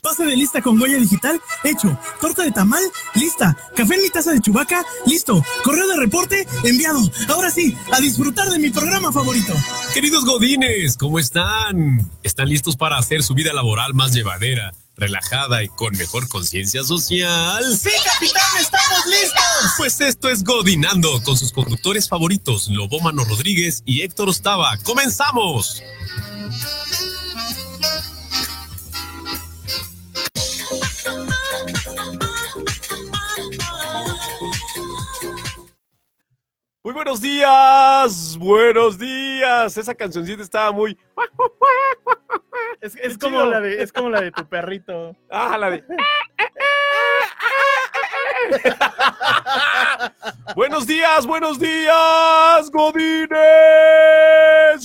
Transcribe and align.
Pase 0.00 0.24
de 0.24 0.36
lista 0.36 0.62
con 0.62 0.80
huella 0.80 0.96
digital, 0.96 1.40
hecho. 1.64 1.98
Torta 2.20 2.44
de 2.44 2.52
tamal, 2.52 2.82
lista. 3.16 3.56
Café 3.74 3.96
en 3.96 4.02
mi 4.02 4.10
taza 4.10 4.30
de 4.30 4.40
chubaca, 4.40 4.84
listo. 5.06 5.44
Correo 5.64 5.88
de 5.88 5.96
reporte, 5.96 6.46
enviado. 6.62 7.00
Ahora 7.28 7.50
sí, 7.50 7.76
a 7.90 7.98
disfrutar 7.98 8.48
de 8.48 8.60
mi 8.60 8.70
programa 8.70 9.10
favorito. 9.12 9.52
Queridos 9.92 10.24
godines, 10.24 10.96
¿cómo 10.96 11.18
están? 11.18 12.08
¿Están 12.22 12.48
listos 12.48 12.76
para 12.76 12.96
hacer 12.96 13.24
su 13.24 13.34
vida 13.34 13.52
laboral 13.52 13.92
más 13.92 14.12
llevadera, 14.12 14.72
relajada 14.96 15.64
y 15.64 15.68
con 15.68 15.96
mejor 15.96 16.28
conciencia 16.28 16.84
social? 16.84 17.64
¡Sí, 17.76 17.90
capitán! 18.04 18.60
¡Estamos 18.60 19.04
listos! 19.06 19.72
Pues 19.78 20.00
esto 20.00 20.28
es 20.28 20.44
Godinando 20.44 21.20
con 21.24 21.36
sus 21.36 21.50
conductores 21.50 22.08
favoritos, 22.08 22.68
Lobómano 22.68 23.24
Rodríguez 23.24 23.82
y 23.84 24.02
Héctor 24.02 24.28
Ostava. 24.28 24.78
¡Comenzamos! 24.84 25.82
Muy 36.88 36.94
buenos 36.94 37.20
días, 37.20 38.38
buenos 38.38 38.98
días. 38.98 39.76
Esa 39.76 39.94
cancioncita 39.94 40.42
estaba 40.42 40.72
muy. 40.72 40.96
Es, 42.80 42.96
es 42.96 43.18
como 43.18 43.44
la 43.44 43.60
de, 43.60 43.82
es 43.82 43.92
como 43.92 44.08
la 44.08 44.22
de 44.22 44.32
tu 44.32 44.46
perrito. 44.46 45.14
Ah, 45.30 45.58
la 45.58 45.68
de. 45.68 45.84
buenos 50.56 50.86
días, 50.86 51.26
buenos 51.26 51.58
días, 51.58 52.70
Godines. 52.72 53.28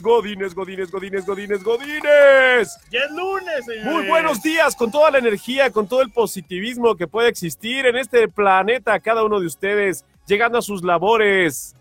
Godines, 0.01 0.53
Godines, 0.53 0.91
Godines, 0.91 1.25
Godines, 1.25 1.63
Godines. 1.63 2.77
Ya 2.91 2.99
es 2.99 3.11
lunes, 3.11 3.65
señores. 3.65 3.85
Muy 3.85 4.07
buenos 4.07 4.43
días, 4.43 4.75
con 4.75 4.91
toda 4.91 5.09
la 5.09 5.19
energía, 5.19 5.71
con 5.71 5.87
todo 5.87 6.01
el 6.01 6.11
positivismo 6.11 6.97
que 6.97 7.07
puede 7.07 7.29
existir 7.29 7.85
en 7.85 7.95
este 7.95 8.27
planeta, 8.27 8.99
cada 8.99 9.23
uno 9.23 9.39
de 9.39 9.45
ustedes 9.45 10.03
llegando 10.27 10.57
a 10.57 10.61
sus 10.61 10.83
labores 10.83 11.77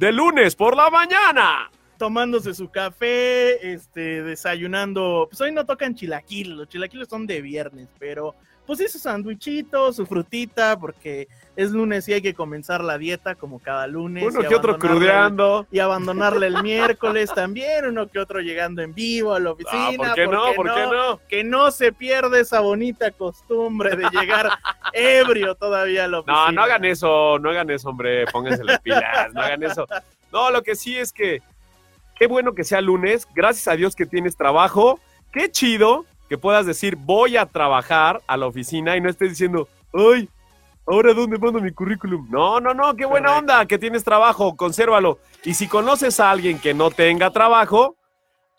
de 0.00 0.12
lunes 0.12 0.56
por 0.56 0.74
la 0.74 0.88
mañana. 0.88 1.70
Tomándose 1.98 2.54
su 2.54 2.70
café, 2.70 3.74
este, 3.74 4.22
desayunando. 4.22 5.26
Pues 5.28 5.38
hoy 5.42 5.52
no 5.52 5.66
tocan 5.66 5.94
chilaquiles, 5.94 6.56
los 6.56 6.68
chilaquiles 6.68 7.06
son 7.06 7.26
de 7.26 7.42
viernes, 7.42 7.86
pero 7.98 8.34
pues 8.70 8.78
sí, 8.78 8.88
su 8.88 9.00
sandwichito, 9.00 9.92
su 9.92 10.06
frutita, 10.06 10.78
porque 10.78 11.26
es 11.56 11.72
lunes 11.72 12.06
y 12.06 12.12
hay 12.12 12.22
que 12.22 12.34
comenzar 12.34 12.84
la 12.84 12.98
dieta 12.98 13.34
como 13.34 13.58
cada 13.58 13.88
lunes. 13.88 14.22
Uno 14.24 14.48
que 14.48 14.54
otro 14.54 14.74
el- 14.74 14.78
crudeando. 14.78 15.66
Y 15.72 15.80
abandonarle 15.80 16.46
el 16.46 16.62
miércoles 16.62 17.34
también, 17.34 17.84
uno 17.86 18.06
que 18.06 18.20
otro 18.20 18.38
llegando 18.38 18.80
en 18.80 18.94
vivo 18.94 19.34
a 19.34 19.40
la 19.40 19.50
oficina. 19.50 19.80
Ah, 19.82 19.92
¿Por 19.96 20.14
qué 20.14 20.26
no? 20.28 20.52
¿Por 20.54 20.72
qué 20.72 20.86
no? 20.86 21.20
Que 21.28 21.42
no 21.42 21.72
se 21.72 21.92
pierda 21.92 22.38
esa 22.38 22.60
bonita 22.60 23.10
costumbre 23.10 23.96
de 23.96 24.08
llegar 24.12 24.48
ebrio 24.92 25.56
todavía 25.56 26.04
a 26.04 26.06
la 26.06 26.20
oficina. 26.20 26.46
No, 26.46 26.52
no 26.52 26.62
hagan 26.62 26.84
eso, 26.84 27.40
no 27.40 27.50
hagan 27.50 27.70
eso, 27.70 27.88
hombre, 27.88 28.24
pónganse 28.26 28.62
las 28.62 28.78
pilas, 28.78 29.32
no 29.34 29.40
hagan 29.40 29.64
eso. 29.64 29.84
No, 30.30 30.52
lo 30.52 30.62
que 30.62 30.76
sí 30.76 30.96
es 30.96 31.12
que 31.12 31.42
qué 32.14 32.28
bueno 32.28 32.54
que 32.54 32.62
sea 32.62 32.80
lunes, 32.80 33.26
gracias 33.34 33.66
a 33.66 33.74
Dios 33.74 33.96
que 33.96 34.06
tienes 34.06 34.36
trabajo, 34.36 35.00
qué 35.32 35.50
chido 35.50 36.06
que 36.30 36.38
puedas 36.38 36.64
decir 36.64 36.94
voy 36.94 37.36
a 37.36 37.44
trabajar 37.44 38.22
a 38.28 38.36
la 38.36 38.46
oficina 38.46 38.96
y 38.96 39.00
no 39.00 39.10
estés 39.10 39.30
diciendo, 39.30 39.66
ay, 39.92 40.28
ahora 40.86 41.12
dónde 41.12 41.36
mando 41.38 41.60
mi 41.60 41.72
currículum. 41.72 42.28
No, 42.30 42.60
no, 42.60 42.72
no, 42.72 42.94
qué 42.94 43.04
buena 43.04 43.30
Correcto. 43.30 43.52
onda 43.52 43.66
que 43.66 43.78
tienes 43.80 44.04
trabajo, 44.04 44.54
consérvalo. 44.56 45.18
Y 45.42 45.54
si 45.54 45.66
conoces 45.66 46.20
a 46.20 46.30
alguien 46.30 46.60
que 46.60 46.72
no 46.72 46.92
tenga 46.92 47.30
trabajo, 47.30 47.96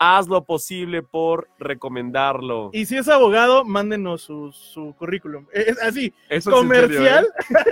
haz 0.02 0.26
lo 0.26 0.42
posible 0.44 1.02
por 1.02 1.48
recomendarlo. 1.58 2.70
Y 2.72 2.86
si 2.86 2.96
es 2.96 3.08
abogado, 3.08 3.64
mándenos 3.64 4.22
su, 4.22 4.50
su 4.52 4.94
currículum. 4.98 5.46
Es 5.52 5.80
así, 5.80 6.12
Eso 6.28 6.50
comercial. 6.50 7.28
serio, 7.48 7.60
¿eh? 7.60 7.70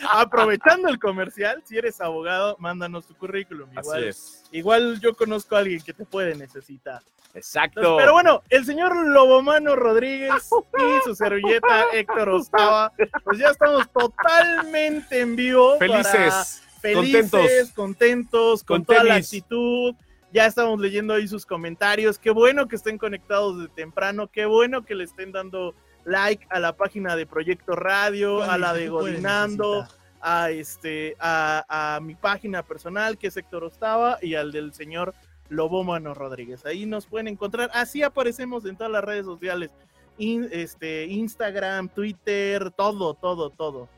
Aprovechando 0.10 0.88
el 0.88 0.98
comercial, 0.98 1.62
si 1.64 1.78
eres 1.78 2.00
abogado, 2.00 2.56
mándanos 2.58 3.06
tu 3.06 3.14
currículum. 3.14 3.68
Así 3.70 3.80
Igual, 3.88 4.04
es. 4.04 4.44
igual 4.52 5.00
yo 5.00 5.14
conozco 5.14 5.56
a 5.56 5.60
alguien 5.60 5.80
que 5.82 5.92
te 5.92 6.04
puede 6.04 6.34
necesitar. 6.34 7.00
Exacto. 7.32 7.96
Pero 7.96 8.12
bueno, 8.12 8.42
el 8.50 8.64
señor 8.64 8.94
Lobomano 9.06 9.76
Rodríguez 9.76 10.32
y 10.78 11.04
su 11.04 11.14
servilleta 11.14 11.84
Héctor 11.92 12.28
Ostava, 12.30 12.92
pues 13.24 13.38
ya 13.38 13.48
estamos 13.50 13.88
totalmente 13.92 15.20
en 15.20 15.36
vivo. 15.36 15.78
para- 15.78 16.02
Felices. 16.02 16.62
felices, 16.80 17.30
contentos. 17.30 17.72
contentos, 17.74 18.64
con, 18.64 18.78
Con 18.78 18.84
toda 18.86 19.04
la 19.04 19.14
actitud. 19.16 19.94
Ya 20.32 20.46
estamos 20.46 20.78
leyendo 20.78 21.14
ahí 21.14 21.26
sus 21.26 21.44
comentarios. 21.44 22.18
Qué 22.18 22.30
bueno 22.30 22.68
que 22.68 22.76
estén 22.76 22.98
conectados 22.98 23.60
de 23.60 23.68
temprano. 23.68 24.28
Qué 24.28 24.46
bueno 24.46 24.84
que 24.84 24.94
le 24.94 25.04
estén 25.04 25.32
dando 25.32 25.74
like 26.04 26.46
a 26.50 26.60
la 26.60 26.76
página 26.76 27.16
de 27.16 27.26
Proyecto 27.26 27.72
Radio, 27.74 28.42
a 28.42 28.56
la 28.56 28.72
de 28.72 28.88
Godinando, 28.88 29.86
a 30.20 30.50
este, 30.50 31.16
a, 31.18 31.96
a 31.96 32.00
mi 32.00 32.14
página 32.14 32.62
personal 32.62 33.18
que 33.18 33.26
es 33.26 33.36
Héctor 33.36 33.64
Ostava 33.64 34.18
y 34.22 34.34
al 34.36 34.52
del 34.52 34.72
señor 34.72 35.14
Lobómano 35.48 36.14
Rodríguez. 36.14 36.64
Ahí 36.64 36.86
nos 36.86 37.06
pueden 37.06 37.26
encontrar. 37.26 37.70
Así 37.74 38.02
aparecemos 38.04 38.64
en 38.66 38.76
todas 38.76 38.92
las 38.92 39.02
redes 39.02 39.26
sociales. 39.26 39.70
In- 40.16 40.48
este, 40.52 41.06
Instagram, 41.06 41.88
Twitter, 41.88 42.70
todo, 42.70 43.14
todo, 43.14 43.50
todo. 43.50 43.88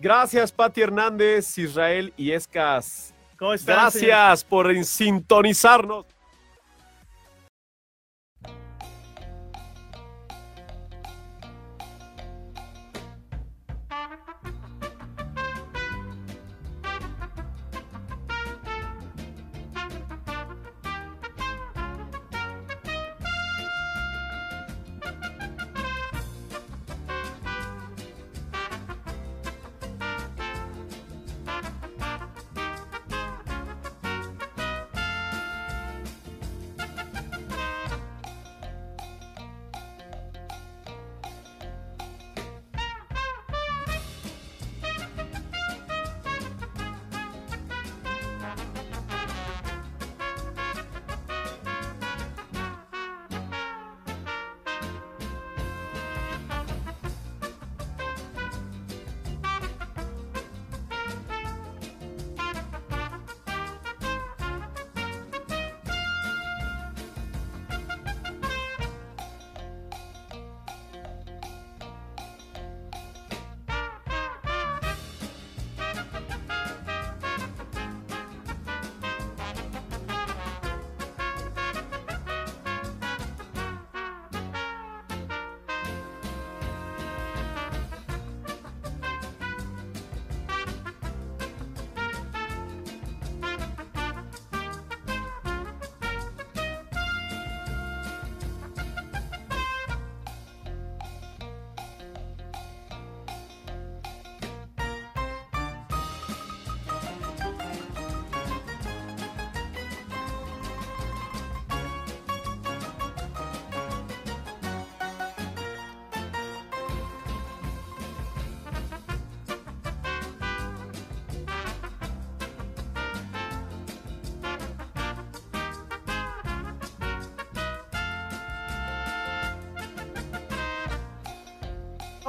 Gracias, 0.00 0.52
Pati 0.52 0.82
Hernández, 0.82 1.56
Israel 1.56 2.12
y 2.16 2.32
Escas. 2.32 3.14
Gracias 3.64 4.44
por 4.44 4.84
sintonizarnos. 4.84 6.06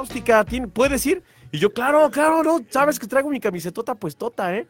Cáustica, 0.04 0.44
¿tien- 0.46 0.70
¿puedes 0.70 1.04
ir? 1.06 1.22
Y 1.52 1.58
yo, 1.58 1.72
claro, 1.72 2.10
claro, 2.10 2.42
no, 2.42 2.60
sabes 2.70 2.98
que 2.98 3.06
traigo 3.06 3.28
mi 3.28 3.38
camisetota 3.40 3.94
puestota, 3.94 4.54
¿eh? 4.56 4.66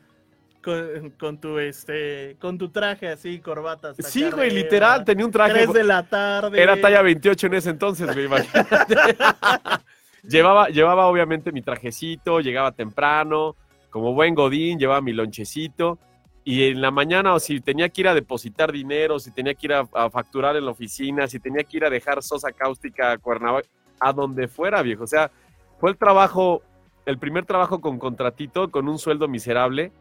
Con, 0.63 1.11
con 1.19 1.39
tu 1.39 1.59
este, 1.59 2.37
con 2.39 2.59
tu 2.59 2.69
traje 2.69 3.09
así, 3.09 3.39
corbata. 3.39 3.91
hasta 3.91 4.03
Sí, 4.03 4.23
güey, 4.31 4.49
arriba. 4.51 4.55
literal, 4.63 5.05
tenía 5.05 5.25
un 5.25 5.33
traje. 5.33 5.53
Tres 5.55 5.73
de 5.73 5.85
la 5.85 6.03
tarde. 6.03 6.61
Era 6.61 6.79
talla 6.81 7.01
28 7.01 7.47
en 7.47 7.55
ese 7.55 7.71
entonces, 7.71 8.13
güey, 8.13 8.27
imagínate. 8.27 9.17
llevaba, 10.29 10.69
llevaba 10.69 11.07
obviamente 11.07 11.51
mi 11.53 11.63
trajecito, 11.63 12.41
llegaba 12.41 12.73
temprano, 12.73 13.57
como 13.89 14.13
buen 14.13 14.35
godín, 14.35 14.79
llevaba 14.79 15.01
mi 15.01 15.13
lonchecito. 15.13 15.99
Y 16.45 16.65
en 16.65 16.81
la 16.83 16.91
mañana, 16.91 17.35
o 17.35 17.41
si 17.41 17.61
tenía 17.61 17.89
que 17.89 18.01
ir 18.03 18.09
a 18.09 18.15
depositar 18.15 18.71
dinero, 18.73 19.19
si 19.19 19.31
tenía 19.31 19.55
que 19.55 19.67
ir 19.67 19.73
a, 19.75 19.87
a 19.95 20.11
facturar 20.11 20.57
en 20.57 20.65
la 20.67 20.73
oficina, 20.73 21.27
si 21.27 21.39
tenía 21.39 21.63
que 21.65 21.77
ir 21.79 21.85
a 21.85 21.91
dejar 21.91 22.23
sosa 22.23 22.51
cáustica 22.53 23.13
a 23.13 23.19
Cuernavaca, 23.19 23.69
a 24.01 24.13
donde 24.13 24.49
fuera, 24.49 24.83
viejo. 24.83 25.05
O 25.05 25.07
sea, 25.07 25.31
fue 25.79 25.91
el 25.91 25.97
trabajo, 25.97 26.63
el 27.07 27.19
primer 27.19 27.45
trabajo 27.45 27.81
con 27.81 27.99
contratito, 27.99 28.71
con 28.71 28.89
un 28.89 28.99
sueldo 28.99 29.29
miserable. 29.29 29.93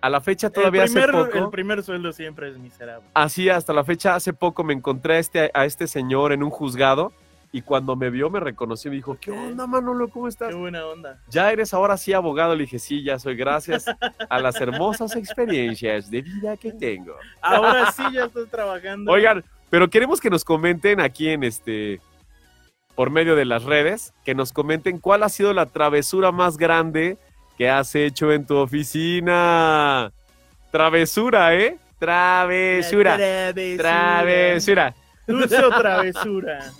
A 0.00 0.08
la 0.08 0.20
fecha 0.20 0.48
todavía 0.48 0.84
el 0.84 0.90
primer, 0.90 1.10
hace 1.10 1.24
poco. 1.24 1.38
El 1.44 1.50
primer 1.50 1.82
sueldo 1.82 2.12
siempre 2.12 2.48
es 2.48 2.58
miserable. 2.58 3.06
Así 3.12 3.50
hasta 3.50 3.72
la 3.72 3.84
fecha, 3.84 4.14
hace 4.14 4.32
poco 4.32 4.64
me 4.64 4.72
encontré 4.72 5.16
a 5.16 5.18
este, 5.18 5.50
a 5.52 5.66
este 5.66 5.86
señor 5.86 6.32
en 6.32 6.42
un 6.42 6.50
juzgado 6.50 7.12
y 7.52 7.62
cuando 7.62 7.96
me 7.96 8.10
vio 8.10 8.30
me 8.30 8.40
reconoció 8.40 8.88
y 8.88 8.92
me 8.92 8.96
dijo, 8.96 9.18
¿qué 9.20 9.32
onda, 9.32 9.66
Manolo? 9.66 10.08
¿Cómo 10.08 10.28
estás? 10.28 10.50
Qué 10.50 10.54
buena 10.54 10.86
onda. 10.86 11.18
¿Ya 11.28 11.50
eres 11.50 11.74
ahora 11.74 11.96
sí 11.96 12.12
abogado? 12.12 12.54
Le 12.54 12.62
dije, 12.62 12.78
sí, 12.78 13.02
ya 13.02 13.18
soy, 13.18 13.34
gracias 13.34 13.86
a 14.28 14.40
las 14.40 14.60
hermosas 14.60 15.16
experiencias 15.16 16.10
de 16.10 16.22
vida 16.22 16.56
que 16.56 16.72
tengo. 16.72 17.14
Ahora 17.40 17.90
sí 17.90 18.02
ya 18.12 18.26
estás 18.26 18.48
trabajando. 18.48 19.10
Oigan, 19.10 19.44
pero 19.68 19.90
queremos 19.90 20.20
que 20.20 20.30
nos 20.30 20.44
comenten 20.44 21.00
aquí 21.00 21.28
en 21.28 21.42
este, 21.42 22.00
por 22.94 23.10
medio 23.10 23.36
de 23.36 23.44
las 23.44 23.64
redes, 23.64 24.12
que 24.24 24.34
nos 24.34 24.52
comenten 24.52 24.98
cuál 24.98 25.22
ha 25.22 25.28
sido 25.28 25.52
la 25.52 25.66
travesura 25.66 26.32
más 26.32 26.56
grande 26.56 27.18
que 27.56 27.68
has 27.68 27.94
hecho 27.94 28.32
en 28.32 28.46
tu 28.46 28.56
oficina. 28.56 30.12
Travesura, 30.70 31.54
¿eh? 31.54 31.78
Travesura. 31.98 33.16
Travesura. 33.16 33.76
Travesura. 33.76 34.94
Dulce 35.26 35.64
o 35.64 35.68
travesura. 35.78 36.72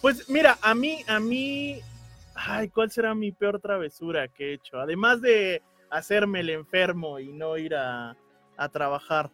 Pues 0.00 0.28
mira, 0.28 0.58
a 0.62 0.74
mí, 0.74 1.04
a 1.06 1.20
mí, 1.20 1.80
ay, 2.34 2.68
¿cuál 2.70 2.90
será 2.90 3.14
mi 3.14 3.32
peor 3.32 3.60
travesura 3.60 4.28
que 4.28 4.50
he 4.50 4.52
hecho? 4.54 4.78
Además 4.80 5.20
de 5.20 5.62
hacerme 5.90 6.40
el 6.40 6.50
enfermo 6.50 7.20
y 7.20 7.32
no 7.32 7.56
ir 7.58 7.74
a, 7.74 8.16
a 8.56 8.68
trabajar. 8.68 9.30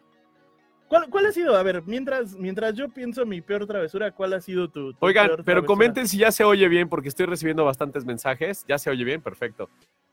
¿Cuál, 0.89 1.07
¿Cuál 1.09 1.27
ha 1.27 1.31
sido? 1.31 1.55
A 1.55 1.61
ver, 1.61 1.83
mientras, 1.85 2.35
mientras 2.35 2.73
yo 2.73 2.89
pienso 2.89 3.23
mi 3.25 3.41
peor 3.41 3.67
travesura, 3.67 4.11
¿cuál 4.11 4.33
ha 4.33 4.41
sido 4.41 4.69
tu, 4.69 4.91
tu 4.93 4.97
Oigan, 5.05 5.27
peor 5.27 5.43
pero 5.45 5.61
travesura? 5.61 5.67
comenten 5.67 6.07
si 6.07 6.17
ya 6.17 6.31
se 6.31 6.43
oye 6.43 6.67
bien, 6.67 6.89
porque 6.89 7.09
estoy 7.09 7.27
recibiendo 7.27 7.63
bastantes 7.63 8.05
mensajes. 8.05 8.65
¿Ya 8.67 8.79
se 8.79 8.89
oye 8.89 9.03
bien? 9.03 9.21
Perfecto. 9.21 9.69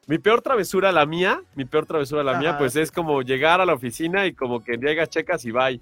Mi 0.06 0.19
peor 0.19 0.43
travesura, 0.43 0.93
la 0.93 1.06
mía, 1.06 1.43
mi 1.55 1.64
peor 1.64 1.87
travesura, 1.87 2.23
la 2.23 2.38
mía, 2.38 2.50
Ajá, 2.50 2.58
pues 2.58 2.75
sí. 2.75 2.81
es 2.81 2.93
como 2.93 3.23
llegar 3.23 3.61
a 3.61 3.67
la 3.67 3.73
oficina 3.73 4.26
y 4.26 4.34
como 4.34 4.62
que 4.62 4.76
llegas, 4.76 5.08
checas 5.08 5.44
y 5.46 5.50
bye. 5.50 5.81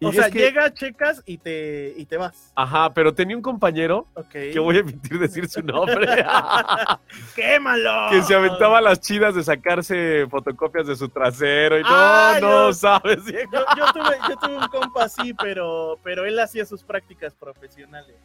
Y 0.00 0.06
O 0.06 0.12
sea, 0.12 0.30
que- 0.30 0.38
llega, 0.38 0.72
checas 0.72 1.22
y 1.26 1.38
te, 1.38 1.92
y 1.96 2.04
te 2.06 2.16
vas. 2.16 2.52
Ajá, 2.54 2.94
pero 2.94 3.12
tenía 3.12 3.36
un 3.36 3.42
compañero, 3.42 4.06
Ok. 4.14 4.28
que 4.30 4.58
voy 4.60 4.78
a 4.78 4.84
mentir 4.84 5.18
decir 5.18 5.48
su 5.48 5.60
nombre, 5.60 6.06
¡Quémalo! 7.34 8.10
que 8.10 8.22
se 8.22 8.34
aventaba 8.34 8.80
las 8.80 9.00
chidas 9.00 9.34
de 9.34 9.42
sacarse 9.42 10.26
fotocopias 10.30 10.86
de 10.86 10.96
su 10.96 11.08
trasero 11.08 11.78
y 11.78 11.82
no, 11.82 11.88
Ah, 11.90 12.38
no 12.40 12.68
yo- 12.68 12.72
sabes. 12.72 13.24
Yo, 13.26 13.64
yo 13.76 13.92
tuve, 13.92 14.16
yo 14.28 14.36
tuve 14.36 14.56
un 14.56 14.68
compa 14.68 15.04
así, 15.04 15.34
pero, 15.34 15.98
pero 16.02 16.24
él 16.24 16.38
hacía 16.38 16.64
sus 16.64 16.82
prácticas 16.82 17.34
profesionales. 17.34 18.16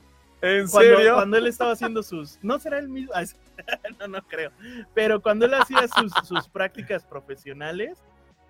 ¿En 0.42 0.68
Cuando, 0.68 0.96
serio? 0.98 1.14
cuando 1.16 1.38
él 1.38 1.48
estaba 1.48 1.72
haciendo 1.72 2.04
sus. 2.04 2.38
No 2.42 2.60
será 2.60 2.78
el 2.80 2.90
mismo. 2.90 3.14
No, 4.00 4.08
no 4.08 4.22
creo. 4.24 4.52
Pero 4.94 5.22
cuando 5.22 5.46
él 5.46 5.54
hacía 5.54 5.88
sus, 5.88 6.12
sus 6.28 6.50
prácticas 6.50 7.06
profesionales, 7.06 7.98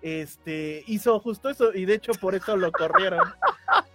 este, 0.04 0.84
hizo 0.86 1.18
justo 1.18 1.48
eso. 1.48 1.72
Y 1.72 1.86
de 1.86 1.94
hecho, 1.94 2.12
por 2.20 2.34
eso 2.34 2.56
lo 2.58 2.70
corrieron. 2.70 3.26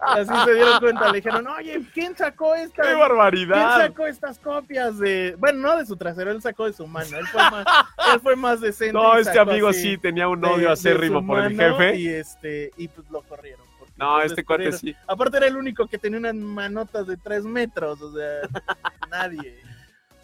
Así 0.00 0.32
se 0.44 0.54
dieron 0.54 0.80
cuenta. 0.80 1.06
Le 1.12 1.18
dijeron, 1.18 1.46
oye, 1.46 1.80
¿quién 1.94 2.16
sacó 2.16 2.56
esta? 2.56 2.82
¡Qué 2.82 2.88
¿Quién 2.88 2.98
barbaridad! 2.98 3.78
sacó 3.78 4.06
estas 4.08 4.38
copias 4.40 4.98
de.? 4.98 5.36
Bueno, 5.38 5.60
no 5.68 5.76
de 5.76 5.86
su 5.86 5.96
trasero, 5.96 6.32
él 6.32 6.42
sacó 6.42 6.66
de 6.66 6.72
su 6.72 6.84
mano. 6.88 7.16
Él 7.16 7.26
fue 7.28 7.40
más, 7.50 7.64
él 8.12 8.20
fue 8.20 8.34
más 8.36 8.60
decente. 8.60 8.92
No, 8.92 9.16
este 9.16 9.38
amigo 9.38 9.72
sí 9.72 9.96
tenía 9.98 10.26
un 10.26 10.40
de- 10.40 10.48
odio 10.48 10.66
de 10.66 10.72
acérrimo 10.72 11.20
su 11.20 11.26
por 11.28 11.44
el 11.44 11.56
jefe. 11.56 11.96
Y, 11.96 12.08
este, 12.08 12.72
y 12.76 12.88
pues 12.88 13.08
lo 13.10 13.22
corrieron. 13.22 13.64
No, 13.96 14.14
pues, 14.16 14.32
este 14.32 14.44
cuate 14.44 14.72
sí. 14.72 14.96
Aparte 15.06 15.36
era 15.36 15.46
el 15.46 15.56
único 15.56 15.86
que 15.86 15.98
tenía 15.98 16.18
unas 16.18 16.34
manotas 16.34 17.06
de 17.06 17.16
tres 17.18 17.44
metros, 17.44 18.00
o 18.00 18.12
sea, 18.16 18.48
nadie. 19.10 19.60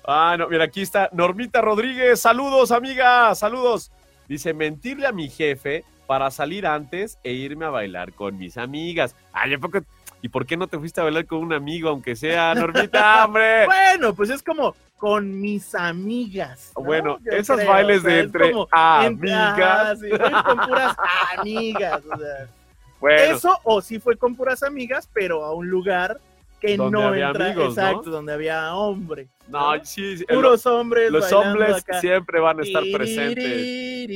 Ah, 0.05 0.35
no, 0.39 0.49
mira, 0.49 0.65
aquí 0.65 0.83
está 0.83 1.11
Normita 1.13 1.61
Rodríguez. 1.61 2.21
Saludos, 2.21 2.73
amiga, 2.73 3.35
saludos. 3.35 3.93
Dice, 4.29 4.55
mentirle 4.55 5.07
a 5.07 5.13
mi 5.13 5.29
jefe 5.29 5.85
para 6.07 6.31
salir 6.31 6.67
antes 6.67 7.19
e 7.25 7.33
irme 7.33 7.65
a 7.67 7.71
bailar 7.71 8.13
con 8.13 8.39
mis 8.39 8.57
amigas. 8.59 9.15
Ay, 9.33 9.55
¿a 9.55 9.59
poco? 9.59 9.81
¿Y 10.23 10.29
por 10.29 10.47
qué 10.47 10.57
no 10.57 10.67
te 10.67 10.79
fuiste 10.79 11.01
a 11.01 11.05
bailar 11.05 11.27
con 11.27 11.39
un 11.39 11.53
amigo, 11.53 11.89
aunque 11.89 12.17
sea 12.17 12.55
Normita, 12.57 13.25
hombre? 13.27 13.67
Bueno, 13.67 14.15
pues 14.15 14.31
es 14.31 14.43
como 14.43 14.75
con 14.97 15.41
mis 15.41 15.75
amigas. 15.75 16.73
¿no? 16.77 16.85
Bueno, 16.85 17.19
Yo 17.23 17.33
esos 17.33 17.57
creo, 17.57 17.69
bailes 17.71 17.99
o 17.99 18.03
sea, 18.03 18.13
de 18.13 18.21
entre 18.21 18.51
como 18.53 18.69
entre- 19.05 19.33
amigas. 19.33 20.01
sí, 20.01 20.09
fue 20.09 20.19
con 20.43 20.67
puras 20.67 20.97
amigas. 21.39 22.03
o 22.05 22.19
sea. 22.19 22.49
Bueno, 22.99 23.37
Eso, 23.37 23.59
o 23.65 23.83
sí 23.83 23.99
fue 23.99 24.17
con 24.17 24.35
puras 24.35 24.63
amigas, 24.63 25.07
pero 25.13 25.45
a 25.45 25.53
un 25.55 25.69
lugar 25.69 26.19
que 26.67 26.77
Donde 26.77 26.99
no 26.99 27.07
había 27.07 27.29
entra. 27.29 27.47
amigos, 27.47 27.77
¿no? 27.77 27.83
exacto, 27.83 28.11
donde 28.11 28.33
había 28.33 28.75
hombres. 28.75 29.29
no, 29.49 29.73
sí, 29.85 30.19
sí, 30.19 30.25
Puros 30.25 30.67
hombres. 30.67 31.11
los 31.11 31.33
hombres 31.33 31.77
acá. 31.77 32.01
siempre 32.01 32.41
van 32.41 32.61
a 32.61 32.63
estar 32.63 32.83
presentes. 32.93 34.07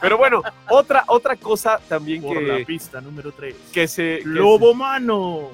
Pero 0.00 0.18
bueno, 0.18 0.42
otra, 0.68 1.04
otra 1.08 1.36
cosa 1.36 1.80
también 1.88 2.22
Por 2.22 2.40
la 2.42 2.58
que, 2.58 2.66
pista 2.66 3.00
número 3.00 3.32
3. 3.32 3.54
que 3.72 3.88
se... 3.88 4.18
que 4.20 4.22
Lobo 4.26 4.74
mano. 4.74 5.50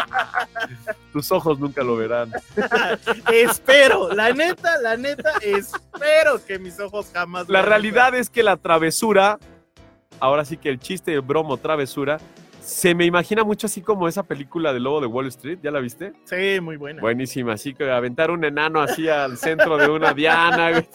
tus 1.12 1.30
ojos 1.32 1.58
nunca 1.58 1.82
lo 1.82 1.96
verán. 1.96 2.32
espero, 3.32 4.12
la 4.14 4.32
neta, 4.32 4.78
la 4.80 4.96
neta, 4.96 5.32
espero 5.42 6.44
que 6.46 6.58
mis 6.58 6.78
ojos 6.80 7.10
jamás. 7.12 7.48
La 7.48 7.62
realidad 7.62 8.14
es 8.14 8.30
que 8.30 8.42
la 8.42 8.56
travesura, 8.56 9.38
ahora 10.20 10.44
sí 10.44 10.56
que 10.56 10.68
el 10.68 10.78
chiste 10.78 11.10
de 11.12 11.18
bromo 11.20 11.56
travesura, 11.56 12.18
se 12.60 12.94
me 12.94 13.06
imagina 13.06 13.44
mucho 13.44 13.66
así 13.66 13.80
como 13.80 14.08
esa 14.08 14.22
película 14.24 14.74
de 14.74 14.80
Lobo 14.80 15.00
de 15.00 15.06
Wall 15.06 15.26
Street, 15.28 15.58
¿ya 15.62 15.70
la 15.70 15.80
viste? 15.80 16.12
Sí, 16.24 16.60
muy 16.60 16.76
buena. 16.76 17.00
Buenísima, 17.00 17.54
así 17.54 17.72
que 17.72 17.90
aventar 17.90 18.30
un 18.30 18.44
enano 18.44 18.82
así 18.82 19.08
al 19.08 19.38
centro 19.38 19.78
de 19.78 19.88
una 19.88 20.12
diana. 20.12 20.70
güey. 20.72 20.86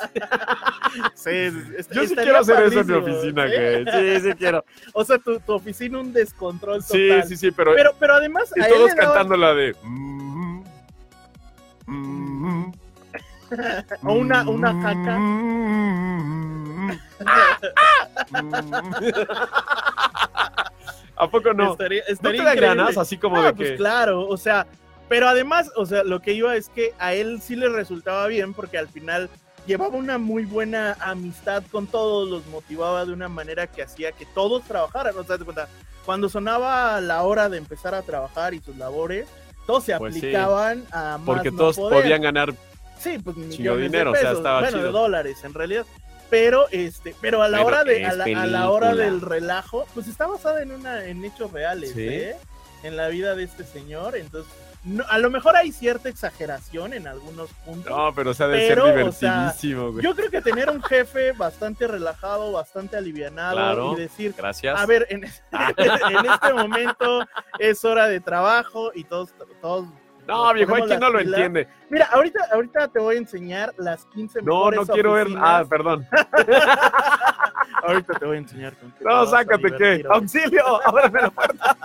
Sí, 1.15 1.29
es- 1.31 1.89
Yo 1.89 2.05
sí 2.05 2.15
quiero 2.15 2.37
hacer 2.39 2.61
eso 2.67 2.81
en 2.81 2.87
mi 2.87 2.93
oficina, 2.93 3.47
¿sí? 3.47 3.53
güey. 3.55 3.85
Sí, 4.19 4.21
sí 4.29 4.33
quiero. 4.37 4.63
O 4.93 5.03
sea, 5.03 5.17
tu, 5.17 5.39
tu 5.39 5.53
oficina 5.53 5.99
un 5.99 6.13
descontrol 6.13 6.83
Sí, 6.83 7.07
total. 7.09 7.27
sí, 7.27 7.37
sí, 7.37 7.49
pero, 7.51 7.73
Pero, 7.73 7.91
pero 7.99 8.13
además, 8.15 8.53
y 8.55 8.61
a 8.61 8.67
todos 8.69 8.93
cantando 8.93 9.35
la 9.35 9.55
de... 9.55 9.75
mm, 9.81 10.63
mm, 11.87 12.71
O 14.03 14.13
una, 14.13 14.47
una 14.47 14.73
jaca. 14.81 15.17
¿A 21.15 21.27
poco 21.29 21.53
no? 21.53 21.71
Estaría, 21.73 22.03
¿No 22.07 22.13
estaría 22.13 22.39
te 22.41 22.45
dan 22.45 22.55
increíble. 22.57 22.81
ganas 22.83 22.97
así 22.97 23.17
como 23.17 23.37
Ah, 23.37 23.45
de 23.45 23.53
pues 23.53 23.71
que... 23.71 23.75
claro, 23.77 24.27
o 24.27 24.37
sea, 24.37 24.65
pero 25.09 25.27
además, 25.27 25.69
o 25.75 25.85
sea, 25.85 26.03
lo 26.03 26.21
que 26.21 26.33
iba 26.33 26.55
es 26.55 26.69
que 26.69 26.93
a 26.99 27.13
él 27.13 27.41
sí 27.41 27.55
le 27.55 27.69
resultaba 27.69 28.27
bien 28.27 28.53
porque 28.53 28.77
al 28.77 28.87
final 28.87 29.29
llevaba 29.67 29.95
una 29.95 30.17
muy 30.17 30.45
buena 30.45 30.97
amistad 30.99 31.63
con 31.71 31.87
todos, 31.87 32.29
los 32.29 32.45
motivaba 32.47 33.05
de 33.05 33.13
una 33.13 33.29
manera 33.29 33.67
que 33.67 33.83
hacía 33.83 34.11
que 34.11 34.25
todos 34.33 34.63
trabajaran, 34.63 35.15
o 35.17 35.23
sea, 35.23 35.37
te 35.37 35.45
cuenta, 35.45 35.67
cuando 36.05 36.27
sonaba 36.29 36.99
la 36.99 37.21
hora 37.23 37.47
de 37.47 37.57
empezar 37.59 37.93
a 37.95 38.01
trabajar 38.01 38.53
y 38.53 38.59
sus 38.59 38.75
labores, 38.77 39.27
todos 39.67 39.83
se 39.85 39.95
Pues 39.97 40.15
sí, 40.15 40.19
aplicaban 40.19 40.83
a 40.91 41.17
más 41.19 41.25
Porque 41.25 41.51
no 41.51 41.57
todos 41.57 41.77
poder. 41.77 42.01
podían 42.01 42.21
ganar 42.23 42.53
Sí, 42.99 43.19
pues 43.19 43.35
millones 43.35 43.57
Chingo 43.57 43.75
de 43.75 43.81
dinero, 43.83 44.11
o 44.11 44.15
sea, 44.15 44.21
pesos, 44.23 44.37
estaba 44.37 44.59
bueno, 44.61 44.77
chido. 44.77 44.87
de 44.87 44.91
dólares 44.93 45.43
en 45.43 45.53
realidad. 45.53 45.85
Pero 46.33 46.65
este, 46.71 47.15
pero 47.21 47.43
a 47.43 47.47
la 47.47 47.57
Pero 47.57 47.67
hora 47.67 47.83
de 47.83 48.05
a 48.07 48.13
la, 48.13 48.23
a 48.23 48.45
la 48.47 48.69
hora 48.71 48.95
del 48.95 49.21
relajo, 49.21 49.85
pues 49.93 50.07
está 50.07 50.25
basada 50.25 50.63
en 50.63 50.71
una 50.71 51.05
en 51.05 51.23
hechos 51.23 51.51
reales, 51.51 51.91
Sí. 51.93 52.01
¿eh? 52.07 52.35
En 52.81 52.97
la 52.97 53.07
vida 53.09 53.35
de 53.35 53.43
este 53.43 53.63
señor, 53.63 54.17
entonces 54.17 54.51
no- 54.83 55.05
a 55.09 55.19
lo 55.19 55.29
mejor 55.29 55.55
hay 55.55 55.71
cierta 55.71 56.09
exageración 56.09 56.93
en 56.93 57.07
algunos 57.07 57.51
puntos. 57.65 57.95
No, 57.95 58.13
pero 58.15 58.31
o 58.31 58.33
sea, 58.33 58.47
debe 58.47 58.67
Pero, 58.67 58.85
ser 58.87 59.03
o 59.03 59.11
sea, 59.11 59.31
divertidísimo, 59.31 59.91
güey. 59.91 60.03
Yo 60.03 60.15
creo 60.15 60.31
que 60.31 60.41
tener 60.41 60.69
un 60.71 60.81
jefe 60.81 61.33
bastante 61.33 61.87
relajado, 61.87 62.51
bastante 62.51 62.97
alivianado 62.97 63.55
Claro. 63.55 63.93
y 63.93 64.01
decir, 64.01 64.33
Gracias. 64.35 64.77
a 64.77 64.85
ver, 64.87 65.05
en, 65.11 65.23
en 65.77 66.25
este 66.31 66.53
momento 66.53 67.25
es 67.59 67.85
hora 67.85 68.07
de 68.07 68.19
trabajo 68.19 68.91
y 68.95 69.03
todos 69.03 69.29
todos 69.61 69.87
no, 70.27 70.53
viejo, 70.53 70.75
hay 70.75 70.81
quien 70.83 70.99
no 70.99 71.09
lo 71.09 71.19
pilas. 71.19 71.33
entiende. 71.39 71.67
Mira, 71.89 72.05
ahorita, 72.11 72.39
ahorita 72.53 72.87
te 72.87 72.99
voy 72.99 73.15
a 73.15 73.19
enseñar 73.19 73.73
las 73.77 74.05
15 74.07 74.41
No, 74.41 74.55
mejores 74.69 74.87
no 74.87 74.93
quiero 74.93 75.13
ver. 75.13 75.27
Ah, 75.37 75.63
perdón. 75.69 76.07
Ahorita 77.85 78.13
te 78.13 78.25
voy 78.25 78.35
a 78.37 78.39
enseñar 78.39 78.73
con 78.77 78.91
qué 78.91 79.03
No, 79.03 79.25
sácate 79.25 79.75
que. 79.75 80.05
Auxilio, 80.09 80.79
ábrame 80.87 81.21
la 81.21 81.29
puerta. 81.29 81.75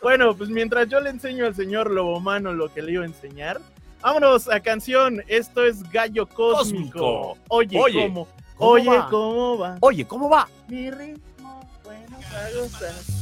Bueno, 0.00 0.34
pues 0.36 0.48
mientras 0.48 0.88
yo 0.88 1.00
le 1.00 1.10
enseño 1.10 1.44
al 1.46 1.54
señor 1.54 1.90
Lobomano 1.90 2.52
lo 2.52 2.72
que 2.72 2.82
le 2.82 2.92
iba 2.92 3.02
a 3.02 3.06
enseñar, 3.06 3.60
vámonos 4.00 4.48
a 4.48 4.60
canción. 4.60 5.22
Esto 5.26 5.64
es 5.64 5.82
Gallo 5.90 6.26
Cósmico. 6.28 6.98
Cósmico. 7.00 7.38
Oye, 7.48 7.80
Oye, 7.80 8.02
¿cómo? 8.06 8.28
¿cómo 8.56 8.70
Oye, 8.70 8.88
va? 8.90 9.08
¿cómo 9.10 9.58
va? 9.58 9.76
Oye, 9.80 10.04
¿cómo 10.06 10.28
va? 10.30 10.48
Mi 10.68 10.90
ritmo, 10.90 11.68
bueno, 11.84 12.16
para 12.30 12.50
gozar. 12.60 13.21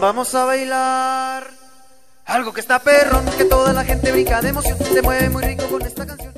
Vamos 0.00 0.34
a 0.34 0.44
bailar 0.44 1.58
algo 2.28 2.52
que 2.52 2.60
está 2.60 2.78
perrón, 2.78 3.24
que 3.36 3.44
toda 3.46 3.72
la 3.72 3.84
gente 3.84 4.12
brinca 4.12 4.40
de 4.42 4.50
emoción, 4.50 4.78
se 4.78 5.02
mueve 5.02 5.30
muy 5.30 5.42
rico 5.42 5.66
con 5.66 5.82
esta 5.82 6.06
canción. 6.06 6.32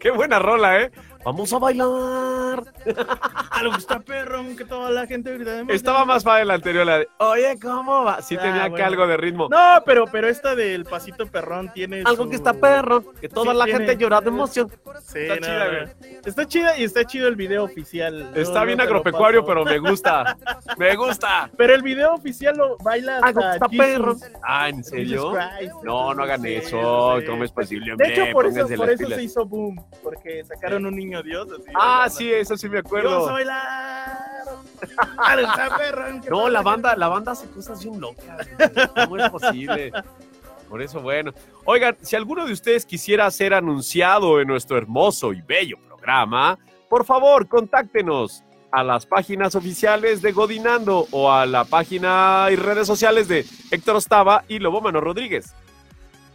Qué 0.00 0.10
buena 0.10 0.38
rola, 0.38 0.80
¿eh? 0.80 0.90
Vamos 1.22 1.52
a 1.52 1.58
bailar. 1.58 2.64
Algo 3.50 3.72
que 3.72 3.78
está 3.78 4.00
que 4.56 4.64
toda 4.64 4.90
la 4.90 5.06
gente 5.06 5.32
grita. 5.36 5.62
Estaba 5.68 6.04
más 6.04 6.22
fácil 6.24 6.42
el 6.42 6.50
anterior, 6.50 6.84
la 6.86 6.98
de, 6.98 7.08
oye, 7.18 7.58
¿cómo 7.60 8.04
va? 8.04 8.20
Sí 8.22 8.36
Ah, 8.38 8.42
tenía 8.42 8.64
que 8.64 8.70
bueno. 8.70 8.86
algo 8.86 9.06
de 9.06 9.16
ritmo. 9.16 9.48
No, 9.50 9.82
pero, 9.84 10.04
pero 10.06 10.28
esta 10.28 10.54
del 10.54 10.84
pasito 10.84 11.26
perrón 11.26 11.70
tiene. 11.72 12.02
Algo 12.04 12.24
su- 12.24 12.30
que 12.30 12.36
está 12.36 12.52
perro, 12.54 13.12
que 13.20 13.28
toda 13.28 13.52
Sí, 13.52 13.58
la 13.58 13.64
tiene- 13.64 13.78
gente 13.86 13.96
llora 13.96 14.20
de 14.20 14.28
emoción. 14.28 14.70
Sí, 15.02 15.18
Está 15.20 15.34
no, 15.36 15.40
chida, 15.46 15.66
güey. 15.68 16.18
Está 16.24 16.46
chida 16.46 16.78
y 16.78 16.84
está 16.84 17.04
chido 17.04 17.28
el 17.28 17.36
video 17.36 17.64
oficial. 17.64 18.30
Está 18.34 18.64
bien 18.64 18.80
agropecuario, 18.80 19.44
pero 19.44 19.64
me 19.64 19.78
gusta. 19.78 20.36
Me 20.76 20.94
gusta. 20.96 21.50
Pero 21.56 21.74
el 21.74 21.82
video 21.82 22.14
oficial 22.14 22.56
lo 22.56 22.76
baila 22.78 23.18
Algo 23.22 23.40
que 23.40 23.46
hasta 23.46 23.66
está 23.66 23.68
perro. 23.76 24.16
Ah, 24.42 24.68
¿en 24.68 24.82
serio? 24.84 25.32
No, 25.84 26.14
no 26.14 26.22
hagan 26.22 26.42
Sí, 26.42 26.54
eso. 26.54 27.18
sí. 27.20 27.26
¿Cómo 27.26 27.44
es 27.44 27.52
posible? 27.52 27.94
De 27.96 28.08
hecho, 28.12 28.32
por 28.32 28.46
eso, 28.46 28.66
por 28.76 28.90
eso 28.90 29.06
se 29.08 29.22
hizo 29.22 29.44
boom, 29.46 29.76
porque 30.02 30.44
sacaron 30.44 30.84
un 30.86 30.94
niño 30.96 31.22
Dios. 31.22 31.48
Así, 31.52 31.70
Ah, 31.74 32.06
sí, 32.10 32.32
eso 32.32 32.56
sí 32.56 32.68
me 32.68 32.78
acuerdo. 32.78 33.26
bailar. 33.26 34.35
Que 36.22 36.30
No, 36.30 36.48
la 36.48 36.62
banda, 36.62 36.96
la 36.96 37.08
banda 37.08 37.32
hace 37.32 37.48
cosas 37.50 37.82
bien 37.82 38.00
locas. 38.00 38.48
¿Cómo 38.94 39.16
es 39.18 39.30
posible? 39.30 39.92
Por 40.68 40.82
eso, 40.82 41.00
bueno. 41.00 41.32
Oigan, 41.64 41.96
si 42.02 42.16
alguno 42.16 42.46
de 42.46 42.52
ustedes 42.52 42.84
quisiera 42.84 43.30
ser 43.30 43.54
anunciado 43.54 44.40
en 44.40 44.48
nuestro 44.48 44.76
hermoso 44.76 45.32
y 45.32 45.40
bello 45.40 45.78
programa, 45.86 46.58
por 46.88 47.04
favor, 47.04 47.48
contáctenos 47.48 48.42
a 48.72 48.82
las 48.82 49.06
páginas 49.06 49.54
oficiales 49.54 50.22
de 50.22 50.32
Godinando 50.32 51.06
o 51.10 51.32
a 51.32 51.46
la 51.46 51.64
página 51.64 52.48
y 52.50 52.56
redes 52.56 52.86
sociales 52.86 53.28
de 53.28 53.46
Héctor 53.70 53.96
Ostava 53.96 54.44
y 54.48 54.58
Lobo 54.58 54.80
Mano 54.80 55.00
Rodríguez. 55.00 55.54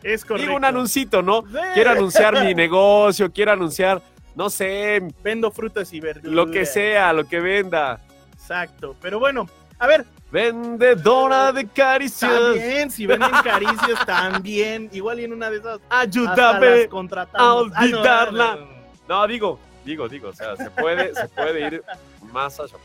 Es 0.01 0.25
correcto. 0.25 0.47
Digo 0.47 0.57
un 0.57 0.65
anuncito, 0.65 1.21
¿no? 1.21 1.43
Quiero 1.73 1.91
anunciar 1.91 2.43
mi 2.43 2.55
negocio, 2.55 3.31
quiero 3.31 3.51
anunciar, 3.51 4.01
no 4.35 4.49
sé, 4.49 5.01
Vendo 5.23 5.51
frutas 5.51 5.91
y 5.93 5.99
verduras. 5.99 6.33
lo 6.33 6.49
que 6.51 6.65
sea, 6.65 7.13
lo 7.13 7.25
que 7.27 7.39
venda. 7.39 7.99
Exacto. 8.33 8.95
Pero 9.01 9.19
bueno, 9.19 9.47
a 9.79 9.87
ver, 9.87 10.05
Vendedora 10.31 11.51
de 11.51 11.67
caricias. 11.67 12.31
también, 12.31 12.89
si 12.89 13.05
venden 13.05 13.31
caricias, 13.43 13.99
también. 14.05 14.89
Igual 14.93 15.19
y 15.19 15.25
en 15.25 15.33
una 15.33 15.49
de 15.49 15.57
esas. 15.57 15.79
Ayúdame. 15.89 16.87
a 17.13 17.27
Ah, 17.33 17.37
no, 17.37 17.55
olvidarla. 17.57 18.55
no, 18.55 18.61
no, 18.61 18.65
no. 18.65 18.81
No, 19.09 19.27
digo, 19.27 19.59
digo, 19.83 20.07
digo, 20.07 20.29
o 20.29 20.33
sea, 20.33 20.55
se 20.55 20.69
puede, 20.71 21.13
se 21.13 21.27
puede 21.29 21.67
ir 21.67 21.83
más 22.31 22.57
allá. 22.61 22.77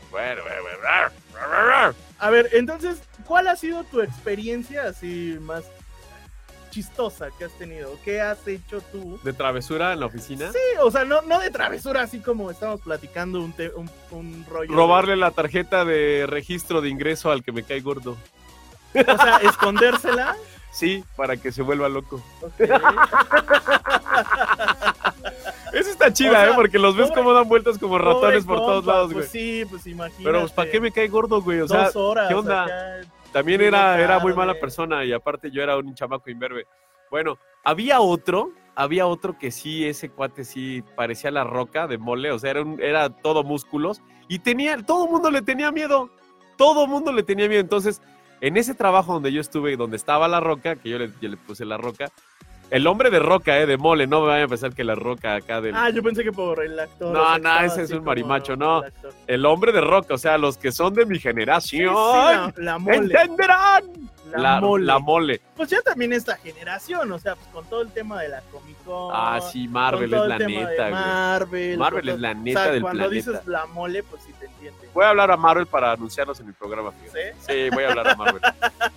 A 2.19 2.29
ver, 2.29 2.49
entonces, 2.53 3.01
¿cuál 3.25 3.47
ha 3.47 3.55
sido 3.55 3.83
tu 3.85 4.01
experiencia 4.01 4.83
así 4.87 5.37
más 5.39 5.63
chistosa 6.77 7.29
que 7.35 7.45
has 7.45 7.51
tenido? 7.53 7.97
¿Qué 8.05 8.21
has 8.21 8.47
hecho 8.47 8.81
tú? 8.91 9.19
¿De 9.23 9.33
travesura 9.33 9.93
en 9.93 9.99
la 9.99 10.05
oficina? 10.05 10.51
Sí, 10.51 10.59
o 10.79 10.91
sea, 10.91 11.05
no, 11.05 11.23
no 11.23 11.39
de 11.39 11.49
travesura, 11.49 12.01
así 12.03 12.19
como 12.19 12.51
estamos 12.51 12.81
platicando 12.81 13.41
un, 13.41 13.51
te- 13.51 13.69
un, 13.73 13.89
un 14.11 14.45
rollo. 14.47 14.69
de- 14.69 14.75
Robarle 14.75 15.15
la 15.15 15.31
tarjeta 15.31 15.85
de 15.85 16.25
registro 16.27 16.81
de 16.81 16.89
ingreso 16.89 17.31
al 17.31 17.43
que 17.43 17.51
me 17.51 17.63
cae 17.63 17.79
gordo. 17.81 18.15
O 18.93 19.17
sea, 19.17 19.37
escondérsela. 19.43 20.35
Sí, 20.71 21.03
para 21.15 21.35
que 21.37 21.51
se 21.51 21.63
vuelva 21.63 21.89
loco. 21.89 22.21
Ok. 22.41 22.59
Eso 25.73 25.89
está 25.89 26.13
chida, 26.13 26.29
O 26.29 26.33
sea, 26.33 26.49
¿eh? 26.49 26.53
Porque 26.55 26.77
los 26.79 26.95
ves 26.95 27.07
pobre- 27.09 27.15
como 27.15 27.33
dan 27.33 27.47
vueltas 27.49 27.77
como 27.79 27.97
ratones 27.97 28.45
por 28.45 28.57
todos 28.59 28.85
lados, 28.85 29.05
güey. 29.13 29.17
Pues 29.25 29.31
sí, 29.31 29.63
pues 29.69 29.85
imagínate. 29.87 30.23
Pero, 30.23 30.39
pues, 30.41 30.51
¿para 30.51 30.69
qué 30.71 30.79
me 30.79 30.91
cae 30.91 31.07
gordo, 31.07 31.41
güey? 31.41 31.59
O 31.61 31.67
sea, 31.67 31.89
horas. 31.95 32.27
¿qué 32.27 32.35
onda? 32.35 32.63
acá. 32.65 32.73
También 33.31 33.61
era, 33.61 33.99
era 34.01 34.19
muy 34.19 34.33
mala 34.33 34.53
persona 34.59 35.05
y 35.05 35.11
aparte 35.13 35.51
yo 35.51 35.61
era 35.61 35.77
un 35.77 35.93
chamaco 35.93 36.29
imberbe. 36.29 36.65
Bueno, 37.11 37.37
había 37.63 37.99
otro, 38.01 38.51
había 38.75 39.05
otro 39.07 39.37
que 39.37 39.51
sí, 39.51 39.85
ese 39.85 40.09
cuate 40.09 40.43
sí 40.43 40.83
parecía 40.95 41.31
la 41.31 41.43
roca 41.43 41.87
de 41.87 41.97
mole, 41.97 42.31
o 42.31 42.39
sea, 42.39 42.51
era, 42.51 42.61
un- 42.61 42.81
era 42.81 43.09
todo 43.09 43.43
músculos 43.43 44.01
y 44.27 44.39
tenía, 44.39 44.77
todo 44.83 45.05
el 45.05 45.11
mundo 45.11 45.29
le 45.31 45.41
tenía 45.41 45.71
miedo, 45.71 46.09
todo 46.57 46.83
el 46.85 46.89
mundo 46.89 47.11
le 47.11 47.23
tenía 47.23 47.47
miedo. 47.47 47.61
Entonces, 47.61 48.01
en 48.41 48.57
ese 48.57 48.73
trabajo 48.75 49.13
donde 49.13 49.31
yo 49.31 49.41
estuve, 49.41 49.77
donde 49.77 49.97
estaba 49.97 50.27
la 50.27 50.39
roca, 50.39 50.75
que 50.75 50.89
yo 50.89 50.97
le, 50.99 51.11
yo 51.21 51.29
le 51.29 51.37
puse 51.37 51.65
la 51.65 51.77
roca, 51.77 52.11
el 52.69 52.87
hombre 52.87 53.09
de 53.09 53.19
roca, 53.19 53.57
eh, 53.59 53.65
de 53.65 53.77
mole, 53.77 54.07
no 54.07 54.21
me 54.21 54.27
vayan 54.27 54.45
a 54.45 54.47
pensar 54.47 54.73
que 54.73 54.83
la 54.83 54.95
roca 54.95 55.35
acá 55.35 55.61
del... 55.61 55.73
Ah, 55.75 55.89
yo 55.89 56.01
pensé 56.03 56.23
que 56.23 56.31
por 56.31 56.63
el 56.63 56.79
actor. 56.79 57.13
No, 57.13 57.23
o 57.33 57.37
no, 57.39 57.59
ese 57.61 57.83
es 57.83 57.91
un 57.91 58.03
marimacho, 58.03 58.55
no. 58.55 58.83
el 59.27 59.45
hombre 59.45 59.71
de 59.71 59.81
roca, 59.81 60.13
o 60.13 60.17
sea, 60.17 60.37
los 60.37 60.57
que 60.57 60.71
son 60.71 60.93
de 60.93 61.05
mi 61.05 61.15
Sí, 61.15 61.21
sí, 61.21 61.27
generación. 61.29 61.93
la, 61.95 62.53
la 62.57 62.77
mole. 62.77 62.95
¡Entenderán! 62.97 63.83
La, 64.31 64.37
La, 64.39 64.59
mole. 64.59 64.85
la 64.85 64.99
mole. 64.99 65.41
Pues 65.55 65.69
ya 65.69 65.81
también 65.81 66.11
esta 66.11 66.35
generación, 66.35 67.09
o 67.13 67.17
sea, 67.17 67.35
pues 67.35 67.47
con 67.47 67.63
todo 67.69 67.81
el 67.81 67.91
tema 67.91 68.21
de 68.21 68.27
la 68.27 68.41
Comic 68.51 68.75
Con. 68.83 69.09
Ah, 69.15 69.39
sí, 69.39 69.69
Marvel 69.69 70.13
es 70.13 70.19
la 70.27 70.37
neta, 70.37 70.89
güey. 70.89 70.91
Marvel. 70.91 71.77
Marvel 71.77 72.09
es 72.09 72.19
la 72.19 72.31
o 72.31 72.35
neta 72.35 72.63
sea, 72.63 72.71
del 72.73 72.81
cuando 72.81 73.07
planeta. 73.07 73.31
dices 73.31 73.47
la 73.47 73.65
mole, 73.67 74.03
pues 74.03 74.21
sí 74.23 74.33
te 74.37 74.47
entiende. 74.47 74.89
Voy 74.93 75.05
a 75.05 75.09
hablar 75.11 75.31
a 75.31 75.37
Marvel 75.37 75.65
para 75.65 75.93
anunciarlos 75.93 76.37
en 76.41 76.47
mi 76.47 76.51
programa, 76.51 76.91
fíjate. 76.91 77.35
¿Sí? 77.39 77.45
Sí, 77.47 77.69
voy 77.73 77.85
a 77.85 77.89
hablar 77.89 78.07
a 78.09 78.15
Marvel. 78.17 78.41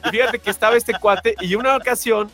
Y 0.06 0.08
fíjate 0.10 0.40
que 0.40 0.50
estaba 0.50 0.76
este 0.76 0.94
cuate 0.98 1.36
y 1.40 1.54
una 1.54 1.76
ocasión 1.76 2.28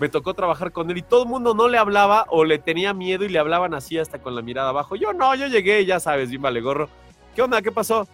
me 0.00 0.08
tocó 0.08 0.32
trabajar 0.32 0.72
con 0.72 0.90
él 0.90 0.96
y 0.96 1.02
todo 1.02 1.24
el 1.24 1.28
mundo 1.28 1.54
no 1.54 1.68
le 1.68 1.76
hablaba 1.76 2.24
o 2.28 2.44
le 2.44 2.58
tenía 2.58 2.94
miedo 2.94 3.24
y 3.24 3.28
le 3.28 3.38
hablaban 3.38 3.74
así 3.74 3.98
hasta 3.98 4.18
con 4.18 4.34
la 4.34 4.40
mirada 4.40 4.70
abajo. 4.70 4.96
Yo 4.96 5.12
no, 5.12 5.34
yo 5.34 5.46
llegué, 5.46 5.84
ya 5.84 6.00
sabes, 6.00 6.30
bien 6.30 6.40
vale 6.40 6.62
gorro. 6.62 6.88
¿Qué 7.36 7.42
onda? 7.42 7.60
¿Qué 7.60 7.70
pasó? 7.70 8.08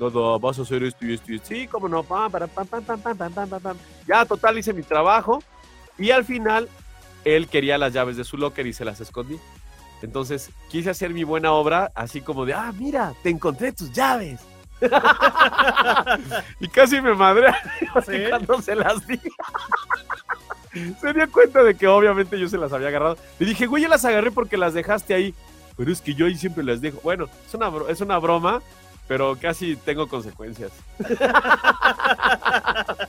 No, 0.00 0.10
no, 0.10 0.40
vas 0.40 0.58
a 0.58 0.62
hacer 0.62 0.82
esto 0.82 1.06
y 1.06 1.14
esto 1.14 1.32
y 1.32 1.36
esto. 1.36 1.46
Sí, 1.46 1.68
cómo 1.68 1.88
no. 1.88 2.02
Pam, 2.02 2.30
pam, 2.32 2.48
pam, 2.48 2.66
pam, 2.66 3.00
pam, 3.00 3.32
pam, 3.32 3.60
pam. 3.60 3.76
Ya, 4.06 4.24
total, 4.24 4.58
hice 4.58 4.72
mi 4.72 4.82
trabajo. 4.82 5.38
Y 5.96 6.10
al 6.10 6.24
final, 6.24 6.68
él 7.24 7.46
quería 7.46 7.78
las 7.78 7.92
llaves 7.92 8.16
de 8.16 8.24
su 8.24 8.36
locker 8.36 8.66
y 8.66 8.72
se 8.72 8.84
las 8.84 9.00
escondí. 9.00 9.38
Entonces, 10.02 10.50
quise 10.68 10.90
hacer 10.90 11.14
mi 11.14 11.22
buena 11.22 11.52
obra 11.52 11.92
así 11.94 12.20
como 12.20 12.46
de, 12.46 12.54
ah, 12.54 12.72
mira, 12.76 13.14
te 13.22 13.30
encontré 13.30 13.70
tus 13.72 13.92
llaves. 13.92 14.40
y 16.60 16.68
casi 16.68 17.00
me 17.00 17.14
madre 17.14 17.52
cuando 18.28 18.60
se 18.60 18.74
las 18.74 19.06
di. 19.06 19.20
se 21.00 21.12
dio 21.12 21.30
cuenta 21.30 21.62
de 21.62 21.74
que 21.74 21.86
obviamente 21.86 22.38
yo 22.38 22.48
se 22.48 22.58
las 22.58 22.72
había 22.72 22.88
agarrado. 22.88 23.16
Le 23.38 23.46
dije, 23.46 23.66
güey, 23.66 23.82
yo 23.82 23.88
las 23.88 24.04
agarré 24.04 24.30
porque 24.30 24.56
las 24.56 24.74
dejaste 24.74 25.14
ahí. 25.14 25.34
Pero 25.76 25.92
es 25.92 26.00
que 26.00 26.14
yo 26.14 26.26
ahí 26.26 26.36
siempre 26.36 26.64
las 26.64 26.80
dejo. 26.80 27.00
Bueno, 27.02 27.28
es 27.46 27.54
una, 27.54 27.70
es 27.88 28.00
una 28.00 28.18
broma, 28.18 28.60
pero 29.06 29.36
casi 29.40 29.76
tengo 29.76 30.08
consecuencias. 30.08 30.72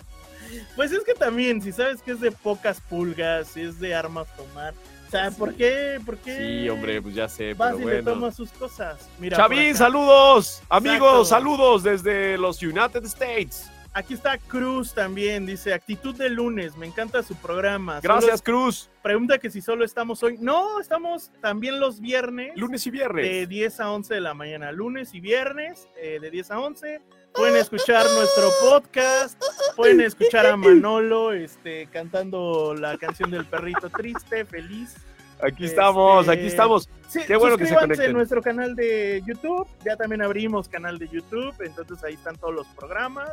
Pues 0.76 0.92
es 0.92 1.04
que 1.04 1.14
también, 1.14 1.62
si 1.62 1.72
sabes 1.72 2.02
que 2.02 2.12
es 2.12 2.22
de 2.22 2.32
pocas 2.32 2.80
pulgas, 2.82 3.50
si 3.50 3.62
es 3.62 3.80
de 3.80 3.94
armas 3.94 4.28
tomar. 4.36 4.74
O 5.08 5.12
sea, 5.12 5.32
¿por 5.32 5.54
qué? 5.56 6.00
¿Por 6.06 6.18
qué? 6.18 6.38
Sí, 6.38 6.70
hombre, 6.70 7.02
pues 7.02 7.16
ya 7.16 7.28
sé, 7.28 7.54
Vas 7.54 7.74
pero 7.76 7.82
y 7.82 7.86
le 7.86 8.02
bueno. 8.02 8.12
tomas 8.14 8.36
sus 8.36 8.52
cosas. 8.52 9.10
Mira, 9.20 9.38
Chavín, 9.38 9.76
saludos. 9.76 10.62
Amigos, 10.70 11.24
Exacto. 11.24 11.26
saludos 11.26 11.84
desde 11.84 12.38
los 12.38 12.62
United 12.62 13.04
States. 13.06 13.70
Aquí 13.94 14.14
está 14.14 14.38
Cruz 14.38 14.94
también, 14.94 15.48
dice, 15.48 15.74
actitud 15.74 16.16
de 16.16 16.30
lunes, 16.30 16.78
me 16.78 16.86
encanta 16.86 17.24
su 17.24 17.36
programa. 17.36 18.00
Solo 18.02 18.14
Gracias, 18.16 18.42
Cruz. 18.44 18.90
pregunta 19.02 19.40
que 19.40 19.50
si 19.50 19.62
solo 19.62 19.84
estamos 19.84 20.22
hoy. 20.22 20.38
No, 20.40 20.80
estamos 20.80 21.32
también 21.42 21.80
los 21.80 22.00
viernes. 22.00 22.52
Lunes 22.56 22.86
y 22.86 22.92
De 22.92 22.98
viernes. 22.98 23.50
10 23.50 23.80
a 23.80 23.92
11 23.92 24.14
de 24.14 24.22
la 24.22 24.34
mañana, 24.36 24.72
lunes 24.72 25.14
y 25.16 25.20
viernes, 25.20 25.88
eh, 26.02 26.20
de 26.22 26.30
10 26.30 26.52
a 26.52 26.60
11. 26.60 27.02
Pueden 27.34 27.56
escuchar 27.56 28.06
nuestro 28.16 28.50
podcast, 28.62 29.42
pueden 29.76 30.02
escuchar 30.02 30.46
a 30.46 30.56
Manolo 30.56 31.34
este, 31.34 31.88
cantando 31.92 32.76
la 32.76 32.98
canción 32.98 33.32
del 33.32 33.46
perrito 33.46 33.90
triste, 33.90 34.46
feliz. 34.46 34.96
Aquí 35.42 35.66
estamos, 35.66 36.22
este- 36.28 36.32
aquí 36.34 36.48
estamos. 36.48 36.90
Sí, 37.08 37.22
Qué 37.26 37.36
bueno 37.38 37.58
que 37.58 37.66
se 37.66 37.74
conecten. 37.76 38.08
en 38.08 38.14
nuestro 38.14 38.42
canal 38.42 38.76
de 38.76 39.24
YouTube, 39.26 39.68
ya 39.84 39.96
también 39.96 40.22
abrimos 40.22 40.68
canal 40.70 41.00
de 41.00 41.08
YouTube, 41.08 41.56
entonces 41.62 42.04
ahí 42.04 42.14
están 42.16 42.36
todos 42.36 42.54
los 42.54 42.68
programas. 42.68 43.32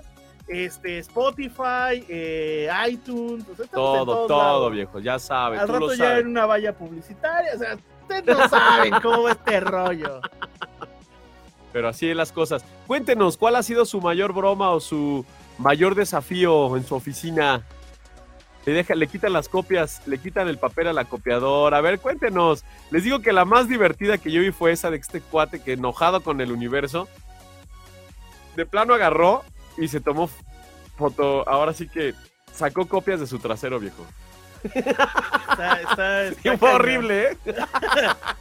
Este, 0.49 0.99
Spotify, 0.99 2.05
eh, 2.09 2.69
iTunes, 2.89 3.45
Todo, 3.73 4.27
todo, 4.27 4.39
lados. 4.39 4.73
viejo. 4.73 5.01
Ya 5.01 5.19
sabes, 5.19 5.61
Al 5.61 5.67
tú 5.67 5.73
lo 5.73 5.79
rato 5.81 5.95
ya 5.95 6.19
en 6.19 6.29
una 6.29 6.47
valla 6.47 6.73
publicitaria, 6.73 7.53
o 7.55 7.59
sea, 7.59 7.77
ustedes 8.03 8.25
no 8.27 8.49
saben 8.49 8.95
cómo 9.03 9.23
va 9.25 9.33
este 9.33 9.61
rollo. 9.61 10.21
Pero 11.73 11.89
así 11.89 12.09
es 12.09 12.17
las 12.17 12.33
cosas. 12.33 12.65
Cuéntenos, 12.87 13.37
¿cuál 13.37 13.57
ha 13.57 13.63
sido 13.63 13.85
su 13.85 14.01
mayor 14.01 14.33
broma 14.33 14.71
o 14.71 14.81
su 14.81 15.27
mayor 15.59 15.95
desafío 15.95 16.77
en 16.77 16.85
su 16.85 16.95
oficina? 16.95 17.63
Le, 18.65 18.73
deja, 18.73 18.95
le 18.95 19.07
quitan 19.09 19.33
las 19.33 19.49
copias, 19.49 20.03
le 20.07 20.19
quitan 20.19 20.49
el 20.49 20.59
papel 20.59 20.87
a 20.89 20.93
la 20.93 21.05
copiadora. 21.05 21.79
A 21.79 21.81
ver, 21.81 22.01
cuéntenos. 22.01 22.65
Les 22.91 23.05
digo 23.05 23.21
que 23.21 23.33
la 23.33 23.45
más 23.45 23.69
divertida 23.69 24.17
que 24.17 24.31
yo 24.31 24.41
vi 24.41 24.53
fue 24.53 24.73
esa 24.73 24.91
de 24.91 24.97
este 24.97 25.21
cuate 25.21 25.61
que 25.61 25.75
enojado 25.75 26.23
con 26.23 26.41
el 26.41 26.51
universo, 26.51 27.09
de 28.57 28.65
plano 28.65 28.95
agarró 28.95 29.45
y 29.79 29.89
se 29.89 30.01
tomó 30.01 30.29
foto. 30.97 31.49
Ahora 31.49 31.73
sí 31.73 31.89
que 31.89 32.15
sacó 32.53 32.87
copias 32.89 33.21
de 33.21 33.27
su 33.27 33.39
trasero, 33.39 33.79
viejo. 33.79 34.05
Está, 34.75 35.81
está- 36.33 36.57
fue 36.59 36.73
horrible, 36.75 37.31
¿eh? 37.33 37.37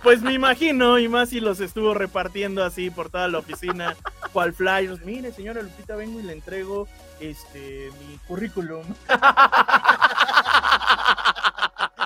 Pues 0.03 0.21
me 0.21 0.33
imagino, 0.33 0.97
y 0.99 1.07
más 1.07 1.29
si 1.29 1.39
los 1.39 1.59
estuvo 1.59 1.93
repartiendo 1.93 2.63
así 2.63 2.89
por 2.89 3.09
toda 3.09 3.27
la 3.27 3.39
oficina, 3.39 3.95
cual 4.33 4.53
flyers. 4.53 5.03
Mire, 5.03 5.31
señora 5.31 5.61
Lupita, 5.61 5.95
vengo 5.95 6.19
y 6.19 6.23
le 6.23 6.33
entrego 6.33 6.87
este 7.19 7.89
mi 8.07 8.17
currículum. 8.27 8.83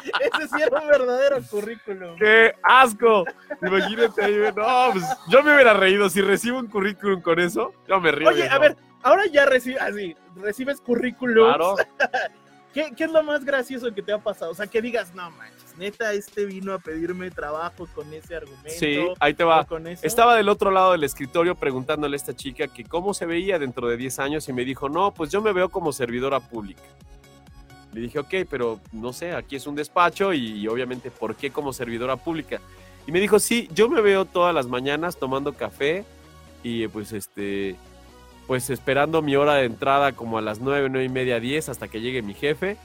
Ese 0.20 0.48
sí 0.48 0.62
era 0.62 0.80
un 0.80 0.88
verdadero 0.88 1.38
currículum. 1.50 2.16
¡Qué 2.18 2.54
asco! 2.64 3.26
Imagínate, 3.62 4.24
ahí, 4.24 4.36
no, 4.56 4.92
pues 4.92 5.06
yo 5.28 5.44
me 5.44 5.54
hubiera 5.54 5.74
reído. 5.74 6.10
Si 6.10 6.22
recibo 6.22 6.60
un 6.60 6.68
currículum 6.68 7.22
con 7.22 7.40
eso, 7.40 7.74
yo 7.88 8.00
me 8.00 8.12
río. 8.12 8.30
Oye, 8.30 8.48
a 8.48 8.58
ver, 8.58 8.78
ahora 9.04 9.26
ya 9.28 9.46
recibes, 9.46 9.82
así, 9.82 10.16
recibes 10.36 10.82
currículum. 10.82 11.48
Claro. 11.48 11.76
¿Qué, 12.74 12.94
qué 12.96 13.06
es 13.06 13.12
lo 13.12 13.24
más 13.24 13.44
gracioso 13.44 13.92
que 13.94 14.04
te 14.04 14.14
ha 14.14 14.20
pasado? 14.20 14.52
O 14.52 14.54
sea, 14.54 14.68
que 14.68 14.80
digas, 14.80 15.16
no 15.16 15.32
manches, 15.32 15.76
neta, 15.78 16.14
este 16.14 16.46
vino 16.46 16.74
a 16.74 16.80
pedirme 16.80 17.32
trabajo 17.32 17.88
con 17.96 18.14
ese 18.14 18.36
argumento. 18.36 18.70
Sí, 18.70 19.08
ahí 19.20 19.34
te 19.34 19.44
va. 19.44 19.66
con 19.66 19.88
eso. 19.88 20.06
Estaba 20.06 20.36
del 20.36 20.50
otro 20.50 20.70
lado 20.70 20.92
del 20.92 21.04
escritorio 21.04 21.56
preguntándole 21.56 22.16
a 22.16 22.18
esta 22.18 22.36
chica 22.36 22.68
que 22.68 22.84
cómo 22.84 23.16
se 23.16 23.26
veía 23.26 23.58
dentro 23.58 23.88
de 23.88 23.98
10 23.98 24.20
años 24.20 24.50
y 24.50 24.54
me 24.54 24.66
dijo, 24.66 24.88
no, 24.88 25.12
pues 25.14 25.32
yo 25.32 25.42
me 25.42 25.52
veo 25.52 25.70
como 25.70 25.92
servidora 25.92 26.40
pública. 26.40 26.84
Le 28.00 28.06
dije, 28.06 28.20
ok, 28.20 28.48
pero 28.50 28.80
no 28.94 29.12
sé, 29.12 29.34
aquí 29.34 29.58
es 29.58 29.68
un 29.68 29.76
despacho 29.76 30.34
y, 30.34 30.66
obviamente, 30.68 31.12
¿por 31.12 31.36
qué 31.36 31.52
como 31.52 31.74
servidora 31.74 32.16
pública? 32.16 32.62
Y 33.06 33.12
me 33.12 33.20
dijo, 33.20 33.40
sí, 33.40 33.68
yo 33.74 33.90
me 33.90 34.00
veo 34.00 34.24
todas 34.24 34.56
las 34.56 34.68
mañanas 34.68 35.18
tomando 35.18 35.54
café 35.54 36.06
y 36.64 36.88
pues 36.88 37.12
este, 37.12 37.76
pues 38.48 38.70
esperando 38.70 39.22
mi 39.22 39.36
hora 39.36 39.56
de 39.56 39.66
entrada 39.66 40.14
como 40.14 40.38
a 40.38 40.42
las 40.42 40.60
9, 40.60 40.88
9 40.90 41.06
y 41.06 41.10
media, 41.10 41.40
10 41.40 41.70
hasta 41.70 41.90
que 41.90 42.00
llegue 42.00 42.22
mi 42.22 42.34
jefe. 42.34 42.78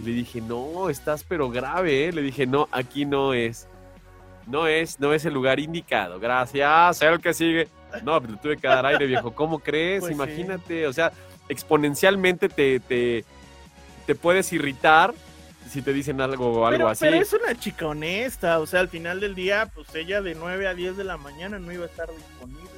Y 0.00 0.04
le 0.04 0.12
dije, 0.12 0.40
no, 0.40 0.88
estás 0.88 1.24
pero 1.24 1.50
grave, 1.50 2.06
¿eh? 2.06 2.12
Le 2.12 2.22
dije, 2.22 2.46
no, 2.46 2.68
aquí 2.72 3.04
no 3.04 3.34
es. 3.34 3.68
No 4.46 4.66
es, 4.66 4.98
no 4.98 5.12
es 5.12 5.24
el 5.24 5.34
lugar 5.34 5.60
indicado. 5.60 6.18
Gracias, 6.18 7.02
el 7.02 7.20
que 7.20 7.34
sigue. 7.34 7.68
No, 8.02 8.18
pues 8.20 8.32
le 8.32 8.38
tuve 8.38 8.56
que 8.56 8.66
dar 8.66 8.86
aire, 8.86 9.06
viejo. 9.06 9.34
¿Cómo 9.34 9.58
crees? 9.58 10.00
Pues 10.00 10.08
sí. 10.08 10.14
Imagínate, 10.14 10.86
o 10.86 10.92
sea, 10.92 11.12
exponencialmente 11.48 12.48
te, 12.48 12.80
te, 12.80 13.24
te 14.06 14.14
puedes 14.14 14.52
irritar 14.52 15.14
si 15.70 15.80
te 15.82 15.92
dicen 15.92 16.20
algo 16.20 16.46
o 16.52 16.66
algo 16.66 16.76
pero, 16.78 16.88
así. 16.88 17.04
pero 17.04 17.16
es 17.16 17.32
una 17.32 17.54
chica 17.58 17.86
honesta, 17.86 18.58
o 18.60 18.66
sea, 18.66 18.80
al 18.80 18.88
final 18.88 19.18
del 19.20 19.34
día, 19.34 19.70
pues 19.74 19.92
ella 19.94 20.20
de 20.20 20.34
9 20.34 20.68
a 20.68 20.74
10 20.74 20.96
de 20.96 21.04
la 21.04 21.16
mañana 21.16 21.58
no 21.58 21.72
iba 21.72 21.84
a 21.84 21.88
estar 21.88 22.08
disponible. 22.14 22.68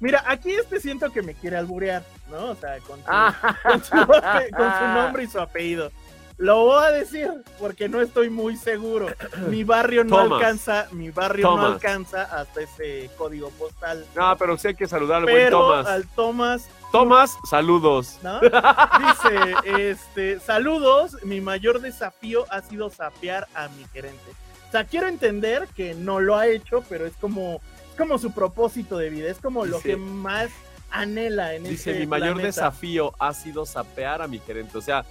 Mira, 0.00 0.22
aquí 0.26 0.52
este 0.52 0.80
siento 0.80 1.10
que 1.10 1.22
me 1.22 1.34
quiere 1.34 1.56
alburear, 1.56 2.04
¿no? 2.30 2.50
O 2.50 2.54
sea, 2.54 2.78
con 2.80 2.98
su, 3.00 3.04
Ah. 3.08 3.56
con 3.62 3.84
su, 3.84 3.94
ape- 3.94 4.50
con 4.50 4.72
su 4.78 4.84
nombre 4.94 5.24
y 5.24 5.26
su 5.26 5.40
apellido. 5.40 5.90
Lo 6.36 6.64
voy 6.64 6.84
a 6.84 6.90
decir 6.90 7.30
porque 7.60 7.88
no 7.88 8.00
estoy 8.00 8.28
muy 8.28 8.56
seguro. 8.56 9.06
Mi 9.48 9.62
barrio 9.64 10.04
no 10.04 10.16
Thomas. 10.16 10.38
alcanza, 10.40 10.88
mi 10.92 11.10
barrio 11.10 11.44
no 11.48 11.50
Thomas. 11.56 11.72
alcanza 11.74 12.22
hasta 12.24 12.60
ese 12.62 13.08
código 13.16 13.50
postal. 13.50 14.04
No, 14.16 14.36
pero 14.36 14.56
sí 14.58 14.68
hay 14.68 14.74
que 14.74 14.86
saludar 14.88 15.18
al 15.18 15.22
buen 15.24 15.36
Pero 15.36 15.58
Tomás. 15.60 15.86
al 15.86 16.06
Tomás 16.08 16.68
Tomás, 16.94 17.36
saludos. 17.50 18.20
¿no? 18.22 18.40
Dice, 18.40 19.90
este, 19.90 20.38
saludos, 20.38 21.16
mi 21.24 21.40
mayor 21.40 21.80
desafío 21.80 22.46
ha 22.50 22.60
sido 22.62 22.88
sapear 22.88 23.48
a 23.52 23.66
mi 23.66 23.84
gerente. 23.92 24.30
O 24.68 24.70
sea, 24.70 24.84
quiero 24.84 25.08
entender 25.08 25.66
que 25.74 25.94
no 25.94 26.20
lo 26.20 26.36
ha 26.36 26.46
hecho, 26.46 26.84
pero 26.88 27.04
es 27.04 27.14
como, 27.16 27.60
es 27.90 27.98
como 27.98 28.16
su 28.16 28.30
propósito 28.30 28.96
de 28.96 29.10
vida, 29.10 29.28
es 29.28 29.38
como 29.38 29.66
lo 29.66 29.80
que 29.80 29.96
más 29.96 30.52
anhela 30.88 31.54
en 31.54 31.64
Dice, 31.64 31.90
este 31.90 32.00
mi 32.00 32.06
mayor 32.06 32.34
planeta". 32.34 32.46
desafío 32.46 33.12
ha 33.18 33.34
sido 33.34 33.66
sapear 33.66 34.22
a 34.22 34.28
mi 34.28 34.38
gerente. 34.38 34.78
O 34.78 34.80
sea, 34.80 35.04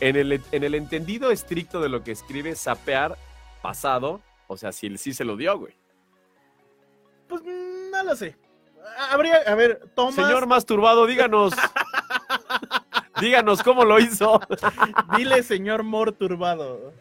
en 0.00 0.16
el, 0.16 0.42
en 0.50 0.64
el 0.64 0.74
entendido 0.74 1.30
estricto 1.30 1.80
de 1.80 1.90
lo 1.90 2.02
que 2.02 2.10
escribe 2.10 2.56
sapear 2.56 3.16
pasado, 3.62 4.20
o 4.48 4.56
sea, 4.56 4.72
si 4.72 4.88
él 4.88 4.98
sí 4.98 5.14
se 5.14 5.24
lo 5.24 5.36
dio, 5.36 5.56
güey. 5.56 5.74
Pues 7.28 7.40
no 7.44 8.02
lo 8.02 8.16
sé. 8.16 8.36
Habría, 9.10 9.36
a 9.46 9.54
ver, 9.54 9.80
Tomás, 9.94 10.14
Señor 10.14 10.46
masturbado, 10.46 11.06
díganos. 11.06 11.52
díganos 13.20 13.62
cómo 13.62 13.84
lo 13.84 13.98
hizo. 13.98 14.40
dile 15.16 15.42
señor 15.42 15.82
Mor 15.82 16.12
turbado. 16.12 16.92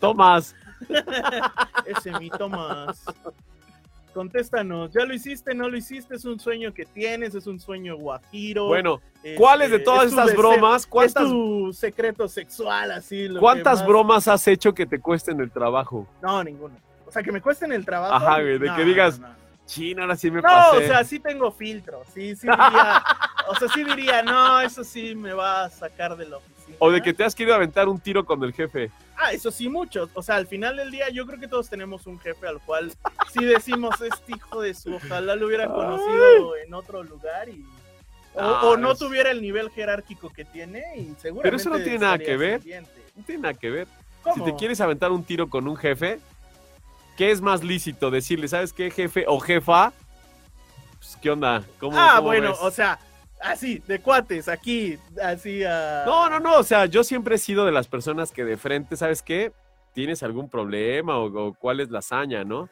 Tomás. 0.00 0.54
Ese 1.86 2.12
mi 2.18 2.30
Tomás. 2.30 3.04
Contéstanos, 4.14 4.90
¿ya 4.92 5.04
lo 5.04 5.14
hiciste? 5.14 5.54
¿No 5.54 5.68
lo 5.68 5.76
hiciste? 5.76 6.16
¿Es 6.16 6.24
un 6.24 6.40
sueño 6.40 6.72
que 6.72 6.84
tienes? 6.86 7.34
¿Es 7.34 7.46
un 7.46 7.60
sueño 7.60 7.96
guajiro? 7.96 8.66
Bueno, 8.66 9.00
Este, 9.16 9.34
¿cuáles 9.36 9.70
de 9.70 9.78
todas 9.80 10.06
es 10.06 10.10
estas 10.12 10.26
deseo- 10.30 10.38
bromas, 10.38 10.82
Es 10.82 10.86
cuántas, 10.88 11.24
tu 11.28 11.72
secreto 11.72 12.26
sexual, 12.26 12.90
así. 12.92 13.28
lo 13.28 13.38
cuántas 13.38 13.86
bromas 13.86 14.26
has 14.26 14.48
hecho 14.48 14.72
que 14.74 14.86
te 14.86 14.98
cuesten 14.98 15.38
el 15.40 15.50
trabajo? 15.52 16.08
No, 16.22 16.42
ninguno. 16.42 16.74
O 17.08 17.12
sea, 17.12 17.22
que 17.22 17.32
me 17.32 17.40
cuesten 17.40 17.72
el 17.72 17.84
trabajo. 17.84 18.14
Ajá, 18.14 18.40
güey, 18.40 18.58
de 18.58 18.66
no, 18.66 18.76
que 18.76 18.84
digas, 18.84 19.18
No, 19.18 19.28
no. 19.28 19.34
China, 19.66 20.02
ahora 20.02 20.16
sí 20.16 20.30
me 20.30 20.36
No, 20.36 20.42
pasé. 20.42 20.76
o 20.76 20.80
sea, 20.88 21.04
sí 21.04 21.18
tengo 21.18 21.50
filtro. 21.50 22.02
Sí, 22.14 22.34
sí 22.36 22.46
diría. 22.46 23.02
o 23.48 23.54
sea, 23.56 23.68
sí 23.68 23.84
diría, 23.84 24.22
no, 24.22 24.60
eso 24.60 24.84
sí 24.84 25.14
me 25.14 25.32
va 25.32 25.64
a 25.64 25.70
sacar 25.70 26.16
de 26.16 26.26
la 26.28 26.36
oficina. 26.38 26.76
o 26.78 26.90
de 26.90 27.00
que 27.02 27.12
te 27.14 27.24
has 27.24 27.34
querido 27.34 27.54
aventar 27.54 27.88
un 27.88 27.98
tiro 27.98 28.24
con 28.24 28.42
el 28.44 28.52
jefe. 28.52 28.90
Ah, 29.16 29.32
eso 29.32 29.50
sí, 29.50 29.68
muchos. 29.68 30.10
O 30.14 30.22
sea, 30.22 30.36
al 30.36 30.46
final 30.46 30.76
del 30.76 30.90
día, 30.90 31.08
yo 31.10 31.26
creo 31.26 31.40
que 31.40 31.48
todos 31.48 31.68
tenemos 31.68 32.06
un 32.06 32.18
jefe 32.20 32.46
al 32.46 32.60
cual 32.60 32.92
sí 33.32 33.44
decimos, 33.44 34.00
este 34.00 34.32
hijo 34.36 34.60
de 34.60 34.74
su, 34.74 34.94
ojalá 34.94 35.34
lo 35.34 35.46
hubiera 35.46 35.66
conocido 35.66 36.56
en 36.56 36.72
otro 36.74 37.02
lugar 37.02 37.48
y. 37.48 37.64
O, 38.34 38.40
Ah, 38.40 38.60
o 38.66 38.76
no 38.76 38.92
es- 38.92 38.98
tuviera 38.98 39.30
el 39.30 39.42
nivel 39.42 39.70
jerárquico 39.70 40.30
que 40.30 40.44
tiene 40.44 40.82
y 40.96 41.14
seguramente. 41.20 41.42
Pero 41.42 41.56
eso 41.56 41.70
no 41.70 41.76
tiene 41.78 41.98
nada 41.98 42.18
que 42.18 42.36
ver. 42.36 42.60
siguiente. 42.62 42.90
No 43.16 43.22
tiene 43.24 43.42
nada 43.42 43.54
que 43.54 43.70
ver. 43.70 43.88
¿Cómo? 44.22 44.34
Si 44.46 44.50
te 44.52 44.56
quieres 44.56 44.80
aventar 44.80 45.10
un 45.10 45.24
tiro 45.24 45.48
con 45.48 45.66
un 45.66 45.76
jefe, 45.76 46.20
¿qué 47.18 47.30
es 47.32 47.42
más 47.42 47.62
lícito? 47.62 48.10
Decirle, 48.10 48.48
¿sabes 48.48 48.72
qué, 48.72 48.90
jefe 48.90 49.26
o 49.28 49.38
jefa? 49.40 49.92
Pues, 50.98 51.18
¿qué 51.20 51.30
onda? 51.30 51.62
¿Cómo, 51.78 51.98
Ah, 51.98 52.14
cómo 52.16 52.28
bueno, 52.28 52.48
ves? 52.50 52.58
o 52.62 52.70
sea, 52.70 52.98
así, 53.42 53.82
de 53.86 54.00
cuates, 54.00 54.48
aquí, 54.48 54.96
así 55.22 55.62
a. 55.64 56.04
No, 56.06 56.30
no, 56.30 56.40
no, 56.40 56.56
o 56.56 56.62
sea, 56.62 56.86
yo 56.86 57.04
siempre 57.04 57.34
he 57.34 57.38
sido 57.38 57.66
de 57.66 57.72
las 57.72 57.88
personas 57.88 58.32
que 58.32 58.44
de 58.46 58.56
frente, 58.56 58.96
¿sabes 58.96 59.20
qué? 59.22 59.52
¿Tienes 59.92 60.22
algún 60.22 60.48
problema 60.48 61.18
o, 61.18 61.48
o 61.48 61.52
cuál 61.54 61.80
es 61.80 61.90
la 61.90 61.98
hazaña, 61.98 62.42
no? 62.44 62.70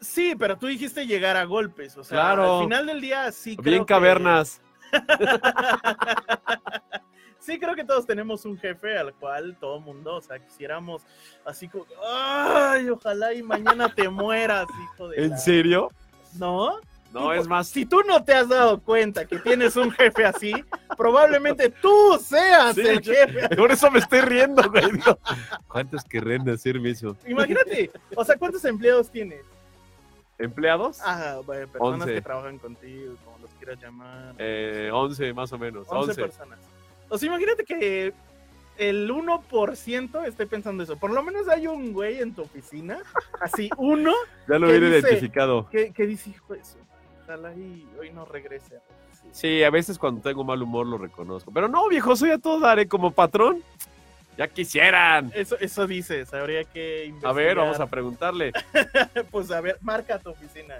Sí, 0.00 0.34
pero 0.38 0.58
tú 0.58 0.66
dijiste 0.66 1.06
llegar 1.06 1.36
a 1.36 1.44
golpes, 1.44 1.96
o 1.96 2.04
sea, 2.04 2.18
Claro. 2.20 2.58
al 2.58 2.64
final 2.64 2.86
del 2.86 3.00
día 3.00 3.30
sí 3.32 3.56
creo 3.56 3.64
Bien 3.72 3.84
que- 3.84 3.94
cavernas. 3.94 4.60
sí 7.44 7.58
creo 7.58 7.74
que 7.74 7.84
todos 7.84 8.06
tenemos 8.06 8.44
un 8.44 8.58
jefe 8.58 8.96
al 8.96 9.12
cual 9.14 9.56
todo 9.60 9.80
mundo, 9.80 10.16
o 10.16 10.20
sea, 10.20 10.38
quisiéramos 10.38 11.02
así 11.44 11.68
como, 11.68 11.86
ay, 12.06 12.88
ojalá 12.88 13.32
y 13.34 13.42
mañana 13.42 13.92
te 13.94 14.08
mueras, 14.08 14.66
hijo 14.94 15.08
de 15.08 15.24
¿En 15.24 15.30
la-". 15.30 15.36
serio? 15.36 15.90
¿No? 16.38 16.78
No, 17.12 17.32
es 17.32 17.46
más. 17.46 17.68
Si 17.68 17.86
tú 17.86 18.00
no 18.02 18.24
te 18.24 18.34
has 18.34 18.48
dado 18.48 18.80
cuenta 18.80 19.24
que 19.24 19.38
tienes 19.38 19.76
un 19.76 19.92
jefe 19.92 20.24
así, 20.24 20.52
probablemente 20.96 21.70
tú 21.70 22.18
seas 22.20 22.74
Sí, 22.74 22.80
el 22.80 23.00
yo- 23.00 23.12
jefe. 23.12 23.48
Por 23.56 23.70
eso 23.70 23.88
me 23.88 24.00
estoy 24.00 24.20
riendo, 24.22 24.68
güey. 24.68 24.90
¿Cuántos 25.68 26.02
querrán 26.02 26.48
hacerme 26.48 26.90
eso? 26.90 27.16
Imagínate, 27.24 27.92
o 28.16 28.24
sea, 28.24 28.36
¿cuántos 28.36 28.64
empleados 28.64 29.10
tienes? 29.12 29.42
¿Empleados? 30.38 31.00
Ajá, 31.02 31.38
bueno, 31.46 31.68
personas 31.68 32.00
Once. 32.00 32.14
que 32.14 32.20
trabajan 32.20 32.58
contigo, 32.58 33.14
como 33.24 33.38
los 33.38 33.50
quieras 33.54 33.78
llamar. 33.80 34.34
Eh, 34.38 34.90
11 34.92 35.32
más 35.32 35.52
o 35.52 35.58
menos. 35.58 35.86
11 35.88 36.10
11. 36.10 36.20
personas. 36.22 36.58
O 37.14 37.18
sea, 37.18 37.28
imagínate 37.28 37.64
que 37.64 38.12
el 38.76 39.08
1% 39.08 40.26
esté 40.26 40.46
pensando 40.46 40.82
eso. 40.82 40.96
Por 40.96 41.12
lo 41.12 41.22
menos 41.22 41.48
hay 41.48 41.68
un 41.68 41.92
güey 41.92 42.20
en 42.20 42.34
tu 42.34 42.42
oficina, 42.42 42.98
así, 43.40 43.70
uno, 43.78 44.12
Ya 44.48 44.58
lo 44.58 44.66
¿Qué 44.66 44.76
hubiera 44.78 44.98
identificado. 44.98 45.68
que, 45.70 45.92
que 45.92 46.06
dice, 46.06 46.30
hijo 46.30 46.46
madre, 46.48 46.62
ojalá 47.22 47.54
y 47.54 47.86
hoy 48.00 48.10
no 48.10 48.24
regrese. 48.24 48.74
a 48.74 48.78
la 48.78 49.06
oficina". 49.06 49.30
Sí, 49.32 49.62
a 49.62 49.70
veces 49.70 49.96
cuando 49.96 50.22
tengo 50.22 50.42
mal 50.42 50.60
humor 50.60 50.88
lo 50.88 50.98
reconozco. 50.98 51.52
Pero 51.52 51.68
no, 51.68 51.88
viejo, 51.88 52.16
soy 52.16 52.32
a 52.32 52.38
todo 52.38 52.58
dar, 52.58 52.80
¿eh? 52.80 52.88
Como 52.88 53.12
patrón. 53.12 53.62
Ya 54.36 54.48
quisieran. 54.48 55.30
Eso, 55.34 55.56
eso 55.60 55.86
dices, 55.86 56.32
habría 56.34 56.64
que 56.64 57.04
investigar. 57.04 57.30
A 57.30 57.34
ver, 57.34 57.56
vamos 57.56 57.78
a 57.80 57.86
preguntarle. 57.86 58.52
Pues 59.30 59.50
a 59.50 59.60
ver, 59.60 59.78
marca 59.80 60.18
tu 60.18 60.30
oficina. 60.30 60.74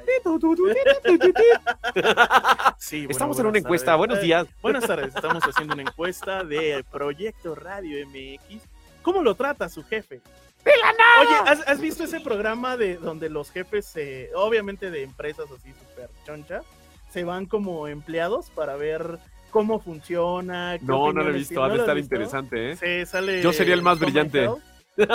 Sí, 2.78 2.98
bueno, 3.00 3.10
Estamos 3.10 3.38
en 3.38 3.46
una 3.46 3.58
encuesta. 3.58 3.86
tardes. 3.86 3.98
Buenos 3.98 4.18
Eh, 4.18 4.22
días. 4.22 4.46
Buenas 4.62 4.86
tardes, 4.86 5.14
estamos 5.14 5.42
haciendo 5.44 5.74
una 5.74 5.82
encuesta 5.82 6.44
de 6.44 6.84
Proyecto 6.90 7.54
Radio 7.54 8.06
MX. 8.06 8.62
¿Cómo 9.02 9.22
lo 9.22 9.34
trata 9.34 9.68
su 9.68 9.84
jefe? 9.84 10.20
Oye, 10.66 11.34
¿has, 11.46 11.66
has 11.68 11.80
visto 11.80 12.04
ese 12.04 12.20
programa 12.20 12.76
de 12.76 12.96
donde 12.96 13.28
los 13.28 13.50
jefes, 13.50 13.86
se- 13.86 14.30
obviamente 14.34 14.90
de 14.90 15.02
empresas 15.02 15.46
así 15.50 15.72
súper 15.72 16.08
chonchas, 16.24 16.64
se 17.10 17.24
van 17.24 17.46
como 17.46 17.86
empleados 17.86 18.50
para 18.50 18.76
ver 18.76 19.18
cómo 19.54 19.78
funciona? 19.78 20.76
qué 20.80 20.84
No, 20.84 21.12
no 21.12 21.22
lo 21.22 21.30
he 21.30 21.32
visto. 21.32 21.62
Ha 21.62 21.68
¿No 21.68 21.74
de 21.74 21.80
estar 21.80 21.94
visto? 21.94 22.12
interesante, 22.16 22.72
¿eh? 22.72 23.06
Sale 23.06 23.40
Yo 23.40 23.52
sería 23.52 23.74
el 23.74 23.82
más 23.82 24.00
brillante. 24.00 24.42
Health. 24.42 24.58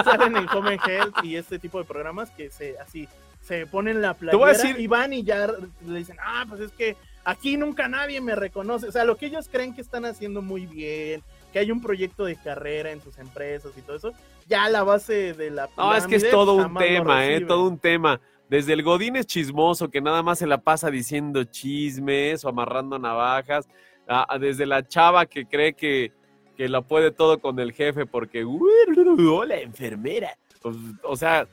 Salen 0.05 0.37
en 0.37 0.47
Home 0.49 0.71
and 0.71 0.89
Health 0.89 1.15
y 1.23 1.35
este 1.35 1.59
tipo 1.59 1.77
de 1.77 1.83
programas 1.83 2.31
que 2.31 2.49
se 2.49 2.77
así 2.79 3.07
se 3.41 3.65
ponen 3.67 4.01
la 4.01 4.13
playera 4.13 4.37
voy 4.37 4.49
a 4.49 4.53
decir- 4.53 4.79
y 4.79 4.87
van 4.87 5.11
y 5.13 5.23
ya 5.23 5.47
le 5.85 5.97
dicen, 5.99 6.17
ah, 6.21 6.45
pues 6.47 6.61
es 6.61 6.71
que 6.71 6.95
aquí 7.25 7.57
nunca 7.57 7.87
nadie 7.89 8.21
me 8.21 8.33
reconoce. 8.35 8.87
O 8.87 8.91
sea, 8.93 9.03
lo 9.03 9.17
que 9.17 9.25
ellos 9.25 9.49
creen 9.51 9.73
que 9.75 9.81
están 9.81 10.05
haciendo 10.05 10.41
muy 10.41 10.65
bien, 10.65 11.21
que 11.51 11.59
hay 11.59 11.71
un 11.71 11.81
proyecto 11.81 12.23
de 12.25 12.35
carrera 12.37 12.91
en 12.91 13.01
sus 13.01 13.17
empresas 13.17 13.71
y 13.77 13.81
todo 13.81 13.97
eso, 13.97 14.13
ya 14.47 14.69
la 14.69 14.83
base 14.83 15.33
de 15.33 15.51
la 15.51 15.69
No, 15.77 15.93
es 15.95 16.07
que 16.07 16.15
es 16.15 16.29
todo 16.29 16.53
un 16.53 16.75
tema, 16.77 17.25
¿eh? 17.27 17.41
Todo 17.41 17.67
un 17.67 17.77
tema. 17.77 18.21
Desde 18.49 18.73
el 18.73 18.81
Godín 18.83 19.15
es 19.15 19.27
chismoso, 19.27 19.89
que 19.89 20.01
nada 20.01 20.23
más 20.23 20.39
se 20.39 20.47
la 20.47 20.57
pasa 20.61 20.89
diciendo 20.89 21.43
chismes 21.43 22.43
o 22.43 22.49
amarrando 22.49 22.97
navajas, 22.97 23.67
a- 24.09 24.25
a 24.33 24.37
desde 24.39 24.65
la 24.65 24.85
chava 24.85 25.25
que 25.25 25.45
cree 25.45 25.73
que, 25.73 26.11
que 26.57 26.67
lo 26.67 26.81
puede 26.81 27.11
todo 27.11 27.39
con 27.39 27.57
el 27.59 27.71
jefe 27.71 28.05
porque, 28.05 28.43
hola, 29.31 29.57
enfermera. 29.59 30.35
O, 30.63 30.73
o 31.03 31.15
sea, 31.15 31.47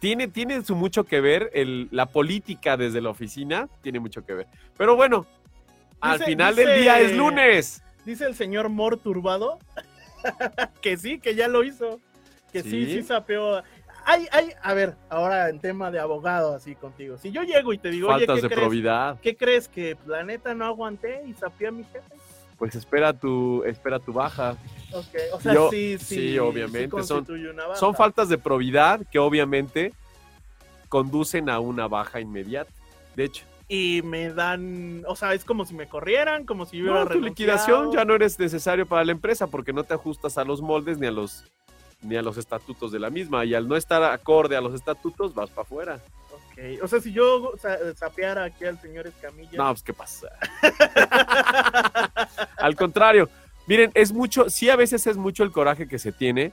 tiene, 0.00 0.26
tiene 0.26 0.64
su 0.64 0.74
mucho 0.74 1.04
que 1.04 1.20
ver, 1.20 1.50
el, 1.54 1.86
la 1.92 2.06
política 2.06 2.76
desde 2.76 3.00
la 3.00 3.10
oficina 3.10 3.68
tiene 3.82 4.00
mucho 4.00 4.24
que 4.24 4.32
ver. 4.34 4.46
Pero 4.76 4.96
bueno, 4.96 5.26
al 6.00 6.18
Dice- 6.18 6.30
final 6.30 6.56
dice- 6.56 6.66
del 6.68 6.80
día 6.80 7.00
es 7.00 7.14
lunes. 7.16 7.82
Dice 8.04 8.24
el 8.24 8.34
señor 8.34 8.70
Mor 8.70 8.96
Turbado 8.96 9.58
que 10.80 10.96
sí, 10.96 11.18
que 11.20 11.34
ya 11.34 11.48
lo 11.48 11.62
hizo. 11.64 12.00
Que 12.52 12.62
sí, 12.62 12.86
¿Sí? 12.86 12.92
sí, 12.94 13.02
sapeó. 13.04 13.62
Hay, 14.04 14.26
hay, 14.32 14.50
a 14.62 14.74
ver, 14.74 14.96
ahora 15.08 15.48
en 15.48 15.60
tema 15.60 15.90
de 15.90 15.98
abogado, 16.00 16.54
así 16.54 16.74
contigo. 16.74 17.16
Si 17.18 17.30
yo 17.30 17.42
llego 17.42 17.72
y 17.72 17.78
te 17.78 17.90
digo, 17.90 18.08
oye, 18.08 18.26
Faltas 18.26 18.36
¿qué 18.36 18.42
de 18.42 18.48
crees? 18.48 18.60
probidad. 18.60 19.20
¿Qué 19.20 19.36
crees? 19.36 19.68
¿Que 19.68 19.96
la 20.06 20.22
neta 20.22 20.54
no 20.54 20.64
aguanté 20.64 21.22
y 21.26 21.34
sapeé 21.34 21.68
a 21.68 21.72
mi 21.72 21.84
jefe? 21.84 22.14
Pues 22.58 22.74
espera 22.74 23.12
tu, 23.12 23.64
espera 23.64 23.98
tu 23.98 24.12
baja. 24.12 24.56
Ok, 24.92 25.06
o 25.32 25.40
sea, 25.40 25.54
Yo- 25.54 25.70
sí, 25.70 25.96
sí. 25.98 26.14
sí, 26.32 26.38
obviamente, 26.38 27.02
son-. 27.04 27.26
Son 27.74 27.94
faltas 27.94 28.28
de 28.28 28.36
probidad 28.38 29.00
que 29.10 29.18
obviamente 29.18 29.92
conducen 30.88 31.48
a 31.48 31.60
una 31.60 31.88
baja 31.88 32.20
inmediata. 32.20 32.70
De 33.16 33.24
hecho, 33.24 33.44
Y 33.68 34.02
me 34.02 34.32
dan, 34.32 35.04
o 35.06 35.14
sea, 35.14 35.32
es 35.32 35.44
como 35.44 35.64
si 35.64 35.74
me 35.74 35.86
corrieran, 35.86 36.44
como 36.44 36.66
si 36.66 36.78
yo 36.78 36.82
hubiera 36.84 36.98
no, 37.00 37.06
tu 37.06 37.12
renunciado. 37.14 37.28
liquidación 37.30 37.92
ya 37.92 38.04
no 38.04 38.14
eres 38.16 38.36
necesario 38.38 38.84
para 38.84 39.04
la 39.04 39.12
empresa 39.12 39.46
porque 39.46 39.72
no 39.72 39.84
te 39.84 39.94
ajustas 39.94 40.36
a 40.38 40.44
los 40.44 40.60
moldes 40.60 40.98
ni 40.98 41.06
a 41.06 41.12
los 41.12 41.44
ni 42.02 42.16
a 42.16 42.22
los 42.22 42.36
estatutos 42.38 42.92
de 42.92 42.98
la 42.98 43.10
misma 43.10 43.44
y 43.44 43.54
al 43.54 43.68
no 43.68 43.76
estar 43.76 44.02
acorde 44.02 44.56
a 44.56 44.60
los 44.60 44.74
estatutos 44.74 45.34
vas 45.34 45.50
para 45.50 45.62
afuera. 45.62 46.00
Ok, 46.32 46.82
O 46.82 46.88
sea, 46.88 47.00
si 47.00 47.12
yo 47.12 47.52
sa- 47.58 47.94
sapeara 47.94 48.44
aquí 48.44 48.64
al 48.64 48.80
señor 48.80 49.06
Escamilla. 49.06 49.58
No, 49.58 49.68
pues 49.70 49.82
qué 49.82 49.92
pasa. 49.92 50.28
al 52.56 52.76
contrario, 52.76 53.28
miren, 53.66 53.90
es 53.94 54.12
mucho, 54.12 54.48
sí 54.50 54.70
a 54.70 54.76
veces 54.76 55.06
es 55.06 55.16
mucho 55.16 55.42
el 55.42 55.52
coraje 55.52 55.86
que 55.88 55.98
se 55.98 56.12
tiene, 56.12 56.52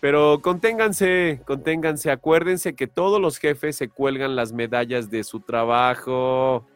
pero 0.00 0.40
conténganse, 0.42 1.40
conténganse, 1.46 2.10
acuérdense 2.10 2.74
que 2.74 2.86
todos 2.86 3.20
los 3.20 3.38
jefes 3.38 3.76
se 3.76 3.88
cuelgan 3.88 4.36
las 4.36 4.52
medallas 4.52 5.10
de 5.10 5.24
su 5.24 5.40
trabajo. 5.40 6.66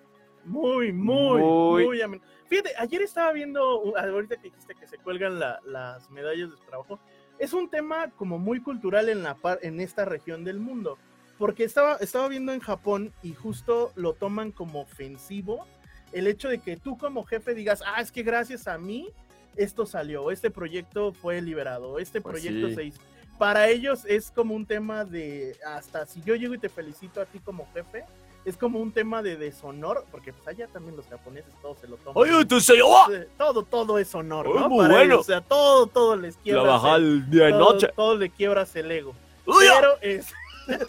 Muy, 0.44 0.92
muy, 0.92 1.40
Muy. 1.40 1.84
muy. 2.08 2.20
Fíjate, 2.46 2.70
ayer 2.78 3.02
estaba 3.02 3.32
viendo, 3.32 3.92
ahorita 3.98 4.36
que 4.36 4.44
dijiste 4.44 4.74
que 4.74 4.86
se 4.86 4.96
cuelgan 4.96 5.38
la- 5.38 5.60
las 5.66 6.10
medallas 6.10 6.50
de 6.50 6.56
su 6.56 6.64
trabajo, 6.64 6.98
es 7.38 7.52
un 7.52 7.68
tema 7.70 8.10
como 8.16 8.38
muy 8.38 8.60
cultural 8.60 9.08
en, 9.08 9.22
la 9.22 9.34
par- 9.34 9.58
en 9.62 9.80
esta 9.80 10.04
región 10.04 10.44
del 10.44 10.58
mundo, 10.58 10.98
porque 11.38 11.64
estaba, 11.64 11.96
estaba 11.96 12.28
viendo 12.28 12.52
en 12.52 12.60
Japón 12.60 13.12
y 13.22 13.32
justo 13.34 13.92
lo 13.94 14.12
toman 14.14 14.50
como 14.52 14.80
ofensivo 14.80 15.66
el 16.12 16.26
hecho 16.26 16.48
de 16.48 16.58
que 16.58 16.76
tú 16.76 16.96
como 16.96 17.24
jefe 17.24 17.54
digas, 17.54 17.82
ah, 17.86 18.00
es 18.00 18.10
que 18.10 18.22
gracias 18.22 18.66
a 18.66 18.78
mí 18.78 19.10
esto 19.56 19.84
salió, 19.86 20.30
este 20.30 20.50
proyecto 20.50 21.12
fue 21.12 21.42
liberado, 21.42 21.98
este 21.98 22.20
Pues 22.20 22.32
proyecto 22.40 22.68
sí. 22.68 22.74
se 22.74 22.84
hizo. 22.84 23.00
Para 23.38 23.68
ellos 23.68 24.04
es 24.06 24.30
como 24.30 24.54
un 24.54 24.66
tema 24.66 25.04
de, 25.04 25.56
hasta 25.66 26.06
si 26.06 26.22
yo 26.22 26.34
llego 26.34 26.54
y 26.54 26.58
te 26.58 26.68
felicito 26.68 27.20
a 27.20 27.26
ti 27.26 27.38
como 27.40 27.68
jefe, 27.72 28.04
es 28.48 28.56
como 28.56 28.78
un 28.80 28.92
tema 28.92 29.22
de 29.22 29.36
deshonor, 29.36 30.04
porque 30.10 30.32
pues 30.32 30.46
allá 30.48 30.66
también 30.68 30.96
los 30.96 31.06
japoneses 31.06 31.52
todos 31.62 31.78
se 31.78 31.86
lo 31.88 31.96
toman. 31.98 32.46
tú 32.48 32.60
se 32.60 32.80
¡oh! 32.82 33.06
Sí, 33.08 33.14
Todo, 33.36 33.62
todo 33.62 33.98
es 33.98 34.14
honor, 34.14 34.46
Oh, 34.48 34.54
¿no? 34.58 34.68
muy 34.68 34.78
Para 34.86 34.94
bueno. 34.98 35.12
ellos, 35.14 35.20
o 35.20 35.24
sea, 35.24 35.40
todo, 35.40 35.86
todo 35.86 36.16
les 36.16 36.36
quiebra. 36.38 36.62
Trabajar 36.62 36.96
el 37.00 37.28
día 37.30 37.48
y 37.48 37.52
todo, 37.52 37.72
noche. 37.72 37.88
todo 37.94 38.16
le 38.16 38.30
quiebras 38.30 38.74
el 38.76 38.90
ego. 38.90 39.14
¡Uy! 39.46 39.64
Pero 39.74 39.96
es. 40.00 40.32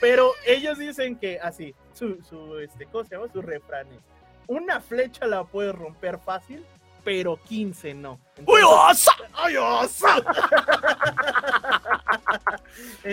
Pero 0.00 0.32
ellos 0.46 0.78
dicen 0.78 1.16
que 1.16 1.38
así, 1.40 1.74
su, 1.94 2.18
su 2.28 2.58
este, 2.58 2.86
¿cómo 2.86 3.04
se 3.04 3.16
llama? 3.16 3.28
Su 3.32 3.42
refrán 3.42 3.86
es, 3.88 4.00
una 4.46 4.80
flecha 4.80 5.26
la 5.26 5.44
puedes 5.44 5.74
romper 5.74 6.18
fácil, 6.18 6.64
pero 7.04 7.38
15 7.48 7.94
no. 7.94 8.18
¡Uy, 8.38 8.44
Entonces- 8.60 8.66
osa! 8.68 9.12
¡Ay, 9.34 9.56
osa! 9.56 10.16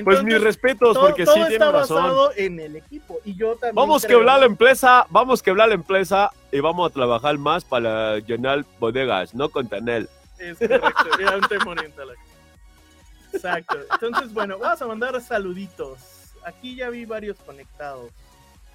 Pues 0.03 0.23
mis 0.23 0.33
Entonces, 0.33 0.41
respetos, 0.43 0.93
todo, 0.93 1.07
porque 1.07 1.25
todo 1.25 1.35
sí 1.35 1.41
está 1.53 1.71
razón. 1.71 1.97
basado 2.03 2.31
en 2.35 2.59
el 2.59 2.75
equipo. 2.77 3.19
Y 3.25 3.35
yo 3.35 3.51
también. 3.53 3.75
Vamos 3.75 4.01
que 4.01 4.07
creo- 4.07 4.19
hablar 4.19 4.39
la 4.39 4.45
empresa, 4.45 5.05
vamos 5.09 5.41
que 5.43 5.49
hablar 5.49 5.67
la 5.69 5.75
empresa 5.75 6.31
y 6.51 6.59
vamos 6.61 6.89
a 6.89 6.93
trabajar 6.93 7.37
más 7.37 7.63
para 7.65 8.17
llenar 8.19 8.65
bodegas, 8.79 9.35
no 9.35 9.49
con 9.49 9.67
Tanel. 9.67 10.09
Es 10.39 10.57
correcto, 10.57 11.05
ya 11.19 11.35
un 11.37 11.41
aquí. 12.13 12.21
Exacto. 13.33 13.77
Entonces, 13.93 14.33
bueno, 14.33 14.57
vamos 14.57 14.81
a 14.81 14.87
mandar 14.87 15.21
saluditos. 15.21 15.99
Aquí 16.43 16.75
ya 16.75 16.89
vi 16.89 17.05
varios 17.05 17.37
conectados. 17.39 18.11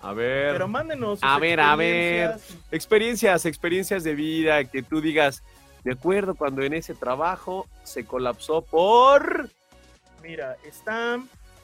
A 0.07 0.12
ver, 0.12 0.53
Pero 0.53 0.69
mándenos. 0.69 1.19
sus 1.19 1.29
A 1.29 1.38
ver, 1.40 1.59
a 1.61 1.75
ver. 1.75 2.37
experiencias. 2.71 3.45
experiencias, 3.45 4.05
de 4.05 4.14
vida, 4.14 4.64
que 4.64 4.83
tú 4.83 5.01
digas, 5.01 5.42
me 5.83 5.92
acuerdo 5.95 6.35
cuando 6.37 6.62
en 6.62 6.75
ese 6.75 6.95
trabajo 6.95 7.66
se 7.83 8.05
colapsó 8.05 8.62
por 8.62 9.51
Mira, 10.23 10.57
está 10.64 11.19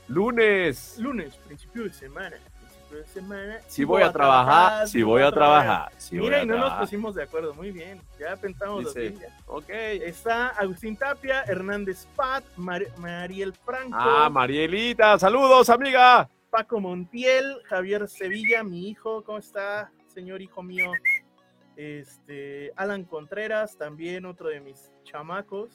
lunes. 0.08 0.96
lunes, 0.98 1.34
principio 1.46 1.84
de 1.84 1.92
semana. 1.92 2.36
Principio 2.60 2.98
de 2.98 3.06
semana. 3.06 3.58
Si 3.68 3.84
voy 3.84 4.02
a 4.02 4.12
trabajar, 4.12 4.88
si 4.88 5.02
voy 5.02 5.22
a 5.22 5.30
trabajar, 5.30 5.92
si 5.98 6.18
voy 6.18 6.26
Mira, 6.26 6.38
a 6.38 6.42
y 6.42 6.46
no 6.46 6.54
nos 6.54 6.62
trabajar. 6.64 6.84
pusimos 6.84 7.14
de 7.14 7.22
acuerdo. 7.22 7.54
Muy 7.54 7.70
bien. 7.70 8.00
Ya 8.18 8.34
pensamos 8.36 8.86
Dice, 8.86 9.08
así. 9.08 9.18
ya. 9.20 9.28
Ok. 9.46 9.68
Está 9.70 10.48
Agustín 10.48 10.96
Tapia, 10.96 11.42
Hernández 11.46 12.06
Pat, 12.16 12.42
Mar- 12.56 12.86
Mariel 12.98 13.52
Franco. 13.64 13.96
Ah, 13.98 14.28
Marielita, 14.30 15.16
saludos, 15.18 15.68
amiga. 15.70 16.28
Paco 16.52 16.80
Montiel, 16.80 17.56
Javier 17.64 18.06
Sevilla, 18.08 18.62
mi 18.62 18.86
hijo, 18.90 19.24
¿cómo 19.24 19.38
está, 19.38 19.90
señor 20.06 20.42
hijo 20.42 20.62
mío? 20.62 20.92
Este, 21.76 22.72
Alan 22.76 23.04
Contreras, 23.04 23.78
también 23.78 24.26
otro 24.26 24.50
de 24.50 24.60
mis 24.60 24.92
chamacos. 25.02 25.70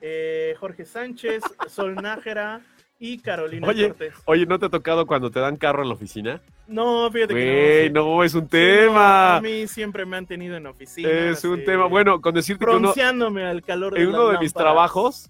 Eh, 0.00 0.54
Jorge 0.58 0.86
Sánchez, 0.86 1.42
Sol 1.68 1.94
Nájera 1.96 2.62
y 2.98 3.18
Carolina 3.18 3.68
Oye, 3.68 3.88
Cortés. 3.88 4.14
Oye, 4.24 4.46
¿no 4.46 4.58
te 4.58 4.64
ha 4.64 4.70
tocado 4.70 5.06
cuando 5.06 5.30
te 5.30 5.40
dan 5.40 5.56
carro 5.58 5.82
en 5.82 5.88
la 5.88 5.94
oficina? 5.94 6.40
No, 6.66 7.10
fíjate 7.12 7.34
que 7.34 7.90
no. 7.92 8.00
sí. 8.00 8.08
no, 8.08 8.24
es 8.24 8.34
un 8.34 8.40
Sí, 8.40 8.46
no, 8.46 8.48
tema. 8.50 9.36
a 9.36 9.40
mí 9.42 9.66
siempre 9.66 10.06
me 10.06 10.16
han 10.16 10.26
tenido 10.26 10.56
en 10.56 10.66
oficina. 10.68 11.10
es 11.10 11.44
un 11.44 11.62
tema. 11.64 11.84
Bueno, 11.84 12.22
con 12.22 12.34
decirte 12.34 12.64
que 12.64 12.70
uno, 12.70 12.78
Pronunciándome 12.78 13.44
al 13.44 13.62
calor 13.62 13.92
de 13.92 14.00
en 14.02 14.08
uno 14.08 14.28
de 14.28 14.38
mis 14.38 14.54
trabajos 14.54 15.28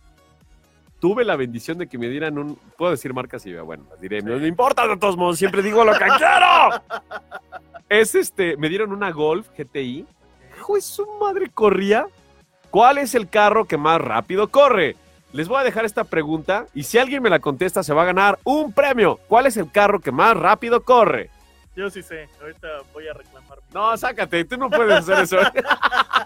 tuve 1.01 1.25
la 1.25 1.37
bendición 1.37 1.79
de 1.79 1.87
que 1.87 1.99
me 1.99 2.09
dieran 2.09 2.39
un. 2.39 2.57
Puedo 2.77 2.93
decir 2.93 3.13
marcas 3.13 3.45
y 3.47 3.55
bueno, 3.55 3.85
las 3.91 4.01
diré. 4.01 4.23
No 4.23 4.39
me 4.39 4.47
importa, 4.47 4.87
de 4.87 4.97
todos 4.97 5.17
modos, 5.17 5.39
siempre 5.39 5.63
digo 5.63 5.85
lo 5.85 5.93
que 5.93 5.99
quiero. 6.19 6.83
Es 7.89 8.15
este, 8.15 8.57
me 8.57 8.69
dieron 8.69 8.93
una 8.93 9.11
Golf 9.11 9.49
GTI. 9.57 10.07
Hijo 10.57 10.75
de 10.75 10.81
su 10.81 11.07
madre, 11.21 11.51
corría. 11.51 12.07
¿Cuál 12.71 12.99
es 12.99 13.15
el 13.15 13.29
carro 13.29 13.65
que 13.65 13.79
más 13.79 14.01
rápido 14.01 14.49
corre? 14.49 14.97
Les 15.33 15.49
voy 15.49 15.61
a 15.61 15.65
dejar 15.65 15.85
esta 15.85 16.05
pregunta 16.05 16.67
y 16.75 16.83
si 16.83 16.99
alguien 16.99 17.23
me 17.23 17.31
la 17.31 17.39
contesta 17.39 17.83
se 17.83 17.95
va 17.95 18.03
a 18.03 18.07
ganar 18.07 18.39
un 18.45 18.73
premio. 18.73 19.19
¿Cuál 19.29 19.47
es 19.47 19.57
el 19.57 19.71
carro 19.71 20.01
que 20.01 20.13
más 20.13 20.37
rápido 20.37 20.83
corre? 20.83 21.31
Yo 21.77 21.89
sí 21.91 22.03
sé, 22.03 22.29
ahorita 22.41 22.69
voy 22.93 23.07
a 23.09 23.13
reclamar. 23.13 23.59
No, 23.73 23.97
sácate, 23.97 24.45
tú 24.45 24.57
no 24.57 24.69
puedes 24.69 24.99
hacer 24.99 25.21
eso. 25.21 25.37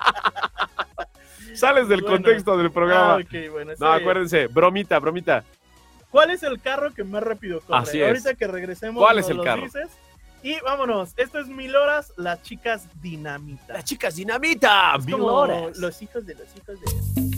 Sales 1.55 1.89
del 1.89 2.01
Bueno. 2.03 2.17
contexto 2.17 2.57
del 2.57 2.67
Ah, 2.67 2.71
programa. 2.71 3.19
bueno, 3.53 3.73
está 3.73 3.85
No, 3.85 3.93
acuérdense, 3.93 4.47
bromita, 4.49 4.99
bromita. 4.99 5.45
¿Cuál 6.11 6.31
es 6.31 6.43
el 6.43 6.61
carro 6.61 6.93
que 6.93 7.05
más 7.05 7.23
rápido 7.23 7.61
corre? 7.61 7.79
Así 7.81 8.01
es. 8.01 8.07
Ahorita 8.09 8.35
que 8.35 8.47
regresemos. 8.47 9.03
¿Cuál 9.03 9.19
es 9.19 9.29
el 9.31 9.41
carro? 9.43 9.63
dices. 9.63 9.89
Y 10.43 10.59
vámonos. 10.61 11.13
Esto 11.17 11.39
es 11.39 11.47
Mil 11.47 11.75
Horas, 11.77 12.13
las 12.17 12.43
chicas 12.43 12.87
dinamita. 13.01 13.73
Las 13.75 13.85
chicas 13.85 14.17
dinamita, 14.17 14.97
Es 14.99 15.07
mil 15.07 15.21
horas. 15.21 15.79
Los 15.79 16.03
hijos 16.03 16.27
de 16.27 16.35
los 16.35 16.49
hijos 16.57 16.81
de. 16.81 17.32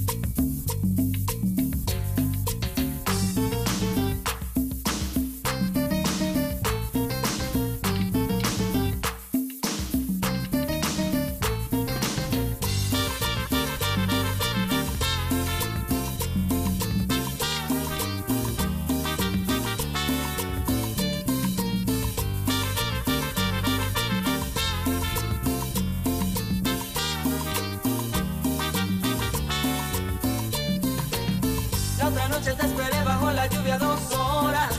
La 32.44 32.52
otra 32.52 32.66
noche 32.66 32.76
te 32.76 32.82
esperé 32.82 33.04
bajo 33.04 33.30
la 33.30 33.46
lluvia 33.46 33.78
dos 33.78 34.00
horas, 34.12 34.70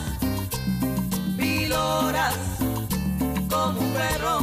mil 1.36 1.73
horas, 1.73 2.36
como 3.49 3.80
un 3.80 3.93
perro. 3.93 4.39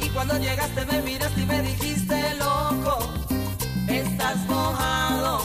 Y 0.00 0.08
cuando 0.10 0.38
llegaste 0.38 0.84
me 0.86 1.02
miraste 1.02 1.40
y 1.40 1.46
me 1.46 1.62
dijiste, 1.62 2.34
loco, 2.36 2.98
estás 3.88 4.36
mojado, 4.46 5.40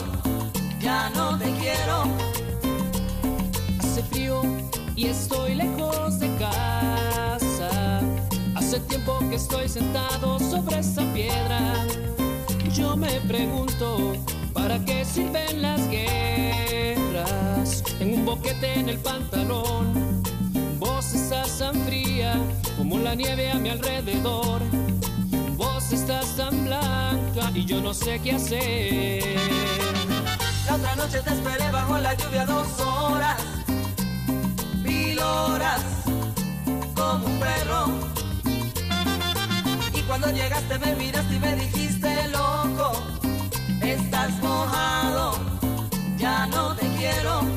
ya 0.80 1.10
no 1.10 1.36
te 1.38 1.52
quiero. 1.54 2.04
Hace 3.80 4.02
frío 4.04 4.42
y 4.94 5.06
estoy 5.06 5.56
lejos 5.56 6.20
de 6.20 6.32
casa. 6.36 8.00
Hace 8.54 8.78
tiempo 8.80 9.18
que 9.28 9.36
estoy 9.36 9.68
sentado 9.68 10.38
sobre 10.38 10.78
esa 10.78 11.02
piedra. 11.12 11.84
Yo 12.72 12.96
me 12.96 13.20
pregunto, 13.22 14.14
¿para 14.64 14.82
qué 14.82 15.04
sirven 15.04 15.60
las 15.60 15.86
guerras? 15.90 17.82
Tengo 17.98 18.16
un 18.16 18.24
boquete 18.24 18.80
en 18.80 18.88
el 18.88 18.96
pantalón. 18.98 20.22
Vos 20.78 21.12
estás 21.12 21.58
tan 21.58 21.74
fría 21.84 22.34
como 22.78 22.98
la 22.98 23.14
nieve 23.14 23.50
a 23.50 23.56
mi 23.56 23.68
alrededor. 23.68 24.62
Vos 25.58 25.92
estás 25.92 26.36
tan 26.36 26.64
blanca 26.64 27.50
y 27.54 27.66
yo 27.66 27.82
no 27.82 27.92
sé 27.92 28.18
qué 28.20 28.32
hacer. 28.32 29.36
La 30.66 30.76
otra 30.76 30.96
noche 30.96 31.20
te 31.20 31.34
esperé 31.34 31.70
bajo 31.70 31.98
la 31.98 32.14
lluvia 32.14 32.46
dos 32.46 32.80
horas, 32.80 33.36
mil 34.82 35.18
horas, 35.18 35.82
como 36.94 37.26
un 37.26 37.38
perro. 37.38 37.82
Y 39.94 40.00
cuando 40.08 40.30
llegaste 40.30 40.78
me 40.78 40.94
miraste 40.96 41.34
y 41.34 41.38
me 41.38 41.54
dijiste, 41.54 41.83
quiero. 47.04 47.53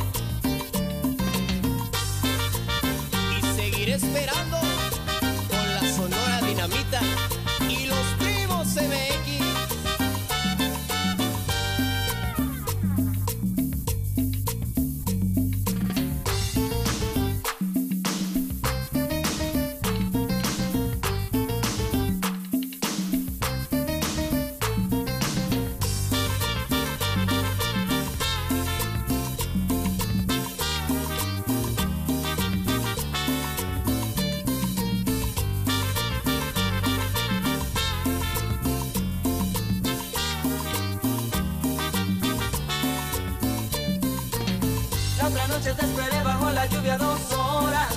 Otra 45.27 45.47
noche 45.47 45.73
te 45.73 45.85
esperé 45.85 46.23
bajo 46.23 46.49
la 46.51 46.65
lluvia 46.67 46.97
dos 46.97 47.19
horas, 47.33 47.93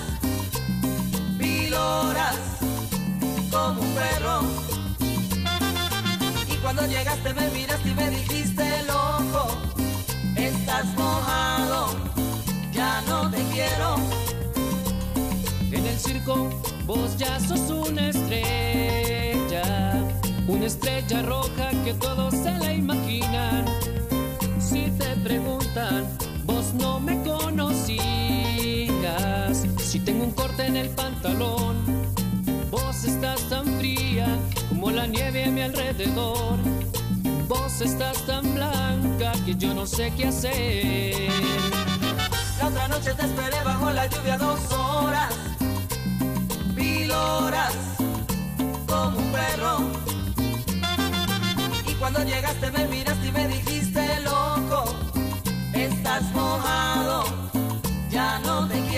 mil 1.39 1.73
horas, 1.73 2.37
como 3.53 3.83
un 3.83 3.95
perro. 3.95 4.41
Y 6.53 6.57
cuando 6.57 6.87
llegaste 6.87 7.33
me 7.35 7.49
miraste 7.51 7.89
y 7.89 7.95
me 7.95 8.11
dijiste, 8.11 8.83
loco, 8.83 9.57
estás 10.35 10.87
mojado, 10.97 11.95
ya 12.73 13.01
no 13.03 13.31
te 13.31 13.43
quiero. 13.53 13.97
En 15.71 15.87
el 15.87 15.99
circo 15.99 16.51
vos 16.85 17.17
ya 17.17 17.39
sos 17.39 17.71
una 17.71 18.09
estrella, 18.09 19.63
una 20.49 20.67
estrella 20.67 21.23
roja 21.23 21.71
que 21.85 21.95
todos 21.95 22.35
se 22.35 22.51
la 22.59 22.73
imaginan. 22.73 23.67
Si 24.59 24.91
te 24.99 25.15
preguntan, 25.23 26.09
no 26.75 27.01
me 27.01 27.23
conocías. 27.23 28.01
Si 29.79 30.01
tengo 30.01 30.25
un 30.25 30.33
corte 30.33 30.67
en 30.67 30.77
el 30.77 30.89
pantalón, 30.91 31.77
vos 32.71 33.05
estás 33.05 33.41
tan 33.49 33.67
fría 33.79 34.27
como 34.69 34.91
la 34.91 35.07
nieve 35.07 35.45
a 35.45 35.51
mi 35.51 35.63
alrededor. 35.63 36.59
Vos 37.49 37.81
estás 37.81 38.25
tan 38.27 38.55
blanca 38.55 39.33
que 39.45 39.55
yo 39.57 39.75
no 39.75 39.87
sé 39.87 40.13
qué 40.17 40.29
hacer. 40.29 41.31
La 42.59 42.69
otra 42.69 42.89
noche 42.89 43.13
te 43.15 43.25
esperé 43.25 43.57
bajo 43.65 43.91
la 43.91 44.07
lluvia 44.07 44.39
dos 44.39 44.61
horas, 44.73 45.35
mil 46.75 47.11
horas, 47.11 47.75
como 48.87 49.19
un 49.19 49.33
perro. 49.33 49.79
Y 51.89 51.95
cuando 51.95 52.23
llegaste 52.23 52.71
me 52.71 52.87
miraste 52.87 53.27
y 53.27 53.33
me 53.33 53.49
dijiste, 53.49 54.21
loco, 54.21 54.95
estás 56.11 56.33
mojado, 56.33 57.25
ya 58.11 58.41
no 58.41 58.67
te 58.67 58.90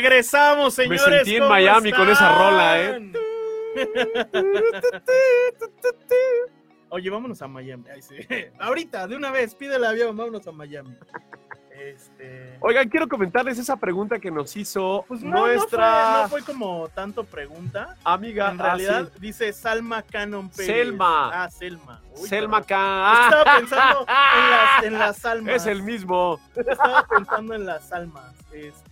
regresamos, 0.00 0.74
señores. 0.74 1.02
sentí 1.02 1.36
en 1.36 1.42
¿cómo 1.42 1.50
Miami 1.50 1.92
con 1.92 2.08
esa 2.08 2.34
rola, 2.36 2.80
¿eh? 2.80 3.12
Oye, 6.90 7.10
vámonos 7.10 7.42
a 7.42 7.48
Miami. 7.48 7.84
Ay, 7.92 8.02
sí. 8.02 8.16
Ahorita, 8.58 9.06
de 9.06 9.16
una 9.16 9.30
vez, 9.30 9.54
pide 9.54 9.76
el 9.76 9.84
avión, 9.84 10.16
vámonos 10.16 10.46
a 10.46 10.52
Miami. 10.52 10.96
Este. 11.78 12.56
Oigan, 12.60 12.88
quiero 12.88 13.06
comentarles 13.06 13.56
esa 13.56 13.76
pregunta 13.76 14.18
que 14.18 14.32
nos 14.32 14.56
hizo 14.56 15.04
Pues 15.06 15.22
no, 15.22 15.46
nuestra 15.46 16.22
no, 16.22 16.28
fue, 16.28 16.40
no 16.40 16.44
fue 16.46 16.54
como 16.54 16.88
tanto 16.88 17.22
pregunta. 17.22 17.96
amiga. 18.02 18.50
En 18.50 18.60
ah, 18.60 18.64
realidad 18.64 19.10
sí. 19.14 19.20
dice 19.20 19.52
Salma 19.52 20.02
Cannon 20.02 20.50
Pérez. 20.50 20.66
Selma. 20.66 21.44
Ah, 21.44 21.50
Selma. 21.50 22.00
Uy, 22.16 22.28
Selma. 22.28 22.62
K. 22.62 23.24
Estaba 23.24 23.58
pensando 23.58 24.00
en 24.00 24.50
las, 24.50 24.84
en 24.84 24.98
las 24.98 25.24
almas. 25.24 25.54
Es 25.58 25.66
el 25.66 25.82
mismo. 25.84 26.40
Estaba 26.56 27.06
pensando 27.06 27.54
en 27.54 27.64
las 27.64 27.92
almas. 27.92 28.34
Este. 28.52 28.90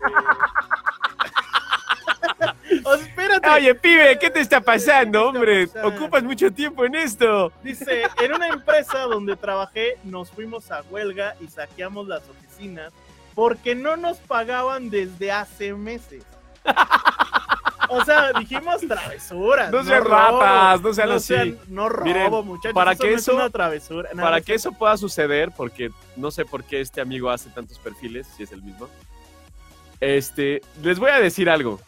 O 2.87 2.97
sea, 2.97 3.07
espérate. 3.07 3.49
Oye, 3.51 3.75
pibe, 3.75 4.19
¿qué 4.19 4.31
te 4.31 4.41
está 4.41 4.61
pasando, 4.61 5.27
¿Qué 5.27 5.33
te 5.33 5.39
hombre? 5.39 5.67
pasando? 5.67 5.89
Ocupas 5.89 6.23
mucho 6.23 6.51
tiempo 6.53 6.85
en 6.85 6.95
esto. 6.95 7.53
Dice, 7.63 8.03
en 8.21 8.33
una 8.33 8.49
empresa 8.49 9.01
donde 9.01 9.37
trabajé 9.37 9.99
nos 10.05 10.31
fuimos 10.31 10.71
a 10.71 10.83
huelga 10.91 11.35
y 11.41 11.49
saqueamos 11.49 12.07
las 12.09 12.23
oficinas 12.29 12.93
porque 13.35 13.75
no 13.75 13.97
nos 13.97 14.19
pagaban 14.19 14.89
desde 14.91 15.33
hace 15.33 15.75
meses. 15.75 16.25
O 17.89 18.05
sea, 18.05 18.33
dijimos 18.33 18.81
travesuras. 18.89 19.71
No 19.71 19.85
sean 19.85 20.03
robo, 20.03 20.41
ratas, 20.41 20.81
no 20.83 20.93
sean 20.93 21.11
así. 21.13 21.57
no 21.69 21.89
robo, 21.89 22.05
Miren, 22.05 22.33
muchachos. 22.45 22.75
para 22.75 22.93
eso 22.93 23.03
que 23.05 23.11
no 23.11 23.17
es 23.17 23.23
eso- 23.23 23.35
una 23.37 23.49
travesura. 23.49 24.11
No, 24.13 24.23
Para 24.25 24.39
no 24.39 24.45
que 24.45 24.55
es- 24.55 24.63
eso 24.63 24.73
pueda 24.73 24.97
suceder, 24.97 25.53
porque 25.57 25.93
no 26.17 26.33
sé 26.33 26.45
por 26.45 26.65
qué 26.65 26.81
este 26.81 27.01
amigo 27.01 27.31
hace 27.31 27.49
tantos 27.51 27.79
perfiles, 27.79 28.27
si 28.37 28.43
es 28.43 28.51
el 28.51 28.61
mismo. 28.63 28.89
Este, 30.01 30.63
les 30.83 30.99
voy 30.99 31.11
a 31.11 31.21
decir 31.21 31.49
algo. 31.49 31.81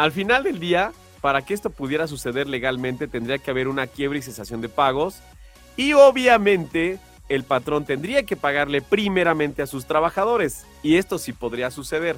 Al 0.00 0.12
final 0.12 0.44
del 0.44 0.58
día, 0.58 0.92
para 1.20 1.42
que 1.42 1.52
esto 1.52 1.68
pudiera 1.68 2.06
suceder 2.06 2.48
legalmente, 2.48 3.06
tendría 3.06 3.36
que 3.36 3.50
haber 3.50 3.68
una 3.68 3.86
quiebra 3.86 4.16
y 4.16 4.22
cesación 4.22 4.62
de 4.62 4.70
pagos. 4.70 5.20
Y 5.76 5.92
obviamente, 5.92 6.98
el 7.28 7.44
patrón 7.44 7.84
tendría 7.84 8.22
que 8.22 8.34
pagarle 8.34 8.80
primeramente 8.80 9.60
a 9.60 9.66
sus 9.66 9.84
trabajadores. 9.84 10.66
Y 10.82 10.96
esto 10.96 11.18
sí 11.18 11.34
podría 11.34 11.70
suceder. 11.70 12.16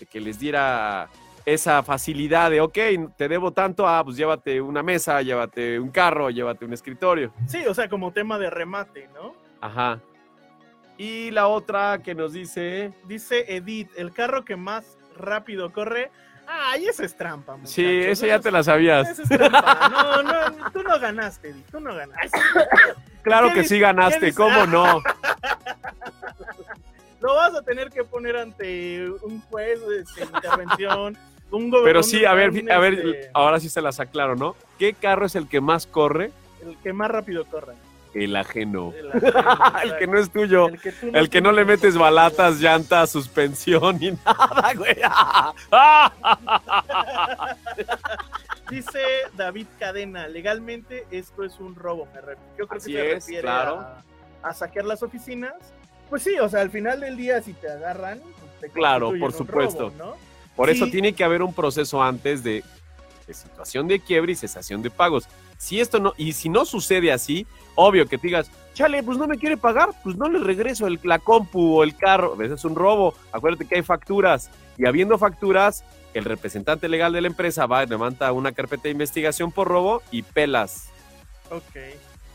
De 0.00 0.06
que 0.06 0.22
les 0.22 0.38
diera 0.38 1.10
esa 1.44 1.82
facilidad 1.82 2.50
de, 2.50 2.62
ok, 2.62 2.78
te 3.18 3.28
debo 3.28 3.52
tanto, 3.52 3.86
ah, 3.86 4.02
pues 4.02 4.16
llévate 4.16 4.62
una 4.62 4.82
mesa, 4.82 5.20
llévate 5.20 5.78
un 5.78 5.90
carro, 5.90 6.30
llévate 6.30 6.64
un 6.64 6.72
escritorio. 6.72 7.34
Sí, 7.46 7.58
o 7.66 7.74
sea, 7.74 7.90
como 7.90 8.10
tema 8.10 8.38
de 8.38 8.48
remate, 8.48 9.10
¿no? 9.12 9.34
Ajá. 9.60 10.00
Y 10.96 11.30
la 11.32 11.48
otra 11.48 12.02
que 12.02 12.14
nos 12.14 12.32
dice. 12.32 12.94
Dice 13.04 13.54
Edith, 13.54 13.90
el 13.98 14.14
carro 14.14 14.46
que 14.46 14.56
más 14.56 14.96
rápido 15.14 15.74
corre. 15.74 16.10
Ay, 16.50 16.86
esa 16.86 17.04
es 17.04 17.14
trampa, 17.14 17.56
muchachos. 17.56 17.74
Sí, 17.74 17.84
esa 17.84 18.26
ya 18.26 18.40
te 18.40 18.50
la 18.50 18.62
sabías. 18.62 19.10
Esa 19.10 19.22
es 19.22 19.28
trampa. 19.28 19.88
No, 19.90 20.22
no, 20.22 20.70
tú 20.72 20.82
no 20.82 20.98
ganaste, 20.98 21.54
tú 21.70 21.78
no 21.80 21.94
ganaste. 21.94 22.38
Claro 23.22 23.48
¿Qué 23.48 23.54
que 23.54 23.64
sí 23.64 23.78
ganaste? 23.78 24.32
¿cómo 24.32 24.64
no? 24.64 25.02
Lo 27.20 27.34
vas 27.34 27.54
a 27.54 27.62
tener 27.62 27.90
que 27.90 28.04
poner 28.04 28.36
ante 28.36 29.10
un 29.22 29.42
juez 29.42 29.78
de 29.86 30.04
intervención, 30.24 31.18
un. 31.50 31.70
Pero 31.84 32.02
sí, 32.02 32.24
a 32.24 32.32
ver, 32.32 32.52
a 32.70 32.78
ver, 32.78 33.30
ahora 33.34 33.60
sí 33.60 33.68
se 33.68 33.82
las 33.82 34.00
aclaro, 34.00 34.36
¿no? 34.36 34.56
¿Qué 34.78 34.94
carro 34.94 35.26
es 35.26 35.34
el 35.34 35.46
que 35.46 35.60
más 35.60 35.86
corre? 35.86 36.32
El 36.64 36.78
que 36.78 36.94
más 36.94 37.10
rápido 37.10 37.44
corra. 37.44 37.74
El 38.14 38.36
ajeno. 38.36 38.92
El, 38.96 39.10
El 39.84 39.98
que 39.98 40.06
no 40.06 40.18
es 40.18 40.30
tuyo. 40.30 40.68
El 40.68 40.80
que, 40.80 40.92
tú 40.92 41.10
El 41.12 41.30
que 41.30 41.40
no 41.40 41.52
le 41.52 41.64
metes 41.64 41.96
balatas, 41.96 42.60
llantas, 42.60 43.10
suspensión 43.10 43.98
ni 43.98 44.10
nada, 44.26 44.72
güey. 44.74 44.96
Dice 48.70 49.00
David 49.36 49.66
Cadena, 49.78 50.28
legalmente 50.28 51.06
esto 51.10 51.42
es 51.42 51.58
un 51.58 51.74
robo, 51.74 52.06
me 52.14 52.20
Yo 52.58 52.66
creo 52.66 52.78
Así 52.78 52.92
que 52.92 52.98
se 52.98 53.08
es, 53.08 53.14
refiere 53.14 53.42
claro. 53.42 53.80
a, 53.80 54.02
a 54.42 54.54
saquear 54.54 54.84
las 54.84 55.02
oficinas. 55.02 55.54
Pues 56.10 56.22
sí, 56.22 56.38
o 56.38 56.48
sea, 56.48 56.60
al 56.60 56.70
final 56.70 57.00
del 57.00 57.16
día, 57.16 57.40
si 57.42 57.52
te 57.54 57.70
agarran, 57.70 58.20
pues, 58.20 58.60
te 58.60 58.70
Claro, 58.70 59.12
por 59.18 59.32
supuesto. 59.32 59.90
robo, 59.90 59.96
¿no? 59.96 60.16
Por 60.56 60.70
eso 60.70 60.86
tiene 60.86 61.12
que 61.12 61.22
haber 61.22 61.42
un 61.42 61.54
proceso 61.54 62.02
antes 62.02 62.42
de, 62.42 62.64
de 63.28 63.34
situación 63.34 63.86
de 63.86 64.00
quiebre 64.00 64.32
y 64.32 64.34
cesación 64.34 64.82
de 64.82 64.90
pagos. 64.90 65.28
Si 65.58 65.80
esto 65.80 66.00
no, 66.00 66.14
y 66.16 66.32
si 66.32 66.48
no 66.48 66.64
sucede 66.64 67.12
así, 67.12 67.46
obvio 67.76 68.08
que 68.08 68.18
te 68.18 68.26
digas, 68.26 68.50
chale, 68.74 69.02
pues 69.02 69.18
no 69.18 69.28
me 69.28 69.38
quiere 69.38 69.56
pagar, 69.56 69.90
pues 70.02 70.16
no 70.16 70.28
le 70.28 70.38
regreso 70.40 70.86
el, 70.86 70.98
la 71.04 71.18
compu 71.18 71.78
o 71.78 71.84
el 71.84 71.96
carro. 71.96 72.40
Ese 72.42 72.54
es 72.54 72.64
un 72.64 72.74
robo. 72.74 73.14
Acuérdate 73.30 73.66
que 73.66 73.76
hay 73.76 73.82
facturas. 73.82 74.50
Y 74.76 74.86
habiendo 74.86 75.18
facturas, 75.18 75.84
el 76.14 76.24
representante 76.24 76.88
legal 76.88 77.12
de 77.12 77.20
la 77.20 77.28
empresa 77.28 77.66
va, 77.66 77.84
levanta 77.84 78.32
una 78.32 78.52
carpeta 78.52 78.84
de 78.84 78.90
investigación 78.90 79.52
por 79.52 79.68
robo 79.68 80.02
y 80.10 80.22
pelas. 80.22 80.88
Ok. 81.50 81.76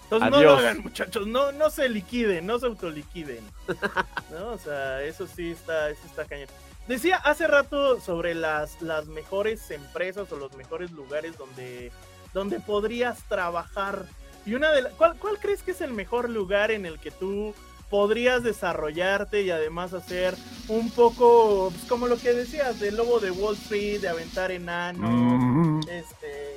Entonces 0.03 0.29
no 0.29 0.41
lo 0.41 0.49
Adiós. 0.49 0.59
hagan, 0.59 0.81
muchachos, 0.81 1.27
no, 1.27 1.51
no 1.53 1.69
se 1.69 1.89
liquiden, 1.89 2.45
no 2.45 2.59
se 2.59 2.67
autoliquiden. 2.67 3.43
¿No? 4.31 4.51
O 4.51 4.57
sea, 4.59 5.01
eso 5.01 5.25
sí 5.25 5.51
está, 5.51 5.89
eso 5.89 6.01
está 6.05 6.25
cañón. 6.25 6.49
Decía 6.87 7.15
hace 7.17 7.47
rato 7.47 7.99
sobre 8.01 8.35
las, 8.35 8.81
las 8.81 9.05
mejores 9.07 9.71
empresas 9.71 10.31
o 10.31 10.37
los 10.37 10.53
mejores 10.57 10.91
lugares 10.91 11.37
donde, 11.37 11.91
donde 12.33 12.59
podrías 12.59 13.23
trabajar. 13.29 14.05
Y 14.45 14.55
una 14.55 14.71
de 14.71 14.81
la- 14.83 14.89
¿cuál, 14.89 15.17
¿Cuál 15.17 15.39
crees 15.39 15.63
que 15.63 15.71
es 15.71 15.79
el 15.81 15.93
mejor 15.93 16.29
lugar 16.29 16.71
en 16.71 16.85
el 16.85 16.99
que 16.99 17.11
tú 17.11 17.53
podrías 17.89 18.43
desarrollarte 18.43 19.43
y 19.43 19.51
además 19.51 19.93
hacer 19.93 20.35
un 20.67 20.89
poco, 20.91 21.69
pues, 21.71 21.85
como 21.85 22.07
lo 22.07 22.17
que 22.17 22.33
decías, 22.33 22.79
del 22.79 22.97
lobo 22.97 23.19
de 23.19 23.31
Wall 23.31 23.53
Street, 23.55 24.01
de 24.01 24.09
aventar 24.09 24.51
enanos, 24.51 25.09
Mm. 25.09 25.79
este, 25.89 26.55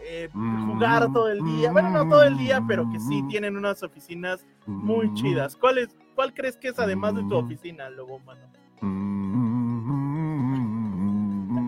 eh, 0.00 0.28
jugar 0.32 1.10
todo 1.12 1.28
el 1.30 1.42
día. 1.44 1.70
Bueno, 1.72 1.88
no 1.90 2.08
todo 2.08 2.24
el 2.24 2.36
día, 2.36 2.60
pero 2.68 2.90
que 2.90 2.98
sí 3.00 3.22
tienen 3.30 3.56
unas 3.56 3.82
oficinas 3.82 4.40
muy 4.66 5.14
chidas. 5.14 5.56
¿Cuál, 5.56 5.78
es, 5.78 5.88
¿Cuál 6.14 6.34
crees 6.34 6.56
que 6.56 6.68
es 6.68 6.78
además 6.78 7.14
de 7.14 7.22
tu 7.22 7.36
oficina, 7.36 7.88
Lobo 7.88 8.18
Mano? 8.18 8.42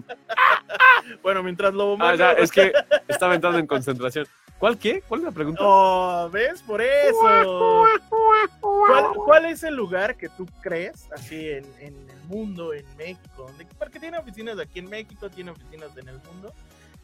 Bueno, 1.22 1.42
mientras 1.42 1.72
Lobo 1.72 1.96
Mano... 1.96 2.12
Ah, 2.12 2.16
ya, 2.16 2.32
es 2.32 2.50
que 2.50 2.72
estaba 3.06 3.34
entrando 3.34 3.58
en 3.58 3.66
concentración. 3.66 4.26
¿Cuál 4.58 4.78
qué? 4.78 5.02
¿Cuál 5.06 5.20
es 5.20 5.24
la 5.26 5.30
pregunta? 5.32 5.60
Oh, 5.62 6.28
¿ves? 6.32 6.62
Por 6.62 6.80
eso. 6.80 7.84
¿Cuál, 8.60 9.04
cuál 9.14 9.44
es 9.44 9.62
el 9.62 9.76
lugar 9.76 10.16
que 10.16 10.28
tú 10.30 10.46
crees, 10.62 11.08
así 11.12 11.50
en, 11.50 11.64
en 11.78 12.10
el 12.10 12.20
mundo, 12.26 12.72
en 12.72 12.84
México? 12.96 13.44
Donde, 13.46 13.66
porque 13.78 14.00
tiene 14.00 14.18
oficinas 14.18 14.58
aquí 14.58 14.78
en 14.80 14.88
México, 14.88 15.28
tiene 15.28 15.50
oficinas 15.52 15.96
en 15.96 16.08
el 16.08 16.18
mundo. 16.22 16.52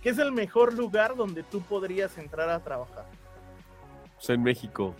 que 0.02 0.08
es 0.08 0.18
el 0.18 0.32
mejor 0.32 0.74
lugar 0.74 1.14
donde 1.14 1.42
tú 1.44 1.60
podrías 1.62 2.16
entrar 2.18 2.48
a 2.48 2.58
trabajar? 2.60 3.04
Pues 4.16 4.30
en 4.30 4.42
México. 4.42 4.94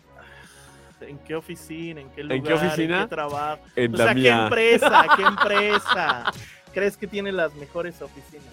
¿En 1.01 1.19
qué 1.19 1.35
oficina? 1.35 2.01
¿En 2.01 2.11
qué 2.11 2.23
lugar? 2.23 2.37
¿En 2.37 2.45
qué 2.45 2.53
oficina? 2.53 2.97
¿En 2.99 3.03
qué 3.05 3.09
trabajo? 3.09 3.63
En 3.75 3.95
o 3.95 3.99
la 3.99 4.05
sea, 4.05 4.15
mía. 4.15 4.23
¿qué 4.23 4.43
empresa? 4.45 5.07
¿Qué 5.17 5.23
empresa? 5.23 6.33
¿Crees 6.73 6.97
que 6.97 7.07
tiene 7.07 7.33
las 7.33 7.55
mejores 7.55 8.01
oficinas? 8.03 8.47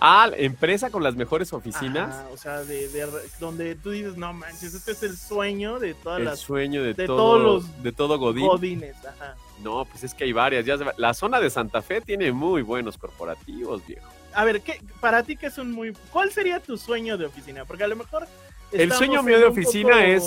Ah, 0.00 0.28
empresa 0.36 0.90
con 0.90 1.02
las 1.02 1.14
mejores 1.14 1.52
oficinas. 1.52 2.10
Ajá, 2.14 2.26
o 2.32 2.36
sea, 2.36 2.62
de, 2.64 2.88
de- 2.88 3.08
donde 3.40 3.74
tú 3.76 3.90
dices, 3.90 4.16
no 4.16 4.32
manches, 4.32 4.74
este 4.74 4.92
es 4.92 5.02
el 5.02 5.16
sueño 5.16 5.78
de 5.78 5.94
todas 5.94 6.18
el 6.18 6.24
las 6.26 6.40
sueño 6.40 6.82
de, 6.82 6.92
de 6.94 7.06
todo, 7.06 7.16
todos 7.16 7.42
los 7.42 7.82
de 7.82 7.92
todo 7.92 8.18
Godín. 8.18 8.46
godines. 8.46 8.96
Ajá. 9.04 9.36
No, 9.62 9.84
pues 9.86 10.04
es 10.04 10.12
que 10.12 10.24
hay 10.24 10.32
varias. 10.32 10.66
Ya 10.66 10.76
La 10.98 11.14
zona 11.14 11.40
de 11.40 11.48
Santa 11.48 11.80
Fe 11.80 12.00
tiene 12.00 12.32
muy 12.32 12.60
buenos 12.62 12.98
corporativos, 12.98 13.86
viejo. 13.86 14.06
A 14.34 14.44
ver, 14.44 14.60
¿qué, 14.62 14.80
para 15.00 15.22
ti 15.22 15.36
que 15.36 15.46
es 15.46 15.58
un 15.58 15.70
muy... 15.72 15.96
¿Cuál 16.12 16.32
sería 16.32 16.60
tu 16.60 16.76
sueño 16.76 17.16
de 17.16 17.26
oficina? 17.26 17.64
Porque 17.64 17.84
a 17.84 17.88
lo 17.88 17.96
mejor... 17.96 18.26
El 18.72 18.90
sueño 18.92 19.22
mío 19.22 19.38
de 19.38 19.44
oficina 19.44 20.04
es 20.04 20.24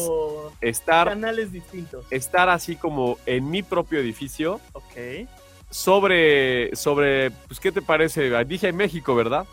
Estar, 0.62 1.10
Canales 1.10 1.52
distintos. 1.52 2.06
estar 2.10 2.48
así 2.48 2.78
como 2.78 3.18
en 3.26 3.50
mi 3.52 3.62
propio 3.62 4.00
edificio, 4.00 4.62
Ok. 4.72 5.28
Sobre, 5.78 6.76
sobre, 6.76 7.30
pues, 7.48 7.60
¿qué 7.60 7.72
te 7.72 7.84
parece? 7.84 8.44
Dije 8.46 8.70
en 8.70 8.76
México, 8.76 9.14
¿verdad? 9.14 9.46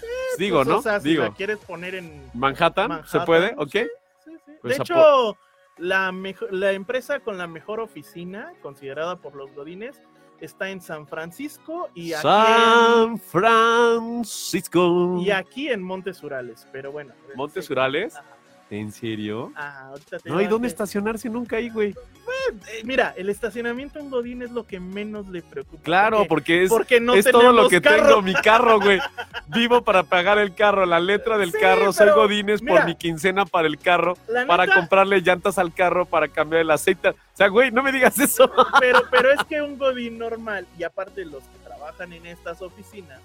Pues 0.00 0.36
digo, 0.36 0.58
Pues, 0.58 0.68
¿no? 0.68 0.78
O 0.78 0.82
sea, 0.82 0.98
si 0.98 1.10
digo, 1.10 1.22
la 1.22 1.32
quieres 1.32 1.58
poner 1.58 1.94
en... 1.94 2.20
Manhattan, 2.34 3.06
¿se 3.06 3.20
puede? 3.20 3.54
¿Ok? 3.56 3.70
Sí, 3.70 3.86
sí. 4.24 4.52
Pues 4.60 4.76
de 4.76 4.82
hecho, 4.82 5.38
la, 5.76 6.12
la 6.50 6.72
empresa 6.72 7.20
con 7.20 7.38
la 7.38 7.46
mejor 7.46 7.78
oficina, 7.78 8.52
considerada 8.60 9.16
por 9.18 9.36
los 9.36 9.54
godines, 9.54 10.02
está 10.40 10.68
en 10.70 10.80
San 10.80 11.06
Francisco 11.06 11.88
y 11.94 12.12
aquí, 12.12 12.22
San 12.22 13.18
Francisco. 13.20 14.80
en, 14.80 15.20
y 15.20 15.30
aquí 15.30 15.68
en 15.68 15.80
Montes 15.80 16.20
Urales. 16.24 16.66
Pero 16.72 16.90
bueno. 16.90 17.14
¿Montes 17.36 17.66
sí. 17.66 17.72
Urales? 17.72 18.16
Ajá. 18.16 18.37
¿En 18.70 18.92
serio? 18.92 19.50
Ahorita 19.56 20.18
te 20.18 20.28
No 20.28 20.38
hay 20.38 20.46
dónde 20.46 20.68
estacionarse 20.68 21.30
nunca 21.30 21.56
ahí, 21.56 21.70
güey. 21.70 21.90
Eh, 21.90 22.82
mira, 22.84 23.14
el 23.16 23.30
estacionamiento 23.30 23.98
en 23.98 24.10
Godín 24.10 24.42
es 24.42 24.50
lo 24.50 24.66
que 24.66 24.78
menos 24.78 25.26
le 25.28 25.42
preocupa. 25.42 25.82
Claro, 25.82 26.26
porque, 26.28 26.28
porque 26.28 26.62
es, 26.64 26.68
porque 26.70 27.00
no 27.00 27.14
es 27.14 27.24
tenemos 27.24 27.44
todo 27.44 27.52
lo 27.62 27.68
que 27.68 27.80
carro. 27.80 28.06
tengo, 28.06 28.22
mi 28.22 28.34
carro, 28.34 28.78
güey. 28.80 29.00
Vivo 29.48 29.82
para 29.82 30.02
pagar 30.02 30.38
el 30.38 30.54
carro, 30.54 30.84
la 30.84 31.00
letra 31.00 31.38
del 31.38 31.52
Sí, 31.52 31.58
carro, 31.58 31.92
soy 31.94 32.10
Godines 32.10 32.60
mira, 32.60 32.76
por 32.76 32.86
mi 32.86 32.94
quincena 32.94 33.46
para 33.46 33.66
el 33.66 33.78
carro, 33.78 34.16
para 34.46 34.66
neta, 34.66 34.76
comprarle 34.78 35.20
llantas 35.22 35.58
al 35.58 35.72
carro, 35.72 36.04
para 36.04 36.28
cambiar 36.28 36.60
el 36.62 36.70
aceite. 36.70 37.08
O 37.08 37.14
sea, 37.32 37.48
güey, 37.48 37.70
no 37.70 37.82
me 37.82 37.90
digas 37.90 38.18
eso. 38.18 38.50
pero, 38.80 39.00
pero 39.10 39.32
es 39.32 39.42
que 39.44 39.62
un 39.62 39.78
Godín 39.78 40.18
normal, 40.18 40.66
y 40.78 40.82
aparte 40.82 41.24
los 41.24 41.42
que 41.42 41.58
trabajan 41.64 42.12
en 42.12 42.26
estas 42.26 42.60
oficinas, 42.60 43.20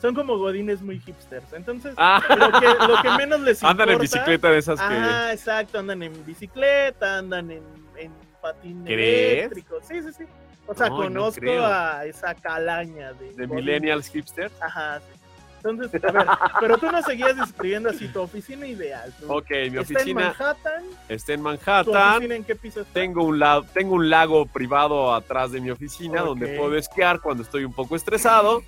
son 0.00 0.14
como 0.14 0.38
Godines 0.38 0.80
muy 0.82 0.98
hipsters. 1.00 1.52
Entonces, 1.52 1.94
Ah, 1.96 2.22
lo, 2.28 2.60
que, 2.60 2.66
lo 2.86 3.02
que 3.02 3.10
menos 3.16 3.40
les 3.40 3.58
importa... 3.62 3.70
andan 3.82 3.88
en 3.90 3.98
bicicleta 4.00 4.50
de 4.50 4.58
esas 4.58 4.78
que... 4.80 4.86
Ah, 4.94 5.32
exacto, 5.32 5.78
andan 5.78 6.02
en 6.02 6.24
bicicleta, 6.24 7.18
andan 7.18 7.50
en, 7.50 7.62
en 7.96 8.12
patín 8.40 8.84
¿Crees? 8.84 9.38
eléctrico. 9.46 9.78
Sí, 9.82 10.00
sí, 10.02 10.08
sí. 10.16 10.24
O 10.66 10.74
sea, 10.74 10.88
No, 10.88 10.96
no 10.98 11.02
conozco 11.04 11.50
a 11.64 12.04
esa 12.04 12.34
calaña 12.34 13.12
de, 13.14 13.32
De 13.34 13.46
millennials 13.46 14.06
hipster. 14.08 14.50
Ajá, 14.60 15.00
sí. 15.00 15.18
Entonces, 15.64 16.04
a 16.04 16.12
ver, 16.12 16.26
pero 16.60 16.78
tú 16.78 16.88
nos 16.92 17.04
seguías 17.04 17.36
describiendo 17.36 17.90
así 17.90 18.06
tu 18.06 18.20
oficina 18.20 18.64
ideal. 18.64 19.12
tu- 19.18 19.32
Ok, 19.32 19.50
mi 19.50 19.56
está 19.56 19.66
en 19.66 19.78
oficina 19.80 20.20
Manhattan. 20.38 20.84
está 21.08 21.32
en 21.32 21.38
¿Tu 21.40 21.42
Manhattan. 21.44 22.12
oficina 22.12 22.34
en 22.36 22.44
qué 22.44 22.54
piso 22.54 22.80
está? 22.82 22.92
Tengo 22.92 23.24
un, 23.24 23.40
la- 23.40 23.64
tengo 23.74 23.94
un 23.96 24.08
lago 24.08 24.46
privado 24.46 25.12
atrás 25.12 25.50
de 25.50 25.60
mi 25.60 25.70
oficina 25.72 26.20
donde 26.22 26.56
puedo 26.56 26.76
esquiar 26.76 27.20
cuando 27.20 27.42
estoy 27.42 27.64
un 27.64 27.72
poco 27.72 27.96
estresado. 27.96 28.62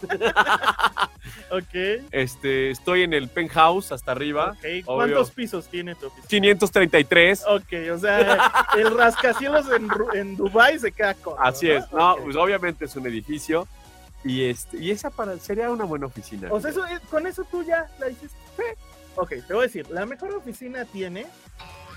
Ok. 1.50 2.02
Este, 2.10 2.70
estoy 2.70 3.02
en 3.02 3.12
el 3.12 3.28
penthouse 3.28 3.92
hasta 3.92 4.12
arriba. 4.12 4.56
¿Cuántos 4.84 5.30
pisos 5.30 5.68
tiene 5.68 5.94
tu 5.94 6.06
oficina? 6.06 6.26
533. 6.28 7.44
Ok, 7.48 7.72
o 7.94 7.98
sea, 7.98 8.66
el 8.76 8.96
rascacielos 8.96 9.66
en, 9.70 9.88
en 10.14 10.36
Dubai 10.36 10.78
se 10.78 10.90
queda 10.92 11.14
con. 11.14 11.34
Así 11.38 11.70
es. 11.70 11.90
No, 11.92 12.16
pues 12.22 12.36
obviamente 12.36 12.84
es 12.86 12.96
un 12.96 13.06
edificio. 13.06 13.66
Y 14.24 14.44
este, 14.48 14.78
y 14.78 14.90
esa 14.90 15.10
para, 15.10 15.38
sería 15.38 15.70
una 15.70 15.84
buena 15.84 16.06
oficina. 16.06 16.48
O 16.50 16.60
sea, 16.60 16.70
eso, 16.70 16.84
es- 16.86 17.00
con 17.08 17.26
eso 17.26 17.44
tú 17.50 17.62
ya 17.62 17.86
la 18.00 18.08
hiciste. 18.10 18.36
Ok, 19.14 19.30
te 19.46 19.54
voy 19.54 19.60
a 19.60 19.66
decir, 19.66 19.88
la 19.90 20.04
mejor 20.04 20.32
oficina 20.34 20.84
tiene 20.84 21.26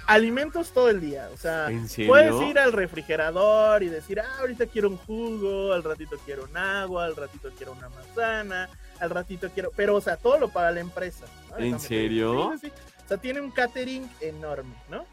alimentos 0.10 0.72
todo 0.72 0.90
el 0.90 1.00
día. 1.00 1.30
O 1.34 1.38
sea, 1.38 1.70
puedes 2.08 2.42
ir 2.42 2.58
al 2.58 2.74
refrigerador 2.74 3.84
y 3.84 3.90
decir, 3.90 4.20
ah, 4.20 4.40
ahorita 4.40 4.66
quiero 4.66 4.90
un 4.90 4.98
jugo, 4.98 5.72
al 5.72 5.84
ratito 5.84 6.18
quiero 6.26 6.46
un 6.46 6.58
agua, 6.58 7.06
al 7.06 7.16
ratito 7.16 7.50
quiero 7.56 7.74
una 7.74 7.90
manzana, 7.90 8.70
al 9.00 9.10
ratito 9.12 9.50
quiero. 9.54 9.72
Pero, 9.76 9.96
o 9.96 10.02
sea, 10.02 10.18
todo 10.18 10.40
lo 10.40 10.50
paga 10.50 10.72
la 10.72 10.80
empresa. 10.80 11.26
¿no? 11.50 11.58
¿En 11.58 11.64
Déjame 11.64 11.80
serio? 11.80 12.52
Sí, 12.54 12.60
sí, 12.62 12.68
sí. 12.68 12.94
O 13.06 13.08
sea, 13.08 13.18
tiene 13.18 13.40
un 13.40 13.52
catering 13.52 14.10
enorme, 14.20 14.74
¿no? 14.90 15.06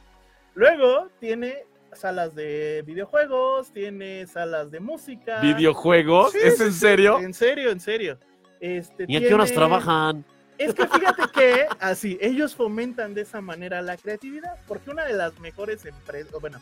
Luego 0.55 1.09
tiene 1.21 1.65
salas 1.93 2.35
de 2.35 2.83
videojuegos, 2.87 3.73
tiene 3.73 4.27
salas 4.27 4.71
de 4.71 4.81
música. 4.81 5.41
¿Videojuegos? 5.41 6.33
Sí, 6.33 6.39
¿Es 6.43 6.61
en 6.61 6.73
serio? 6.73 7.19
En 7.19 7.35
serio, 7.35 7.71
en 7.71 7.81
serio. 7.81 8.19
Este, 8.61 9.05
¿Y 9.07 9.17
a 9.17 9.21
qué 9.21 9.35
horas 9.35 9.53
trabajan? 9.53 10.25
Es 10.59 10.75
que 10.75 10.87
fíjate 10.87 11.23
que 11.35 11.67
así, 11.81 12.19
ellos 12.21 12.55
fomentan 12.55 13.15
de 13.15 13.23
esa 13.23 13.41
manera 13.41 13.83
la 13.83 13.97
creatividad, 13.97 14.57
porque 14.67 14.91
una 14.91 15.05
de 15.05 15.13
las 15.13 15.39
mejores 15.39 15.85
empresas, 15.85 16.33
bueno, 16.41 16.59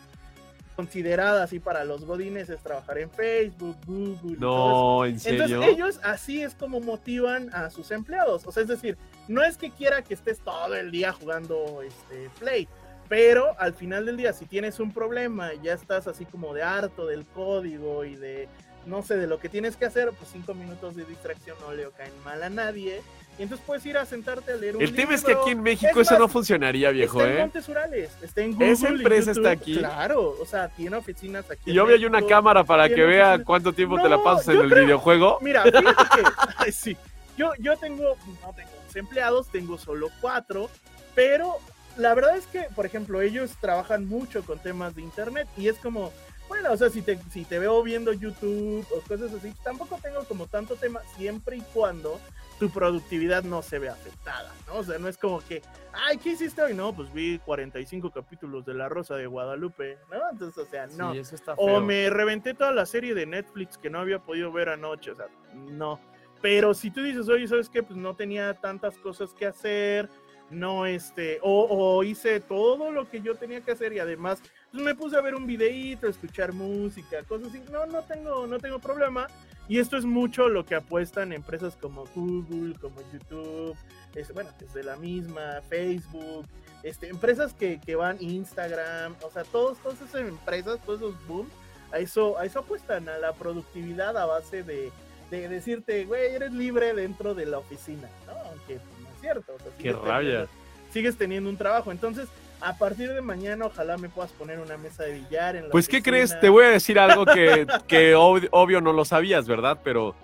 considerada 0.76 1.44
así 1.44 1.60
para 1.60 1.84
los 1.84 2.04
godines 2.04 2.48
es 2.48 2.60
trabajar 2.60 2.98
en 2.98 3.10
Facebook, 3.10 3.76
Google. 3.86 4.36
No, 4.38 5.04
¿en 5.04 5.20
serio? 5.20 5.44
Entonces 5.44 5.74
ellos 5.74 6.00
así 6.02 6.42
es 6.42 6.54
como 6.54 6.80
motivan 6.80 7.48
a 7.54 7.70
sus 7.70 7.90
empleados. 7.90 8.46
O 8.46 8.52
sea, 8.52 8.62
es 8.62 8.68
decir, 8.68 8.96
no 9.28 9.42
es 9.42 9.56
que 9.56 9.70
quiera 9.70 10.02
que 10.02 10.14
estés 10.14 10.40
todo 10.40 10.74
el 10.74 10.90
día 10.90 11.12
jugando 11.12 11.82
este 11.82 12.28
Play, 12.40 12.68
pero 13.08 13.54
al 13.60 13.74
final 13.74 14.06
del 14.06 14.16
día, 14.16 14.32
si 14.32 14.46
tienes 14.46 14.80
un 14.80 14.92
problema 14.92 15.54
y 15.54 15.60
ya 15.62 15.74
estás 15.74 16.08
así 16.08 16.24
como 16.24 16.52
de 16.54 16.62
harto 16.62 17.06
del 17.06 17.24
código 17.26 18.04
y 18.04 18.16
de 18.16 18.48
no 18.86 19.02
sé, 19.02 19.16
de 19.16 19.26
lo 19.26 19.38
que 19.38 19.48
tienes 19.48 19.76
que 19.76 19.86
hacer, 19.86 20.10
pues 20.10 20.30
cinco 20.30 20.52
minutos 20.54 20.94
de 20.94 21.04
distracción 21.04 21.56
no 21.60 21.72
le 21.72 21.88
caen 21.92 22.12
mal 22.24 22.42
a 22.42 22.50
nadie. 22.50 23.00
Y 23.38 23.42
entonces 23.42 23.66
puedes 23.66 23.84
ir 23.86 23.98
a 23.98 24.06
sentarte 24.06 24.52
a 24.52 24.56
leer 24.56 24.76
un 24.76 24.82
El 24.82 24.94
tema 24.94 25.14
es 25.14 25.22
que 25.22 25.28
libro. 25.28 25.42
aquí 25.42 25.50
en 25.50 25.62
México 25.62 26.00
Es 26.00 26.06
eso 26.06 26.18
no 26.18 26.24
más, 26.26 26.32
funcionaría, 26.32 26.90
viejo, 26.90 27.18
está 27.20 27.30
en 27.32 27.36
¿eh? 27.36 27.40
Montes 27.40 27.68
Urales, 27.68 28.10
está 28.22 28.40
en 28.42 28.52
Google 28.52 28.70
Esa 28.70 28.88
empresa 28.88 29.30
está 29.32 29.50
aquí. 29.50 29.76
Claro, 29.78 30.36
o 30.40 30.46
sea, 30.46 30.68
tiene 30.68 30.96
oficinas 30.96 31.50
aquí. 31.50 31.72
Y 31.72 31.78
obvio 31.78 31.96
hay 31.96 32.04
una 32.04 32.24
cámara 32.24 32.62
para 32.62 32.88
que 32.88 33.02
vea 33.02 33.34
oficinas- 33.34 33.44
cuánto 33.44 33.72
tiempo 33.72 33.96
te 33.96 34.08
la 34.08 34.16
No, 34.16 34.22
pasas 34.22 34.48
en 34.54 34.60
el 34.60 34.70
creo- 34.70 34.84
videojuego. 34.84 35.38
Mira, 35.40 35.62
fíjate 35.64 35.82
que. 36.14 36.22
Ay, 36.58 36.70
sí. 36.72 36.96
yo, 37.36 37.52
yo 37.58 37.76
tengo, 37.76 38.16
no 38.42 38.52
tengo 38.54 38.70
11 38.86 38.98
empleados, 39.00 39.48
tengo 39.50 39.78
solo 39.78 40.08
cuatro, 40.20 40.70
pero 41.16 41.56
la 41.96 42.14
verdad 42.14 42.36
es 42.36 42.46
que, 42.46 42.66
por 42.74 42.86
ejemplo, 42.86 43.20
ellos 43.20 43.50
trabajan 43.60 44.06
mucho 44.06 44.44
con 44.44 44.60
temas 44.60 44.94
de 44.94 45.02
internet 45.02 45.48
y 45.56 45.66
es 45.68 45.76
como, 45.78 46.12
bueno, 46.48 46.72
o 46.72 46.76
sea, 46.76 46.88
si 46.90 47.02
te, 47.02 47.18
si 47.32 47.44
te 47.44 47.58
veo 47.58 47.82
viendo 47.82 48.12
YouTube 48.12 48.86
o 48.92 49.00
cosas 49.00 49.32
así, 49.32 49.52
tampoco 49.64 49.98
tengo 50.02 50.22
como 50.24 50.46
tanto 50.46 50.76
tema 50.76 51.00
siempre 51.16 51.56
y 51.56 51.60
cuando 51.72 52.20
tu 52.58 52.70
productividad 52.70 53.42
no 53.42 53.62
se 53.62 53.78
ve 53.78 53.88
afectada, 53.88 54.52
¿no? 54.66 54.76
O 54.76 54.84
sea, 54.84 54.98
no 54.98 55.08
es 55.08 55.18
como 55.18 55.40
que, 55.40 55.62
ay, 55.92 56.18
¿qué 56.18 56.30
hiciste 56.30 56.62
hoy? 56.62 56.74
No, 56.74 56.94
pues 56.94 57.12
vi 57.12 57.38
45 57.38 58.10
capítulos 58.10 58.64
de 58.64 58.74
La 58.74 58.88
Rosa 58.88 59.16
de 59.16 59.26
Guadalupe, 59.26 59.98
¿no? 60.10 60.30
Entonces, 60.30 60.58
o 60.58 60.70
sea, 60.70 60.86
no. 60.86 61.12
Sí, 61.12 61.18
eso 61.18 61.34
está 61.34 61.54
O 61.54 61.80
me 61.80 62.10
reventé 62.10 62.54
toda 62.54 62.72
la 62.72 62.86
serie 62.86 63.14
de 63.14 63.26
Netflix 63.26 63.78
que 63.78 63.90
no 63.90 63.98
había 63.98 64.18
podido 64.18 64.52
ver 64.52 64.68
anoche, 64.68 65.10
o 65.10 65.16
sea, 65.16 65.26
no. 65.54 66.00
Pero 66.40 66.74
si 66.74 66.90
tú 66.90 67.02
dices, 67.02 67.28
oye, 67.28 67.48
¿sabes 67.48 67.68
qué? 67.68 67.82
Pues 67.82 67.98
no 67.98 68.14
tenía 68.14 68.54
tantas 68.54 68.96
cosas 68.98 69.32
que 69.32 69.46
hacer, 69.46 70.08
no, 70.50 70.86
este, 70.86 71.38
o, 71.42 71.66
o 71.68 72.04
hice 72.04 72.40
todo 72.40 72.90
lo 72.90 73.08
que 73.08 73.20
yo 73.22 73.34
tenía 73.34 73.62
que 73.62 73.72
hacer 73.72 73.92
y 73.94 73.98
además 73.98 74.42
pues 74.74 74.82
me 74.82 74.94
puse 74.96 75.16
a 75.16 75.20
ver 75.20 75.36
un 75.36 75.46
videíto, 75.46 76.08
escuchar 76.08 76.52
música, 76.52 77.22
cosas 77.22 77.48
así. 77.48 77.62
No, 77.70 77.86
no 77.86 78.02
tengo, 78.02 78.44
no 78.48 78.58
tengo 78.58 78.80
problema. 78.80 79.28
Y 79.68 79.78
esto 79.78 79.96
es 79.96 80.04
mucho 80.04 80.48
lo 80.48 80.66
que 80.66 80.74
apuestan 80.74 81.32
empresas 81.32 81.76
como 81.80 82.04
Google, 82.14 82.74
como 82.80 82.96
YouTube, 83.12 83.74
es, 84.14 84.32
bueno, 84.34 84.50
desde 84.58 84.82
la 84.84 84.96
misma, 84.96 85.60
Facebook, 85.68 86.46
este, 86.82 87.08
empresas 87.08 87.54
que, 87.54 87.80
que 87.80 87.94
van 87.94 88.18
Instagram, 88.20 89.14
o 89.22 89.30
sea, 89.30 89.42
todos, 89.44 89.78
todas 89.78 90.00
esas 90.02 90.20
empresas, 90.20 90.78
todos 90.84 91.00
esos 91.00 91.26
boom, 91.26 91.48
a 91.92 91.98
eso, 91.98 92.38
a 92.38 92.44
eso 92.44 92.58
apuestan, 92.60 93.08
a 93.08 93.16
la 93.18 93.32
productividad 93.32 94.16
a 94.18 94.26
base 94.26 94.62
de, 94.62 94.92
de 95.30 95.48
decirte, 95.48 96.04
güey, 96.04 96.34
eres 96.34 96.52
libre 96.52 96.92
dentro 96.92 97.34
de 97.34 97.46
la 97.46 97.58
oficina, 97.58 98.08
¿no? 98.26 98.32
Aunque 98.50 98.74
no 98.74 99.08
es 99.14 99.20
cierto. 99.22 99.54
o 99.54 99.58
sea, 99.58 99.72
Qué 99.78 99.92
rabia. 99.92 100.46
teniendo- 100.46 100.48
Sigues 100.92 101.16
teniendo 101.16 101.48
un 101.50 101.56
trabajo, 101.56 101.90
entonces 101.90 102.28
a 102.64 102.76
partir 102.78 103.12
de 103.12 103.20
mañana 103.20 103.66
ojalá 103.66 103.96
me 103.98 104.08
puedas 104.08 104.32
poner 104.32 104.58
una 104.58 104.76
mesa 104.76 105.02
de 105.04 105.12
billar 105.14 105.56
en 105.56 105.64
la 105.64 105.70
Pues, 105.70 105.86
¿qué 105.88 106.02
crees? 106.02 106.38
Te 106.40 106.48
voy 106.48 106.64
a 106.64 106.68
decir 106.70 106.98
algo 106.98 107.24
que, 107.26 107.66
que 107.88 108.14
ob- 108.16 108.48
obvio 108.50 108.80
no 108.80 108.92
lo 108.92 109.04
sabías, 109.04 109.46
¿verdad? 109.46 109.78
Pero 109.84 110.14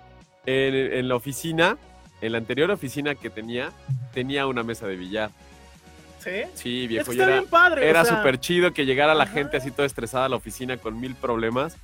en, 0.45 0.73
en 0.75 1.07
la 1.07 1.15
oficina, 1.15 1.77
en 2.21 2.31
la 2.31 2.37
anterior 2.39 2.69
oficina 2.71 3.15
que 3.15 3.29
tenía, 3.29 3.71
tenía 4.13 4.47
una 4.47 4.63
mesa 4.63 4.87
de 4.87 4.95
billar. 4.95 5.29
¿Sí? 6.19 6.43
Sí, 6.53 6.83
Es 6.83 6.89
viejo, 6.89 7.05
que 7.05 7.11
y 7.11 7.19
está 7.19 7.23
era, 7.31 7.39
bien 7.39 7.49
padre. 7.49 7.81
o 7.81 7.89
era 7.89 8.05
sea, 8.05 8.17
súper 8.17 8.39
chido 8.39 8.73
que 8.73 8.85
llegara 8.85 9.15
la 9.15 9.23
Ajá. 9.23 9.33
gente 9.33 9.57
así 9.57 9.71
toda 9.71 9.85
estresada 9.87 10.25
a 10.25 10.29
la 10.29 10.35
oficina 10.35 10.77
con 10.77 10.99
mil 10.99 11.15
problemas. 11.15 11.77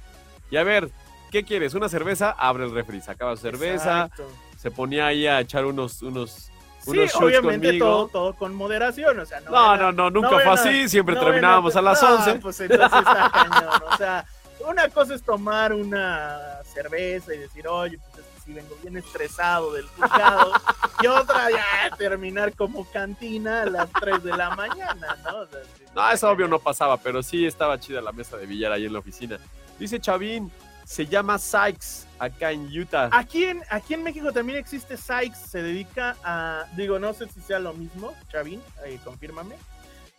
Y 0.51 0.57
a 0.57 0.63
ver, 0.63 0.89
¿qué 1.31 1.43
quieres? 1.43 1.73
¿Una 1.73 1.89
cerveza? 1.89 2.31
Abre 2.31 2.65
el 2.65 2.71
refri, 2.71 3.01
sacaba 3.01 3.35
su 3.35 3.41
cerveza, 3.41 4.05
Exacto. 4.05 4.27
se 4.57 4.69
ponía 4.71 5.07
ahí 5.07 5.25
a 5.27 5.39
echar 5.39 5.65
unos, 5.65 6.01
unos, 6.03 6.51
Sí, 6.91 6.99
obviamente 7.15 7.77
todo, 7.77 8.07
todo 8.07 8.33
con 8.33 8.55
moderación, 8.55 9.19
o 9.19 9.25
sea, 9.25 9.39
no. 9.41 9.51
No, 9.51 9.77
no, 9.77 9.91
no, 9.91 10.09
nunca 10.09 10.31
no 10.31 10.39
fue 10.39 10.53
así, 10.53 10.89
siempre 10.89 11.15
no 11.15 11.21
terminábamos 11.21 11.75
a 11.75 11.81
las 11.81 12.01
no, 12.01 12.15
11. 12.15 12.35
Pues 12.35 12.59
entonces 12.61 12.99
está 12.99 13.31
cañón, 13.33 13.81
o 13.91 13.97
sea, 13.97 14.25
una 14.67 14.89
cosa 14.89 15.15
es 15.15 15.23
tomar 15.23 15.73
una 15.73 16.39
cerveza 16.63 17.33
y 17.33 17.39
decir, 17.39 17.67
oye, 17.67 17.97
pues 17.97 18.25
es 18.25 18.33
que 18.33 18.41
sí 18.41 18.53
vengo 18.53 18.75
bien 18.81 18.97
estresado 18.97 19.73
del 19.73 19.85
juzgado, 19.87 20.53
y 21.01 21.07
otra 21.07 21.49
ya 21.51 21.95
terminar 21.97 22.53
como 22.53 22.89
cantina 22.91 23.63
a 23.63 23.65
las 23.65 23.89
3 23.91 24.23
de 24.23 24.35
la 24.35 24.55
mañana, 24.55 25.17
¿no? 25.23 25.39
O 25.39 25.47
sea, 25.47 25.59
sí, 25.77 25.83
No, 25.95 26.09
eso 26.09 26.29
obvio 26.29 26.47
no 26.47 26.59
pasaba, 26.59 26.97
pero 26.97 27.21
sí 27.21 27.45
estaba 27.45 27.79
chida 27.79 28.01
la 28.01 28.11
mesa 28.11 28.37
de 28.37 28.45
billar 28.45 28.71
ahí 28.71 28.85
en 28.85 28.93
la 28.93 28.99
oficina. 28.99 29.37
Dice 29.77 29.99
Chavín, 29.99 30.51
se 30.87 31.05
llama 31.05 31.37
Sykes 31.37 32.07
acá 32.17 32.53
en 32.53 32.65
Utah. 32.67 33.09
Aquí 33.11 33.43
en, 33.43 33.61
aquí 33.69 33.93
en 33.93 34.03
México 34.03 34.31
también 34.31 34.57
existe 34.57 34.95
Sykes, 34.95 35.37
se 35.37 35.61
dedica 35.61 36.15
a, 36.23 36.63
digo, 36.77 36.97
no 36.97 37.11
sé 37.11 37.27
si 37.27 37.41
sea 37.41 37.59
lo 37.59 37.73
mismo, 37.73 38.13
Chavín, 38.29 38.61
eh, 38.85 38.97
confírmame, 39.03 39.55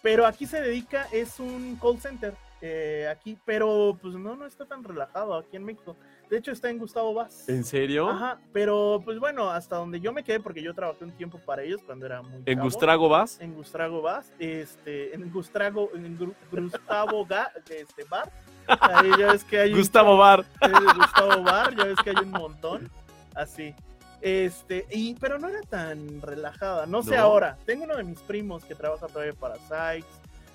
pero 0.03 0.27
aquí 0.27 0.45
se 0.45 0.61
dedica, 0.61 1.09
es 1.11 1.41
un 1.41 1.79
call 1.81 1.99
center, 1.99 2.35
eh, 2.61 3.09
aquí, 3.11 3.39
pero 3.47 3.99
pues 4.03 4.15
no, 4.17 4.37
no 4.37 4.45
está 4.45 4.67
tan 4.67 4.85
relajado 4.85 5.39
aquí 5.39 5.57
en 5.57 5.65
México. 5.65 5.97
De 6.29 6.37
hecho 6.37 6.53
está 6.53 6.69
en 6.69 6.79
Gustavo 6.79 7.15
Vaz. 7.15 7.49
¿En 7.49 7.65
serio? 7.65 8.11
Ajá, 8.11 8.39
pero 8.53 9.01
pues 9.03 9.19
bueno, 9.19 9.51
hasta 9.51 9.77
donde 9.77 10.01
yo 10.01 10.13
me 10.13 10.23
quedé, 10.23 10.39
porque 10.39 10.63
yo 10.63 10.75
trabajé 10.75 11.03
un 11.03 11.13
tiempo 11.13 11.39
para 11.39 11.63
ellos 11.63 11.81
cuando 11.87 12.05
era 12.05 12.21
muy 12.21 12.43
¿En 12.45 12.61
Gustrago 12.61 13.09
vas? 13.09 13.41
En 13.41 13.55
Gustrago 13.55 14.03
Vaz, 14.03 14.31
este, 14.39 15.15
en 15.15 15.33
Gustrago, 15.33 15.91
en 15.95 16.19
Gustavo 16.53 17.25
Ga, 17.25 17.51
este, 17.71 18.05
Bar. 18.05 18.31
Ahí 18.81 19.11
ya 19.19 19.33
ves 19.33 19.45
que 19.45 19.59
hay 19.61 19.73
un 19.73 19.79
Gustavo 19.79 20.17
Bar. 20.17 20.45
eh, 20.61 20.71
Gustavo 20.97 21.43
Bar, 21.43 21.75
ya 21.77 21.85
ves 21.85 21.97
que 22.05 22.11
hay 22.11 22.17
un 22.23 22.31
montón, 22.31 22.91
así. 23.35 23.75
Este, 24.21 24.87
y, 24.91 25.15
pero 25.15 25.39
no 25.39 25.49
era 25.49 25.61
tan 25.63 26.21
relajada, 26.21 26.87
no 26.87 27.03
sé 27.03 27.17
¿No? 27.17 27.23
ahora. 27.23 27.57
Tengo 27.65 27.85
uno 27.85 27.97
de 27.97 28.05
mis 28.05 28.19
primos 28.21 28.65
que 28.65 28.75
trabaja 28.75 29.07
todavía 29.07 29.33
para 29.35 29.55
Sykes. 29.57 30.09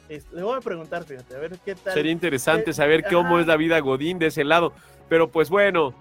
Este, 0.09 0.35
le 0.35 0.43
voy 0.43 0.57
a 0.57 0.61
preguntar, 0.61 1.05
fíjate, 1.05 1.35
a 1.35 1.39
ver 1.39 1.57
qué 1.63 1.75
tal. 1.75 1.93
Sería 1.93 2.11
interesante 2.11 2.71
Eh, 2.71 2.73
saber 2.73 3.05
cómo 3.09 3.39
es 3.39 3.47
la 3.47 3.55
vida 3.55 3.79
Godín 3.79 4.19
de 4.19 4.27
ese 4.27 4.43
lado. 4.43 4.73
Pero 5.07 5.29
pues 5.29 5.49
bueno, 5.49 5.93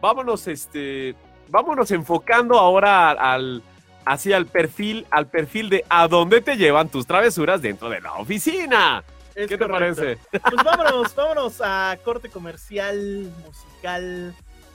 vámonos, 0.00 0.46
este, 0.46 1.16
vámonos 1.48 1.90
enfocando 1.90 2.56
ahora 2.58 3.10
al, 3.10 3.62
así 4.04 4.32
al 4.32 4.46
perfil, 4.46 5.04
al 5.10 5.26
perfil 5.26 5.68
de 5.68 5.84
a 5.88 6.06
dónde 6.06 6.40
te 6.40 6.56
llevan 6.56 6.88
tus 6.90 7.06
travesuras 7.06 7.60
dentro 7.60 7.88
de 7.90 8.00
la 8.00 8.14
oficina. 8.14 9.02
Es 9.34 9.48
¿Qué 9.48 9.56
te 9.56 9.66
correcto. 9.66 10.02
parece? 10.02 10.18
Pues 10.30 10.64
vámonos, 10.64 11.14
vámonos 11.14 11.60
a 11.62 11.96
corte 12.04 12.28
comercial, 12.28 13.30
musical 13.44 14.34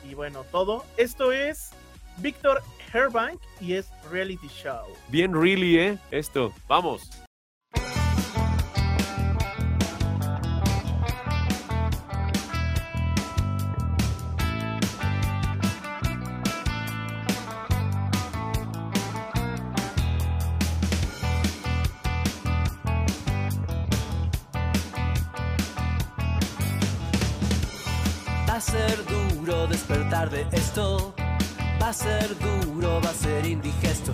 y 0.10 0.14
bueno, 0.14 0.43
todo. 0.51 0.86
Esto 0.97 1.32
es 1.32 1.72
Víctor 2.18 2.62
Herbank 2.93 3.41
y 3.60 3.74
es 3.74 3.88
Reality 4.12 4.47
Show. 4.47 4.86
Bien 5.10 5.34
really, 5.34 5.78
¿eh? 5.80 5.97
Esto, 6.12 6.53
vamos. 6.68 7.24
De 30.30 30.47
esto. 30.51 31.13
Va 31.82 31.89
a 31.89 31.93
ser 31.93 32.36
duro, 32.39 33.01
va 33.03 33.09
a 33.09 33.13
ser 33.13 33.45
indigesto. 33.45 34.13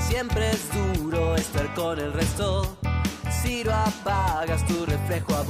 Siempre 0.00 0.50
es 0.50 0.68
duro 0.72 1.36
estar 1.36 1.72
con 1.74 1.98
el 1.98 2.12
resto. 2.12 2.76
Si 3.42 3.64
lo 3.64 3.74
apagas, 3.74 4.64
tu 4.66 4.86
reflejo 4.86 5.34
ha. 5.34 5.44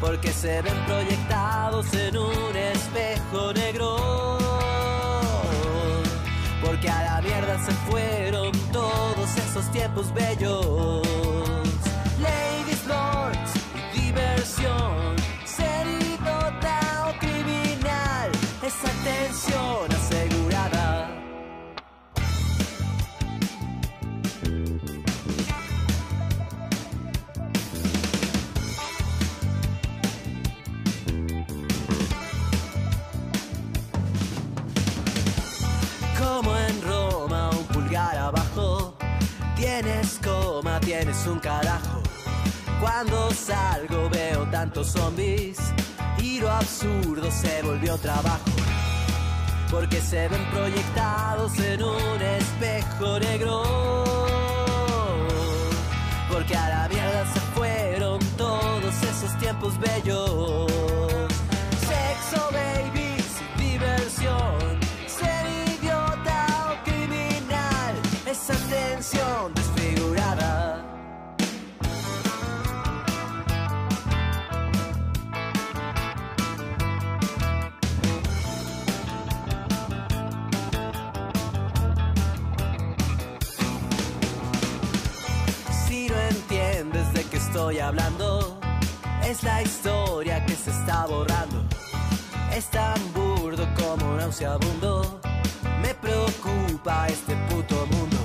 Porque 0.00 0.30
se 0.30 0.62
ven 0.62 0.76
proyectados 0.86 1.92
en 1.94 2.16
un 2.16 2.56
espejo 2.56 3.52
negro. 3.52 4.38
Porque 6.64 6.88
a 6.88 7.02
la 7.04 7.20
mierda 7.22 7.64
se 7.64 7.72
fueron 7.90 8.52
todos 8.72 9.36
esos 9.36 9.70
tiempos 9.72 10.12
bellos. 10.14 11.57
Esa 18.68 18.92
tensión 19.02 19.90
asegurada. 19.90 21.08
Como 36.18 36.54
en 36.58 36.82
Roma, 36.82 37.50
un 37.52 37.64
pulgar 37.68 38.18
abajo. 38.18 38.98
Tienes 39.56 40.20
coma, 40.22 40.78
tienes 40.80 41.26
un 41.26 41.38
carajo. 41.38 42.02
Cuando 42.82 43.30
salgo 43.30 44.10
veo 44.10 44.46
tantos 44.50 44.88
zombies 44.88 45.56
y 46.20 46.40
lo 46.40 46.50
absurdo 46.50 47.30
se 47.30 47.62
volvió 47.62 47.96
trabajo. 47.96 48.47
Porque 49.70 50.00
se 50.00 50.28
ven 50.28 50.44
proyectados 50.50 51.58
en 51.58 51.82
un 51.82 52.22
espejo 52.22 53.18
negro. 53.20 53.62
Porque 56.30 56.56
a 56.56 56.68
la 56.68 56.88
mierda 56.88 57.26
se 57.32 57.40
fueron 57.54 58.18
todos 58.36 59.02
esos 59.02 59.38
tiempos 59.38 59.78
bellos. 59.78 61.07
Estoy 87.58 87.80
hablando 87.80 88.56
es 89.24 89.42
la 89.42 89.60
historia 89.62 90.46
que 90.46 90.54
se 90.54 90.70
está 90.70 91.06
borrando. 91.06 91.64
Es 92.54 92.66
tan 92.70 92.94
burdo 93.12 93.66
como 93.74 94.16
nauseabundo. 94.16 95.20
Me 95.82 95.92
preocupa 95.92 97.08
este 97.08 97.34
puto 97.48 97.84
mundo. 97.86 98.16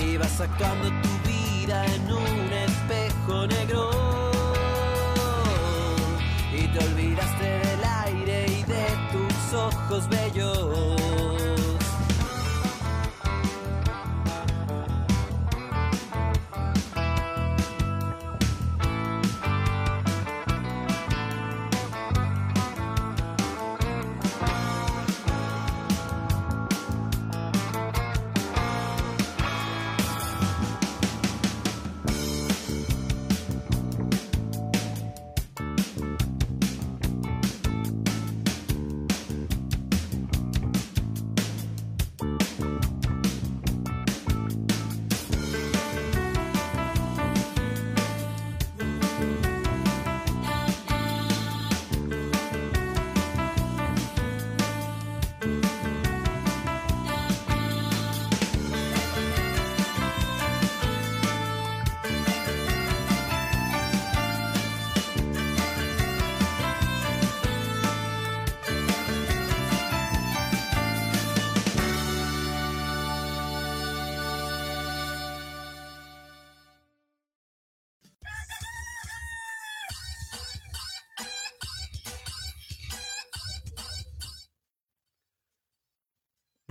Y 0.00 0.16
vas 0.18 0.40
actuando 0.40 0.88
tu 1.02 1.28
vida 1.28 1.84
en 1.84 2.12
un 2.12 2.52
espejo 2.52 3.46
negro. 3.48 4.01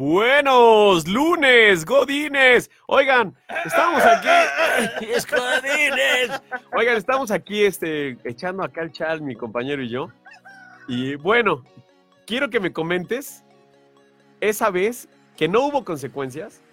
Buenos 0.01 1.07
lunes, 1.07 1.85
Godines. 1.85 2.71
Oigan, 2.87 3.35
estamos 3.63 4.01
aquí. 4.03 5.05
Es 5.13 5.27
Godines. 5.27 6.41
Oigan, 6.75 6.97
estamos 6.97 7.29
aquí 7.29 7.63
este, 7.63 8.17
echando 8.23 8.63
acá 8.63 8.81
el 8.81 8.91
chal, 8.91 9.21
mi 9.21 9.35
compañero 9.35 9.83
y 9.83 9.89
yo. 9.89 10.07
Y 10.87 11.13
bueno, 11.17 11.63
quiero 12.25 12.49
que 12.49 12.59
me 12.59 12.73
comentes 12.73 13.43
esa 14.39 14.71
vez 14.71 15.07
que 15.37 15.47
no 15.47 15.67
hubo 15.67 15.85
consecuencias, 15.85 16.63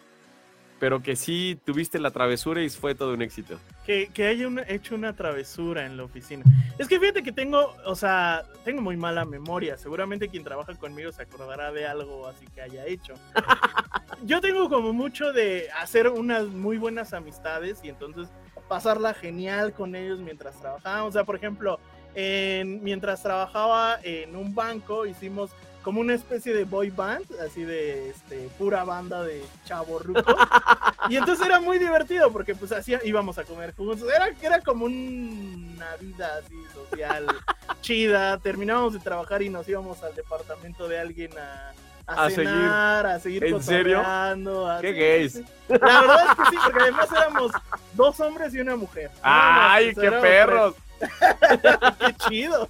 pero 0.81 1.03
que 1.03 1.17
sí 1.17 1.59
tuviste 1.65 1.99
la 1.99 2.11
travesura 2.11 2.63
y 2.63 2.69
fue 2.71 2.95
todo 2.95 3.15
un 3.15 3.23
éxito. 3.23 3.59
Que, 3.85 4.09
que 4.13 4.27
haya 4.27 4.47
una- 4.47 4.63
hecho 4.69 4.95
una 4.95 5.15
travesura 5.17 5.85
en 5.87 5.97
la 5.97 6.05
oficina. 6.05 6.45
Es 6.79 6.87
que 6.89 7.01
fíjate 7.01 7.23
que 7.23 7.33
tengo, 7.33 7.75
o 7.85 7.95
sea, 7.97 8.45
tengo 8.65 8.81
muy 8.83 8.97
mala 8.97 9.25
memoria. 9.25 9.77
Seguramente 9.77 10.29
quien 10.29 10.45
trabaja 10.45 10.75
conmigo 10.77 11.11
se 11.13 11.23
acordará 11.23 11.73
de 11.73 11.87
algo 11.87 12.27
así 12.29 12.47
que 12.55 12.61
haya 12.63 12.87
hecho. 12.87 13.15
Yo 14.25 14.41
tengo 14.41 14.69
como 14.69 14.93
mucho 14.93 15.33
de 15.33 15.69
hacer 15.81 16.09
unas 16.09 16.45
muy 16.47 16.79
buenas 16.79 17.13
amistades 17.13 17.81
y 17.83 17.89
entonces 17.89 18.29
pasarla 18.69 19.15
genial 19.15 19.73
con 19.73 19.95
ellos 19.95 20.21
mientras 20.21 20.59
trabajábamos. 20.61 21.11
O 21.11 21.13
sea, 21.13 21.25
por 21.25 21.37
ejemplo, 21.37 21.79
en- 22.15 22.83
mientras 22.83 23.23
trabajaba 23.23 23.99
en 24.03 24.35
un 24.37 24.55
banco 24.55 25.07
hicimos 25.07 25.51
como 25.83 26.01
una 26.01 26.15
especie 26.15 26.53
de 26.53 26.65
boy 26.65 26.91
band, 26.91 27.25
así 27.47 27.63
de 27.63 28.11
este, 28.11 28.49
pura 28.59 28.85
banda 28.85 29.23
de 29.23 29.43
chavo 29.65 30.01
y 31.09 31.17
entonces 31.17 31.47
era 31.47 31.61
muy 31.61 31.79
divertido 31.79 32.31
porque 32.33 32.55
pues 32.55 32.73
hacía, 32.73 33.01
íbamos 33.05 33.39
a 33.39 33.45
comer 33.45 33.75
juntos. 33.75 34.07
Era, 34.15 34.29
era 34.43 34.61
como 34.61 34.85
un- 34.85 35.73
una 35.77 35.97
vida 35.97 36.31
así 36.45 36.55
social 36.75 37.27
chida. 37.81 38.39
Terminábamos 38.39 38.93
de 38.95 38.99
trabajar 39.01 39.43
y 39.43 39.49
nos 39.49 39.69
íbamos 39.69 40.03
al 40.03 40.15
departamento 40.15 40.89
de 40.89 40.99
alguien 40.99 41.31
a, 41.39 41.73
a 42.07 42.25
A 42.27 42.31
cenar, 42.31 43.07
a 43.07 43.19
seguir 43.21 43.45
¿En 43.45 43.63
serio? 43.63 44.03
a- 44.05 44.35
¡Qué 44.81 44.93
gays! 44.93 45.43
La 45.69 45.79
verdad 46.01 46.27
es 46.31 46.37
que 46.37 46.51
sí, 46.51 46.57
porque 46.65 46.83
además 46.83 47.09
éramos 47.13 47.53
dos 47.95 48.19
hombres 48.21 48.55
y 48.55 48.61
una 48.61 48.77
mujer. 48.77 49.11
¡Ay, 49.23 49.95
qué 49.95 50.11
perros! 50.11 50.75
qué 52.01 52.15
chido. 52.29 52.69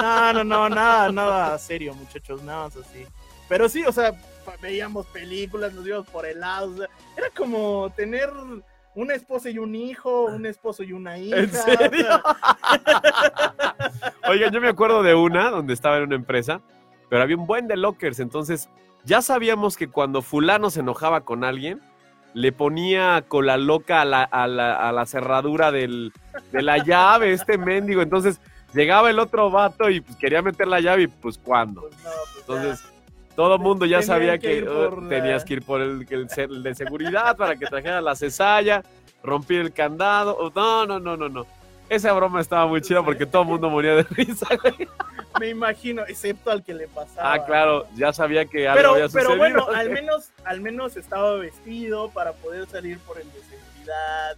No, 0.00 0.32
no, 0.32 0.44
no, 0.44 0.68
nada, 0.68 1.12
nada 1.12 1.58
serio, 1.58 1.94
muchachos, 1.94 2.42
nada 2.42 2.64
más 2.64 2.76
así. 2.76 3.06
Pero 3.48 3.68
sí, 3.68 3.84
o 3.84 3.92
sea, 3.92 4.12
veíamos 4.60 5.06
películas, 5.06 5.72
nos 5.72 5.86
íbamos 5.86 6.08
por 6.08 6.26
helados. 6.26 6.70
o 6.74 6.76
sea, 6.78 6.88
era 7.16 7.28
como 7.36 7.90
tener 7.96 8.30
una 8.94 9.14
esposa 9.14 9.50
y 9.50 9.58
un 9.58 9.74
hijo, 9.74 10.24
un 10.24 10.46
esposo 10.46 10.82
y 10.82 10.92
una 10.92 11.18
hija. 11.18 11.38
¿En 11.38 11.50
o 11.50 11.52
sea, 11.52 11.76
serio? 11.76 12.22
Oigan, 14.28 14.52
yo 14.52 14.60
me 14.60 14.68
acuerdo 14.68 15.02
de 15.02 15.14
una 15.14 15.50
donde 15.50 15.72
estaba 15.72 15.98
en 15.98 16.04
una 16.04 16.16
empresa, 16.16 16.60
pero 17.08 17.22
había 17.22 17.36
un 17.36 17.46
buen 17.46 17.68
de 17.68 17.76
lockers, 17.76 18.20
entonces 18.20 18.68
ya 19.04 19.22
sabíamos 19.22 19.76
que 19.76 19.88
cuando 19.88 20.20
fulano 20.20 20.70
se 20.70 20.80
enojaba 20.80 21.22
con 21.22 21.44
alguien, 21.44 21.80
le 22.38 22.52
ponía 22.52 23.24
cola 23.26 23.56
loca 23.56 24.02
a 24.02 24.04
la, 24.04 24.22
a 24.22 24.46
la- 24.46 24.76
a 24.88 24.92
la 24.92 25.06
cerradura 25.06 25.72
del- 25.72 26.12
de 26.52 26.62
la 26.62 26.78
llave, 26.78 27.32
este 27.32 27.58
mendigo, 27.58 28.00
entonces 28.00 28.40
llegaba 28.72 29.10
el 29.10 29.18
otro 29.18 29.50
vato 29.50 29.90
y 29.90 30.00
pues, 30.00 30.16
quería 30.18 30.40
meter 30.40 30.68
la 30.68 30.78
llave 30.80 31.02
y 31.02 31.06
pues 31.08 31.36
cuándo. 31.36 31.80
pues 31.82 31.96
no, 32.04 32.10
pues 32.10 32.34
ya. 32.34 32.40
Entonces 32.40 32.84
todo 33.34 33.54
el 33.56 33.60
mundo 33.60 33.86
ya 33.86 34.02
sabía 34.02 34.38
que 34.38 34.62
uh, 34.62 35.08
tenías 35.08 35.44
que 35.44 35.54
ir 35.54 35.62
por 35.62 35.80
el, 35.80 36.06
el 36.08 36.28
el 36.36 36.62
de 36.62 36.74
seguridad 36.76 37.36
para 37.36 37.56
que 37.56 37.66
trajera 37.66 38.00
la 38.00 38.14
cesalla, 38.14 38.82
rompir 39.22 39.60
el 39.60 39.72
candado. 39.72 40.36
Oh, 40.38 40.52
No, 40.54 40.86
no, 40.86 41.00
no, 41.00 41.16
no, 41.16 41.28
no. 41.28 41.46
Esa 41.88 42.12
broma 42.12 42.40
estaba 42.40 42.66
muy 42.66 42.80
chida 42.82 43.02
porque 43.02 43.24
todo 43.26 43.42
el 43.42 43.48
mundo 43.48 43.70
moría 43.70 43.94
de 43.94 44.02
risa, 44.02 44.46
güey. 44.62 44.88
Me 45.40 45.48
imagino, 45.48 46.02
excepto 46.06 46.50
al 46.50 46.62
que 46.62 46.74
le 46.74 46.88
pasaba. 46.88 47.32
Ah, 47.34 47.44
claro, 47.44 47.86
ya 47.94 48.12
sabía 48.12 48.44
que 48.46 48.66
algo 48.68 48.76
Pero, 48.78 48.90
había 48.94 49.08
pero 49.08 49.30
sucedido. 49.30 49.38
bueno, 49.38 49.66
al 49.74 49.90
menos, 49.90 50.30
al 50.44 50.60
menos 50.60 50.96
estaba 50.96 51.34
vestido 51.34 52.10
para 52.10 52.32
poder 52.32 52.66
salir 52.68 52.98
por 53.00 53.18
el 53.20 53.26
de 53.32 53.40
seguridad 53.40 54.36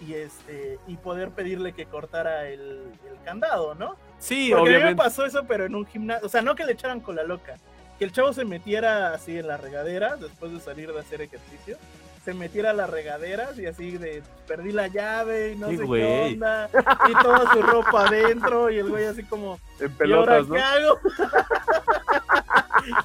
y, 0.00 0.04
y, 0.10 0.14
este 0.14 0.78
y 0.88 0.96
poder 0.96 1.30
pedirle 1.30 1.72
que 1.72 1.86
cortara 1.86 2.48
el, 2.48 2.60
el 2.60 3.22
candado, 3.24 3.74
¿no? 3.74 3.96
Sí, 4.18 4.50
Porque 4.50 4.60
a 4.60 4.64
mí 4.64 4.70
me 4.70 4.76
obviamente. 4.78 5.02
pasó 5.02 5.24
eso, 5.24 5.44
pero 5.46 5.64
en 5.66 5.74
un 5.74 5.86
gimnasio. 5.86 6.26
O 6.26 6.28
sea, 6.28 6.42
no 6.42 6.54
que 6.54 6.64
le 6.64 6.72
echaran 6.72 7.00
con 7.00 7.14
la 7.16 7.22
loca. 7.24 7.56
Que 7.98 8.04
el 8.06 8.12
chavo 8.12 8.32
se 8.32 8.44
metiera 8.44 9.12
así 9.14 9.38
en 9.38 9.46
la 9.46 9.56
regadera 9.56 10.16
después 10.16 10.52
de 10.52 10.60
salir 10.60 10.92
de 10.92 10.98
hacer 11.00 11.20
ejercicio. 11.20 11.76
Se 12.24 12.34
metiera 12.34 12.70
a 12.70 12.72
las 12.72 12.88
regaderas 12.88 13.58
y 13.58 13.66
así 13.66 13.98
de 13.98 14.22
perdí 14.46 14.70
la 14.70 14.86
llave 14.86 15.52
y 15.52 15.56
no 15.56 15.68
Qué 15.68 15.76
sé 15.78 15.84
güey. 15.84 16.02
qué 16.02 16.32
onda. 16.34 16.70
Y 17.08 17.22
toda 17.22 17.52
su 17.52 17.62
ropa 17.62 18.06
adentro. 18.06 18.70
Y 18.70 18.78
el 18.78 18.88
güey 18.88 19.06
así 19.06 19.24
como, 19.24 19.58
En 19.80 19.90
¿y 20.08 20.12
ahora 20.12 20.38
pelotas, 20.38 20.48
¿no? 20.48 20.54
qué 20.54 20.60
hago? 20.60 20.98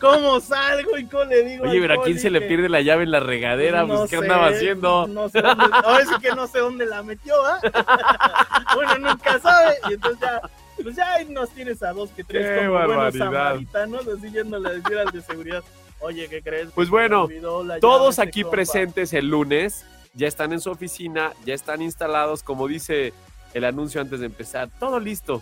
¿Cómo 0.01 0.39
salgo 0.39 0.97
y 0.97 1.05
cómo 1.05 1.26
le 1.26 1.43
digo? 1.43 1.63
Oye, 1.65 1.80
pero 1.80 2.01
¿a 2.01 2.03
quién 2.03 2.18
se 2.20 2.30
le 2.32 2.41
pierde 2.41 2.68
la 2.70 2.82
llave 2.82 3.03
en 3.03 3.11
la 3.11 3.20
regadera? 3.20 3.84
no 3.84 3.97
Pues, 3.97 4.09
¿qué 4.09 4.18
sé, 4.18 4.24
andaba 4.24 4.47
haciendo? 4.47 5.07
No 5.07 5.30
sé 5.30 5.39
dónde, 5.41 5.65
ahora 5.72 6.05
sí 6.05 6.15
que 6.22 6.32
no 6.36 6.47
sé 6.47 6.59
dónde 6.59 6.86
la 6.88 7.03
metió, 7.03 7.34
¿ah? 7.45 7.59
bueno, 8.76 8.97
nunca 8.97 9.39
sabe. 9.39 9.76
Y 9.89 9.93
entonces 9.93 10.20
ya, 10.20 10.41
pues 10.82 10.95
ya 10.95 11.13
ahí 11.13 11.26
nos 11.30 11.49
tienes 11.51 11.84
a 11.84 11.93
dos 11.93 12.09
que 12.11 12.24
tres 12.24 12.43
Qué 12.47 12.57
como 12.65 12.72
buenos 12.72 12.97
barbaridad. 12.97 13.26
samaritanos, 13.26 14.07
así 14.07 14.32
yéndole 14.32 14.70
a 14.70 14.74
decir 14.74 14.97
al 14.97 15.11
de 15.11 15.22
seguridad, 15.22 15.63
oye, 16.00 16.28
¿qué 16.28 16.41
crees? 16.41 16.70
Pues 16.74 16.89
bueno, 16.89 17.28
Todos 17.82 18.20
aquí 18.20 18.39
este 18.39 18.43
compa". 18.43 18.52
presentes 18.52 19.14
el 19.14 19.30
lunes 19.30 19.86
ya 20.14 20.28
están 20.28 20.52
en 20.54 20.60
su 20.62 20.72
oficina, 20.72 21.34
ya 21.45 21.54
están 21.54 21.82
instalados, 21.82 22.43
como 22.43 22.68
dice 22.68 23.14
el 23.54 23.66
anuncio 23.66 24.02
antes 24.02 24.20
de 24.20 24.26
empezar, 24.26 24.70
todo 24.80 25.00
listo. 25.00 25.41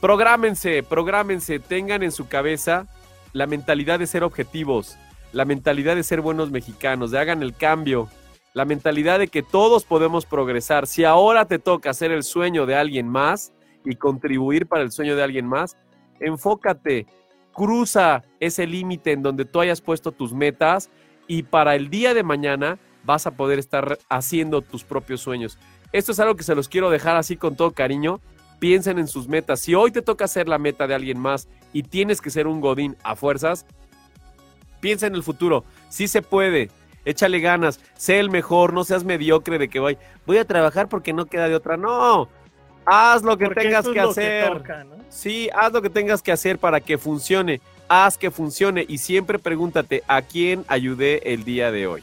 Prográmense, 0.00 0.82
prográmense, 0.82 1.58
tengan 1.58 2.02
en 2.02 2.10
su 2.12 2.26
cabeza 2.26 2.86
la 3.32 3.46
mentalidad 3.46 3.98
de 3.98 4.06
ser 4.06 4.24
objetivos, 4.24 4.96
la 5.32 5.44
mentalidad 5.44 5.94
de 5.94 6.02
ser 6.02 6.20
buenos 6.20 6.50
mexicanos, 6.50 7.10
de 7.10 7.18
hagan 7.18 7.42
el 7.42 7.54
cambio, 7.54 8.08
la 8.54 8.64
mentalidad 8.64 9.18
de 9.18 9.28
que 9.28 9.42
todos 9.42 9.84
podemos 9.84 10.26
progresar. 10.26 10.86
Si 10.86 11.04
ahora 11.04 11.44
te 11.44 11.58
toca 11.58 11.90
hacer 11.90 12.10
el 12.10 12.24
sueño 12.24 12.66
de 12.66 12.74
alguien 12.74 13.08
más 13.08 13.52
y 13.84 13.94
contribuir 13.96 14.66
para 14.66 14.82
el 14.82 14.90
sueño 14.90 15.14
de 15.14 15.22
alguien 15.22 15.46
más, 15.46 15.76
enfócate, 16.18 17.06
cruza 17.60 18.22
ese 18.40 18.66
límite 18.66 19.12
en 19.12 19.22
donde 19.22 19.44
tú 19.44 19.60
hayas 19.60 19.82
puesto 19.82 20.12
tus 20.12 20.32
metas 20.32 20.88
y 21.28 21.42
para 21.42 21.74
el 21.76 21.90
día 21.90 22.14
de 22.14 22.22
mañana 22.22 22.78
vas 23.04 23.26
a 23.26 23.32
poder 23.32 23.58
estar 23.58 23.98
haciendo 24.08 24.62
tus 24.62 24.82
propios 24.82 25.20
sueños. 25.20 25.58
Esto 25.92 26.12
es 26.12 26.20
algo 26.20 26.36
que 26.36 26.42
se 26.42 26.54
los 26.54 26.70
quiero 26.70 26.88
dejar 26.88 27.16
así 27.16 27.36
con 27.36 27.56
todo 27.56 27.72
cariño. 27.72 28.18
Piensen 28.60 28.98
en 28.98 29.06
sus 29.06 29.28
metas. 29.28 29.60
Si 29.60 29.74
hoy 29.74 29.90
te 29.90 30.00
toca 30.00 30.24
hacer 30.24 30.48
la 30.48 30.56
meta 30.56 30.86
de 30.86 30.94
alguien 30.94 31.18
más 31.18 31.48
y 31.74 31.82
tienes 31.82 32.22
que 32.22 32.30
ser 32.30 32.46
un 32.46 32.62
godín 32.62 32.96
a 33.02 33.14
fuerzas, 33.14 33.66
piensa 34.80 35.06
en 35.06 35.14
el 35.14 35.22
futuro. 35.22 35.66
Sí 35.90 36.08
se 36.08 36.22
puede. 36.22 36.70
Échale 37.04 37.40
ganas. 37.40 37.78
Sé 37.92 38.20
el 38.20 38.30
mejor. 38.30 38.72
No 38.72 38.84
seas 38.84 39.04
mediocre 39.04 39.58
de 39.58 39.68
que 39.68 39.80
voy, 39.80 39.98
voy 40.26 40.38
a 40.38 40.46
trabajar 40.46 40.88
porque 40.88 41.12
no 41.12 41.26
queda 41.26 41.46
de 41.46 41.56
otra. 41.56 41.76
No. 41.76 42.30
Haz 42.84 43.22
lo 43.22 43.36
que 43.36 43.46
Porque 43.46 43.60
tengas 43.62 43.86
que 43.88 44.00
hacer. 44.00 44.48
toca, 44.58 44.84
¿no? 44.84 44.96
Sí, 45.08 45.48
haz 45.54 45.72
lo 45.72 45.82
que 45.82 45.90
tengas 45.90 46.22
que 46.22 46.32
hacer 46.32 46.58
para 46.58 46.80
que 46.80 46.98
funcione. 46.98 47.60
Haz 47.88 48.16
que 48.16 48.30
funcione 48.30 48.84
y 48.88 48.98
siempre 48.98 49.38
pregúntate 49.38 50.02
a 50.06 50.22
quién 50.22 50.64
ayudé 50.68 51.32
el 51.32 51.44
día 51.44 51.70
de 51.72 51.86
hoy. 51.86 52.02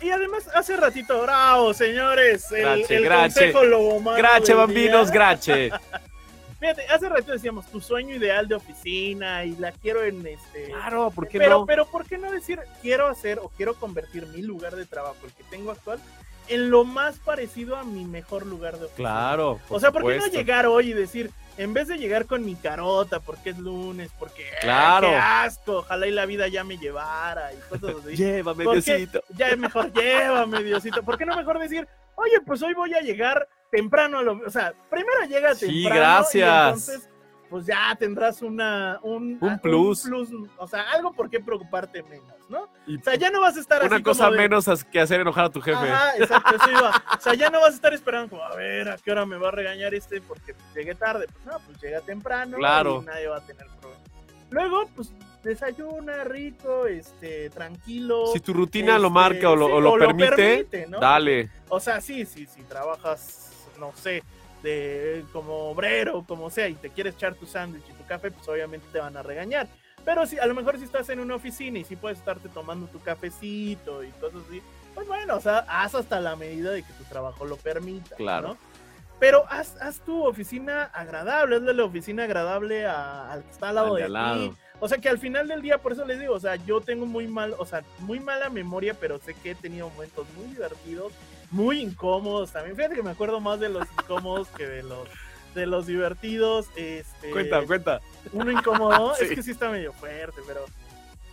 Y 0.00 0.10
además, 0.10 0.48
hace 0.54 0.76
ratito, 0.76 1.22
bravo, 1.22 1.72
señores. 1.74 2.50
El, 2.52 2.60
Grache, 2.62 2.96
el 2.96 3.04
grache. 3.04 3.34
consejo 3.34 3.64
lobomano 3.64 4.18
Grache, 4.18 4.54
bambinos, 4.54 5.06
día. 5.10 5.14
grache. 5.14 5.70
Fíjate, 6.60 6.86
hace 6.88 7.08
ratito 7.08 7.32
decíamos 7.32 7.66
tu 7.66 7.80
sueño 7.80 8.14
ideal 8.14 8.48
de 8.48 8.54
oficina 8.54 9.44
y 9.44 9.54
la 9.56 9.72
quiero 9.72 10.02
en 10.02 10.26
este. 10.26 10.64
Claro, 10.70 11.10
¿por 11.10 11.28
qué 11.28 11.38
pero, 11.38 11.60
no? 11.60 11.66
pero, 11.66 11.84
¿por 11.86 12.06
qué 12.06 12.16
no 12.16 12.30
decir 12.30 12.58
quiero 12.80 13.06
hacer 13.08 13.38
o 13.38 13.50
quiero 13.50 13.74
convertir 13.74 14.26
mi 14.28 14.40
lugar 14.40 14.74
de 14.74 14.86
trabajo, 14.86 15.16
el 15.24 15.32
que 15.32 15.44
tengo 15.44 15.72
actual, 15.72 15.98
en 16.48 16.70
lo 16.70 16.84
más 16.84 17.18
parecido 17.18 17.76
a 17.76 17.84
mi 17.84 18.04
mejor 18.04 18.46
lugar 18.46 18.78
de 18.78 18.86
oficina? 18.86 19.08
Claro. 19.10 19.60
O 19.68 19.80
sea, 19.80 19.90
¿por 19.90 20.06
qué 20.06 20.18
no 20.18 20.26
llegar 20.26 20.66
hoy 20.66 20.90
y 20.90 20.92
decir, 20.92 21.30
en 21.56 21.72
vez 21.72 21.88
de 21.88 21.96
llegar 21.98 22.26
con 22.26 22.44
mi 22.44 22.54
carota, 22.56 23.20
porque 23.20 23.50
es 23.50 23.58
lunes, 23.58 24.10
porque 24.18 24.42
eh, 24.48 24.52
Claro. 24.60 25.08
qué 25.08 25.16
asco, 25.16 25.78
ojalá 25.78 26.06
y 26.06 26.10
la 26.10 26.26
vida 26.26 26.48
ya 26.48 26.64
me 26.64 26.78
llevara 26.78 27.52
y 27.52 27.56
cosas 27.68 27.96
así. 28.04 28.16
Llévame. 28.16 28.64
Diosito. 28.64 29.22
ya 29.36 29.48
es 29.48 29.58
mejor 29.58 29.92
llévame, 29.92 30.62
Diosito. 30.62 31.02
¿Por 31.02 31.16
qué 31.18 31.24
no 31.26 31.36
mejor 31.36 31.58
decir, 31.58 31.86
oye, 32.16 32.40
pues 32.46 32.62
hoy 32.62 32.74
voy 32.74 32.92
a 32.94 33.00
llegar 33.00 33.48
temprano 33.70 34.18
a 34.18 34.22
lo, 34.22 34.40
o 34.46 34.50
sea, 34.50 34.72
primero 34.90 35.24
llega 35.28 35.54
Sí, 35.54 35.82
temprano 35.82 36.00
gracias. 36.00 36.34
y 36.34 36.68
entonces 36.92 37.08
pues 37.54 37.66
ya 37.66 37.94
tendrás 37.96 38.42
una 38.42 38.98
un, 39.04 39.38
Un 39.40 39.58
plus. 39.60 40.02
plus, 40.02 40.28
o 40.56 40.66
sea, 40.66 40.90
algo 40.90 41.12
por 41.12 41.30
qué 41.30 41.38
preocuparte 41.38 42.02
menos, 42.02 42.34
¿no? 42.48 42.68
Y 42.84 42.98
O 42.98 43.00
sea, 43.04 43.14
ya 43.14 43.30
no 43.30 43.40
vas 43.40 43.56
a 43.56 43.60
estar 43.60 43.80
una 43.84 43.94
así 43.94 44.02
cosa 44.02 44.24
como 44.24 44.32
de- 44.32 44.38
menos 44.42 44.84
que 44.90 44.98
hacer 44.98 45.20
enojar 45.20 45.44
a 45.44 45.50
tu 45.50 45.60
jefe. 45.60 45.78
Ajá, 45.88 46.16
exacto, 46.16 46.56
eso 46.56 46.68
iba. 46.72 46.90
O 47.16 47.20
sea, 47.20 47.34
ya 47.34 47.50
no 47.50 47.60
vas 47.60 47.70
a 47.70 47.74
estar 47.76 47.94
esperando 47.94 48.30
como, 48.30 48.42
a 48.42 48.56
ver, 48.56 48.88
¿a 48.88 48.96
qué 48.96 49.12
hora 49.12 49.24
me 49.24 49.36
va 49.36 49.48
a 49.48 49.52
regañar 49.52 49.94
este 49.94 50.20
porque 50.20 50.52
llegué 50.74 50.96
tarde? 50.96 51.26
Pues 51.32 51.46
no, 51.46 51.60
pues 51.64 51.80
llega 51.80 52.00
temprano 52.00 52.56
Claro. 52.56 53.02
y 53.02 53.06
nadie 53.06 53.28
va 53.28 53.36
a 53.36 53.46
tener 53.46 53.68
problema. 53.80 54.02
Luego, 54.50 54.90
pues 54.96 55.12
desayuna 55.44 56.24
rico, 56.24 56.86
este, 56.88 57.50
tranquilo. 57.50 58.26
Si 58.32 58.40
tu 58.40 58.52
rutina 58.52 58.98
lo 58.98 59.06
este, 59.06 59.14
marca 59.14 59.50
o 59.50 59.54
lo, 59.54 59.66
sí, 59.66 59.72
o 59.74 59.80
lo 59.80 59.92
o 59.92 59.98
permite, 59.98 60.28
permite, 60.34 60.86
¿no? 60.88 60.98
dale. 60.98 61.50
O 61.68 61.78
sea, 61.78 62.00
sí, 62.00 62.26
sí, 62.26 62.46
si 62.46 62.62
trabajas, 62.62 63.52
no 63.78 63.92
sé, 63.94 64.24
de 64.64 65.24
como 65.32 65.70
obrero, 65.70 66.24
como 66.26 66.50
sea, 66.50 66.68
y 66.68 66.74
te 66.74 66.90
quieres 66.90 67.14
echar 67.14 67.34
tu 67.34 67.46
sándwich 67.46 67.84
y 67.88 67.92
tu 67.92 68.04
café, 68.06 68.32
pues 68.32 68.48
obviamente 68.48 68.86
te 68.92 68.98
van 68.98 69.16
a 69.16 69.22
regañar. 69.22 69.68
Pero 70.04 70.26
si 70.26 70.38
a 70.38 70.46
lo 70.46 70.54
mejor 70.54 70.76
si 70.78 70.84
estás 70.84 71.08
en 71.10 71.20
una 71.20 71.36
oficina 71.36 71.78
y 71.78 71.84
si 71.84 71.94
puedes 71.96 72.18
estarte 72.18 72.48
tomando 72.48 72.86
tu 72.88 72.98
cafecito 73.00 74.02
y 74.02 74.08
cosas 74.12 74.40
así, 74.48 74.60
pues 74.94 75.06
bueno, 75.06 75.36
o 75.36 75.40
sea, 75.40 75.64
haz 75.68 75.94
hasta 75.94 76.18
la 76.20 76.34
medida 76.36 76.72
de 76.72 76.82
que 76.82 76.92
tu 76.94 77.04
trabajo 77.04 77.44
lo 77.44 77.56
permita. 77.56 78.16
Claro. 78.16 78.48
¿no? 78.48 78.56
Pero 79.20 79.44
haz, 79.48 79.76
haz 79.80 80.00
tu 80.00 80.24
oficina 80.26 80.84
agradable, 80.92 81.56
hazle 81.56 81.72
la 81.74 81.84
oficina 81.84 82.24
agradable 82.24 82.84
a- 82.86 83.30
al 83.32 83.44
que 83.44 83.50
está 83.50 83.68
al 83.68 83.74
lado 83.76 83.94
Al 83.96 84.02
de 84.02 84.08
lado. 84.08 84.50
ti. 84.50 84.56
O 84.80 84.88
sea 84.88 84.98
que 84.98 85.08
al 85.08 85.18
final 85.18 85.46
del 85.48 85.62
día, 85.62 85.78
por 85.78 85.92
eso 85.92 86.04
les 86.04 86.18
digo, 86.18 86.34
o 86.34 86.40
sea, 86.40 86.56
yo 86.56 86.80
tengo 86.80 87.06
muy 87.06 87.26
mal, 87.28 87.54
o 87.58 87.64
sea, 87.64 87.82
muy 88.00 88.20
mala 88.20 88.50
memoria, 88.50 88.92
pero 89.00 89.18
sé 89.18 89.32
que 89.34 89.52
he 89.52 89.54
tenido 89.54 89.88
momentos 89.88 90.26
muy 90.36 90.46
divertidos, 90.48 91.12
muy 91.54 91.80
incómodos 91.80 92.52
también. 92.52 92.76
Fíjate 92.76 92.96
que 92.96 93.02
me 93.02 93.10
acuerdo 93.10 93.40
más 93.40 93.60
de 93.60 93.68
los 93.68 93.86
incómodos 94.00 94.48
que 94.48 94.66
de 94.66 94.82
los 94.82 95.08
de 95.54 95.66
los 95.66 95.86
divertidos. 95.86 96.66
Este, 96.74 97.30
Cuenta, 97.30 97.64
cuenta. 97.64 98.00
Uno 98.32 98.50
incómodo, 98.50 99.14
Sí. 99.18 99.24
es 99.24 99.30
que 99.30 99.42
sí 99.42 99.50
está 99.52 99.70
medio 99.70 99.92
fuerte, 99.92 100.40
pero 100.46 100.64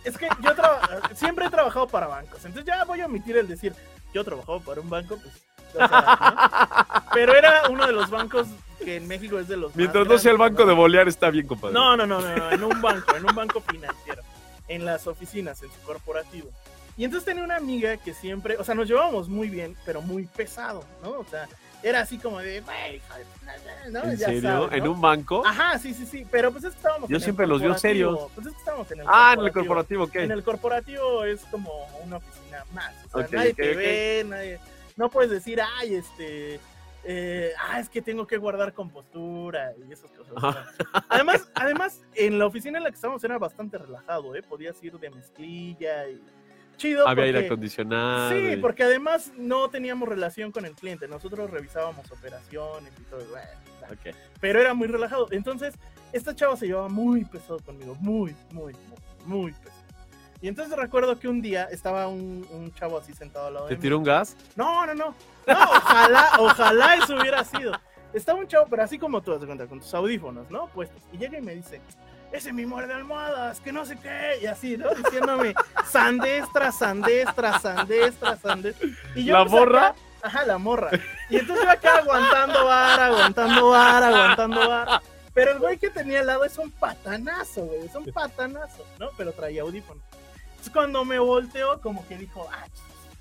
es 0.04 0.16
que 0.16 0.28
yo 0.40 0.50
siempre 1.14 1.46
he 1.46 1.50
trabajado 1.50 1.88
para 1.88 2.06
bancos, 2.06 2.44
entonces 2.44 2.64
ya 2.64 2.84
voy 2.84 3.00
a 3.00 3.06
omitir 3.06 3.36
el 3.36 3.48
decir, 3.48 3.74
yo 4.14 4.20
he 4.20 4.24
trabajado 4.24 4.60
para 4.60 4.80
un 4.80 4.88
banco, 4.88 5.16
pues. 5.16 5.34
Pero 7.14 7.34
era 7.34 7.62
uno 7.70 7.86
de 7.86 7.92
los 7.92 8.10
bancos 8.10 8.46
que 8.84 8.96
en 8.96 9.08
México 9.08 9.38
es 9.38 9.48
de 9.48 9.56
los 9.56 9.74
Mientras 9.74 10.06
no 10.06 10.18
sea 10.18 10.32
el 10.32 10.38
banco 10.38 10.62
¿no? 10.62 10.68
de 10.68 10.74
bolear, 10.74 11.08
está 11.08 11.30
bien, 11.30 11.46
compadre. 11.46 11.72
No, 11.72 11.96
no, 11.96 12.06
no, 12.06 12.20
no, 12.20 12.36
no, 12.36 12.50
en 12.50 12.62
un 12.62 12.80
banco, 12.82 13.16
en 13.16 13.24
un 13.24 13.34
banco 13.34 13.60
financiero, 13.62 14.22
en 14.68 14.84
las 14.84 15.06
oficinas, 15.06 15.62
en 15.62 15.70
su 15.72 15.80
corporativo. 15.80 16.50
Y 16.96 17.04
entonces 17.04 17.24
tenía 17.24 17.42
una 17.44 17.56
amiga 17.56 17.96
que 17.96 18.12
siempre, 18.14 18.56
o 18.58 18.64
sea, 18.64 18.74
nos 18.74 18.86
llevábamos 18.88 19.28
muy 19.28 19.48
bien, 19.48 19.76
pero 19.86 20.02
muy 20.02 20.24
pesado, 20.26 20.84
¿no? 21.02 21.10
O 21.12 21.24
sea, 21.24 21.48
era 21.82 22.00
así 22.00 22.18
como 22.18 22.38
de, 22.38 22.60
"Güey, 22.60 23.00
¿no? 23.90 24.04
¿En 24.04 24.16
Ya 24.16 24.26
serio? 24.26 24.40
sabes, 24.42 24.72
¿En 24.78 24.88
un 24.88 25.00
banco? 25.00 25.42
Ajá, 25.46 25.78
sí, 25.78 25.94
sí, 25.94 26.06
sí, 26.06 26.26
pero 26.30 26.52
pues 26.52 26.64
es 26.64 26.70
que 26.72 26.76
estábamos 26.76 27.08
Yo 27.08 27.16
en 27.16 27.20
el 27.20 27.24
siempre 27.24 27.46
los 27.46 27.60
veo 27.60 27.76
serios. 27.78 28.30
Pues 28.34 28.46
es 28.46 28.52
que 28.52 28.58
estábamos 28.58 28.90
en 28.92 29.00
el 29.00 29.06
ah, 29.08 29.34
en 29.38 29.44
el 29.44 29.52
corporativo, 29.52 30.06
¿qué? 30.06 30.22
En 30.22 30.30
el 30.30 30.42
corporativo 30.44 31.24
es 31.24 31.40
como 31.46 31.70
una 32.04 32.18
oficina 32.18 32.64
más, 32.72 32.94
o 33.12 33.18
sea, 33.18 33.28
nadie 33.32 33.54
te 33.54 33.74
ve, 33.74 34.24
nadie, 34.28 34.60
no 34.96 35.10
puedes 35.10 35.30
decir, 35.30 35.60
ay, 35.78 35.94
este, 35.94 36.60
eh, 37.04 37.52
ah, 37.68 37.80
es 37.80 37.88
que 37.88 38.00
tengo 38.00 38.26
que 38.28 38.36
guardar 38.36 38.72
compostura 38.74 39.72
y 39.88 39.92
esas 39.92 40.10
cosas. 40.12 40.34
Además, 41.08 41.48
además, 41.54 42.00
en 42.14 42.38
la 42.38 42.46
oficina 42.46 42.78
en 42.78 42.84
la 42.84 42.90
que 42.90 42.96
estábamos 42.96 43.24
era 43.24 43.38
bastante 43.38 43.76
relajado, 43.78 44.36
¿eh? 44.36 44.42
Podías 44.42 44.80
ir 44.84 44.96
de 45.00 45.10
mezclilla 45.10 46.08
y 46.08 46.22
chido. 46.82 47.08
Había 47.08 47.24
aire 47.24 47.38
porque- 47.40 47.46
acondicionado. 47.46 48.30
Sí, 48.30 48.36
y- 48.52 48.56
porque 48.56 48.82
además 48.82 49.32
no 49.36 49.68
teníamos 49.70 50.08
relación 50.08 50.52
con 50.52 50.64
el 50.66 50.74
cliente, 50.74 51.08
nosotros 51.08 51.50
revisábamos 51.50 52.10
operaciones 52.10 52.92
y 52.98 53.02
todo, 53.04 53.24
bueno, 53.30 53.48
tal. 53.80 53.92
Ok. 53.92 54.16
pero 54.40 54.60
era 54.60 54.74
muy 54.74 54.88
relajado. 54.88 55.28
Entonces, 55.30 55.74
esta 56.12 56.34
chava 56.34 56.56
se 56.56 56.66
llevaba 56.66 56.88
muy 56.88 57.24
pesado 57.24 57.58
conmigo, 57.60 57.94
muy, 58.00 58.34
muy, 58.52 58.74
muy, 58.74 58.98
muy 59.24 59.52
pesado. 59.52 59.80
Y 60.40 60.48
entonces 60.48 60.76
recuerdo 60.76 61.18
que 61.20 61.28
un 61.28 61.40
día 61.40 61.64
estaba 61.70 62.08
un, 62.08 62.44
un 62.50 62.72
chavo 62.74 62.98
así 62.98 63.12
sentado 63.14 63.46
al 63.46 63.54
lado 63.54 63.66
¿Te 63.66 63.74
de 63.74 63.78
mí. 63.78 63.82
tiró 63.82 63.98
un 63.98 64.04
gas? 64.04 64.36
No, 64.56 64.84
no, 64.86 64.94
no. 64.94 65.14
No, 65.46 65.54
ojalá, 65.70 66.30
ojalá 66.40 66.96
eso 66.96 67.14
hubiera 67.16 67.44
sido. 67.44 67.72
Estaba 68.12 68.38
un 68.40 68.46
chavo, 68.48 68.66
pero 68.68 68.82
así 68.82 68.98
como 68.98 69.22
tú, 69.22 69.38
con 69.68 69.78
tus 69.80 69.94
audífonos, 69.94 70.50
¿no? 70.50 70.66
Puestos. 70.68 71.00
Y 71.12 71.16
llega 71.18 71.38
y 71.38 71.42
me 71.42 71.54
dice, 71.54 71.80
ese 72.32 72.52
mi 72.52 72.66
muerde 72.66 72.94
almohadas, 72.94 73.60
que 73.60 73.72
no 73.72 73.84
sé 73.84 73.96
qué. 73.98 74.38
Y 74.42 74.46
así, 74.46 74.76
¿no? 74.76 74.88
Diciéndome, 74.94 75.54
sandés 75.90 76.44
tras 76.52 76.78
sandés 76.78 77.26
tras 77.34 77.62
sandés 77.62 78.14
tras 78.16 78.40
sandés. 78.40 78.76
Y 79.14 79.24
¿La 79.24 79.40
pues, 79.44 79.52
acá- 79.52 79.60
morra? 79.60 79.94
Ajá, 80.22 80.44
la 80.44 80.56
morra. 80.58 80.90
Y 81.28 81.36
entonces 81.36 81.64
yo 81.64 81.70
acá 81.70 81.98
aguantando 81.98 82.64
vara, 82.64 83.06
aguantando 83.06 83.70
vara, 83.70 84.08
aguantando 84.08 84.68
vara. 84.68 85.02
Pero 85.34 85.52
el 85.52 85.58
güey 85.58 85.78
que 85.78 85.90
tenía 85.90 86.20
al 86.20 86.26
lado 86.26 86.44
es 86.44 86.58
un 86.58 86.70
patanazo, 86.70 87.62
güey. 87.62 87.86
Es 87.86 87.94
un 87.94 88.04
patanazo, 88.12 88.84
¿no? 89.00 89.08
Pero 89.16 89.32
traía 89.32 89.62
audífonos. 89.62 90.02
Entonces 90.50 90.72
cuando 90.72 91.04
me 91.04 91.18
volteó, 91.18 91.80
como 91.80 92.06
que 92.06 92.16
dijo, 92.18 92.46
ah, 92.52 92.66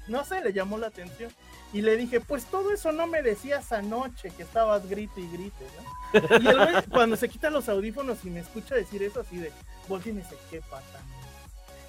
no 0.08 0.24
sé, 0.26 0.42
le 0.42 0.54
llamó 0.54 0.78
la 0.78 0.88
atención. 0.88 1.32
Y 1.74 1.82
le 1.82 1.96
dije, 1.96 2.20
pues 2.20 2.46
todo 2.46 2.74
eso 2.74 2.92
no 2.92 3.08
me 3.08 3.22
decías 3.22 3.72
anoche, 3.72 4.32
que 4.32 4.44
estabas 4.44 4.90
grite 4.90 5.22
y 5.22 5.32
grite, 5.32 5.66
¿no? 5.78 5.92
Y 6.40 6.48
el 6.48 6.58
güey, 6.58 6.84
cuando 6.90 7.16
se 7.16 7.30
quita 7.30 7.50
los 7.50 7.70
audífonos 7.70 8.26
y 8.26 8.30
me 8.30 8.42
escucha 8.42 8.76
decir 8.76 9.02
eso 9.04 9.22
así 9.22 9.38
de, 9.38 9.52
voltea 9.88 10.12
y 10.12 10.16
me 10.16 10.22
dice, 10.22 10.36
qué. 10.50 10.62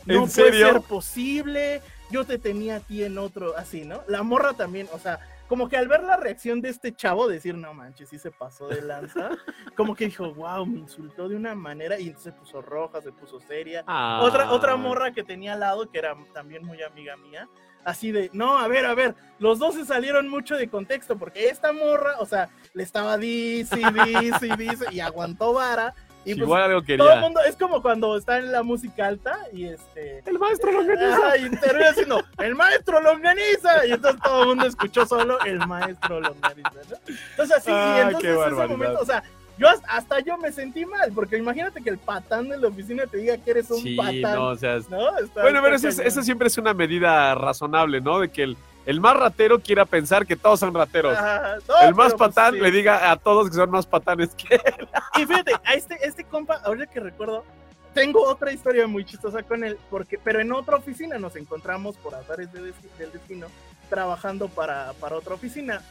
¿En 0.07 0.17
No 0.17 0.27
puede 0.27 0.53
ser 0.53 0.81
posible, 0.83 1.81
yo 2.11 2.25
te 2.25 2.39
tenía 2.39 2.77
a 2.77 2.81
ti 2.81 3.03
en 3.03 3.19
otro, 3.19 3.57
así, 3.57 3.85
¿no? 3.85 4.03
La 4.09 4.23
morra 4.23 4.53
también, 4.55 4.89
o 4.93 4.99
sea, 4.99 5.21
como 5.49 5.69
que 5.69 5.77
al 5.77 5.89
ver 5.89 6.03
la 6.03 6.17
reacción 6.17 6.61
de 6.61 6.71
este 6.71 6.95
chavo, 6.95 7.29
decir, 7.29 7.57
no 7.57 7.75
manches, 7.75 8.09
sí 8.09 8.19
se 8.19 8.31
pasó 8.31 8.69
de 8.69 8.83
lanza, 8.83 9.31
como 9.77 9.95
que 9.95 10.07
dijo, 10.07 10.33
wow, 10.33 10.65
me 10.65 10.79
insultó 10.79 11.29
de 11.29 11.37
una 11.37 11.55
manera, 11.55 11.99
y 11.99 12.07
entonces 12.07 12.33
se 12.33 12.39
puso 12.39 12.63
roja, 12.63 13.01
se 13.03 13.13
puso 13.13 13.41
seria. 13.41 13.85
Ah. 13.87 14.21
Otra, 14.23 14.51
otra 14.53 14.77
morra 14.77 15.13
que 15.13 15.23
tenía 15.23 15.53
al 15.55 15.61
lado, 15.61 15.91
que 15.91 15.99
era 15.99 16.17
también 16.33 16.65
muy 16.65 16.83
amiga 16.83 17.17
mía, 17.17 17.49
así 17.85 18.13
de, 18.13 18.31
no, 18.33 18.59
a 18.59 18.69
ver, 18.69 18.87
a 18.87 18.95
ver, 18.95 19.15
los 19.39 19.59
dos 19.59 19.75
se 19.75 19.85
salieron 19.85 20.29
mucho 20.29 20.57
de 20.57 20.69
contexto, 20.69 21.17
porque 21.19 21.49
esta 21.49 21.73
morra, 21.73 22.15
o 22.19 22.27
sea, 22.27 22.49
le 22.75 22.83
estaba 22.83 23.19
dice, 23.19 23.77
dice, 23.77 24.57
dice, 24.57 24.85
y 24.91 25.01
aguantó 25.01 25.53
vara. 25.53 25.95
Y 26.25 26.35
pues, 26.35 26.45
Igual 26.45 26.63
algo 26.63 26.83
todo 26.83 27.13
el 27.13 27.21
mundo, 27.21 27.41
es 27.45 27.57
como 27.57 27.83
cuando 27.83 28.17
está 28.17 28.39
en 28.39 28.53
la 28.53 28.63
música 28.63 29.09
alta 29.09 29.41
y 29.53 29.65
este. 29.65 30.23
El 30.25 30.39
maestro 30.39 30.71
lo 30.71 30.79
organiza. 30.79 31.17
Ajá, 31.17 31.37
y 31.37 31.51
termina 31.51 31.89
diciendo, 31.89 32.25
el 32.39 32.55
maestro 32.55 33.01
lo 33.01 33.11
organiza. 33.11 33.85
Y 33.87 33.93
entonces 33.93 34.23
todo 34.23 34.43
el 34.43 34.49
mundo 34.51 34.67
escuchó 34.67 35.05
solo 35.05 35.41
el 35.41 35.59
maestro 35.67 36.21
lo 36.21 36.31
organiza. 36.31 36.71
¿no? 36.91 36.97
Entonces 37.31 37.57
así, 37.57 37.71
Ah, 37.73 37.97
y 37.97 38.01
entonces 38.03 38.39
ese 38.53 38.67
momento, 38.69 39.01
o 39.01 39.05
sea, 39.05 39.25
yo 39.59 39.69
hasta, 39.89 40.21
yo 40.21 40.37
me 40.39 40.51
sentí 40.51 40.85
mal, 40.87 41.13
porque 41.15 41.37
imagínate 41.37 41.83
que 41.83 41.91
el 41.91 41.99
patán 41.99 42.49
de 42.49 42.59
la 42.59 42.69
oficina 42.69 43.07
te 43.07 43.19
diga 43.19 43.37
que 43.37 43.51
eres 43.51 43.71
un 43.71 43.81
Sí, 43.83 43.97
patán. 43.97 44.35
no, 44.37 44.49
o 44.51 44.57
Bueno, 45.35 45.61
pero 45.63 45.77
eso, 45.77 45.89
es- 45.89 45.99
eso 45.99 46.23
siempre 46.23 46.49
es 46.49 46.59
una 46.59 46.75
medida 46.75 47.35
razonable, 47.35 48.01
¿no? 48.01 48.19
De 48.21 48.31
que 48.31 48.43
el, 48.45 48.57
el 48.87 49.01
más 49.01 49.17
ratero 49.17 49.61
quiera 49.61 49.85
pensar 49.85 50.27
que 50.27 50.37
todos 50.37 50.59
son 50.59 50.75
rateros. 50.75 51.17
Ajá, 51.17 51.57
no, 51.69 51.81
el 51.87 51.95
más 51.95 52.15
pues, 52.15 52.31
patán 52.31 52.55
sí. 52.55 52.61
le 52.61 52.71
diga 52.71 53.11
a 53.11 53.17
todos 53.17 53.49
que 53.51 53.55
son 53.57 53.71
más 53.71 53.87
patanes 53.87 54.31
que 54.35 54.55
él. 54.57 54.89
Y 55.19 55.27
fíjate, 55.27 55.53
a 55.65 55.75
este, 55.75 55.99
este 56.07 56.25
compa, 56.25 56.55
ahorita 56.65 56.87
que 56.87 57.01
recuerdo, 57.01 57.45
tengo 57.95 58.25
otra 58.27 58.51
historia 58.53 58.87
muy 58.87 59.05
chistosa 59.05 59.43
con 59.43 59.63
él, 59.65 59.79
porque, 59.91 60.19
pero 60.19 60.41
en 60.41 60.51
otra 60.53 60.77
oficina 60.77 61.19
nos 61.19 61.37
encontramos 61.37 61.97
por 61.99 62.15
azares 62.15 62.51
de 62.53 62.61
del 62.99 63.13
destino, 63.13 63.49
trabajando 63.91 64.49
para, 64.49 64.95
para 64.95 65.17
otra 65.17 65.35
oficina. 65.35 65.83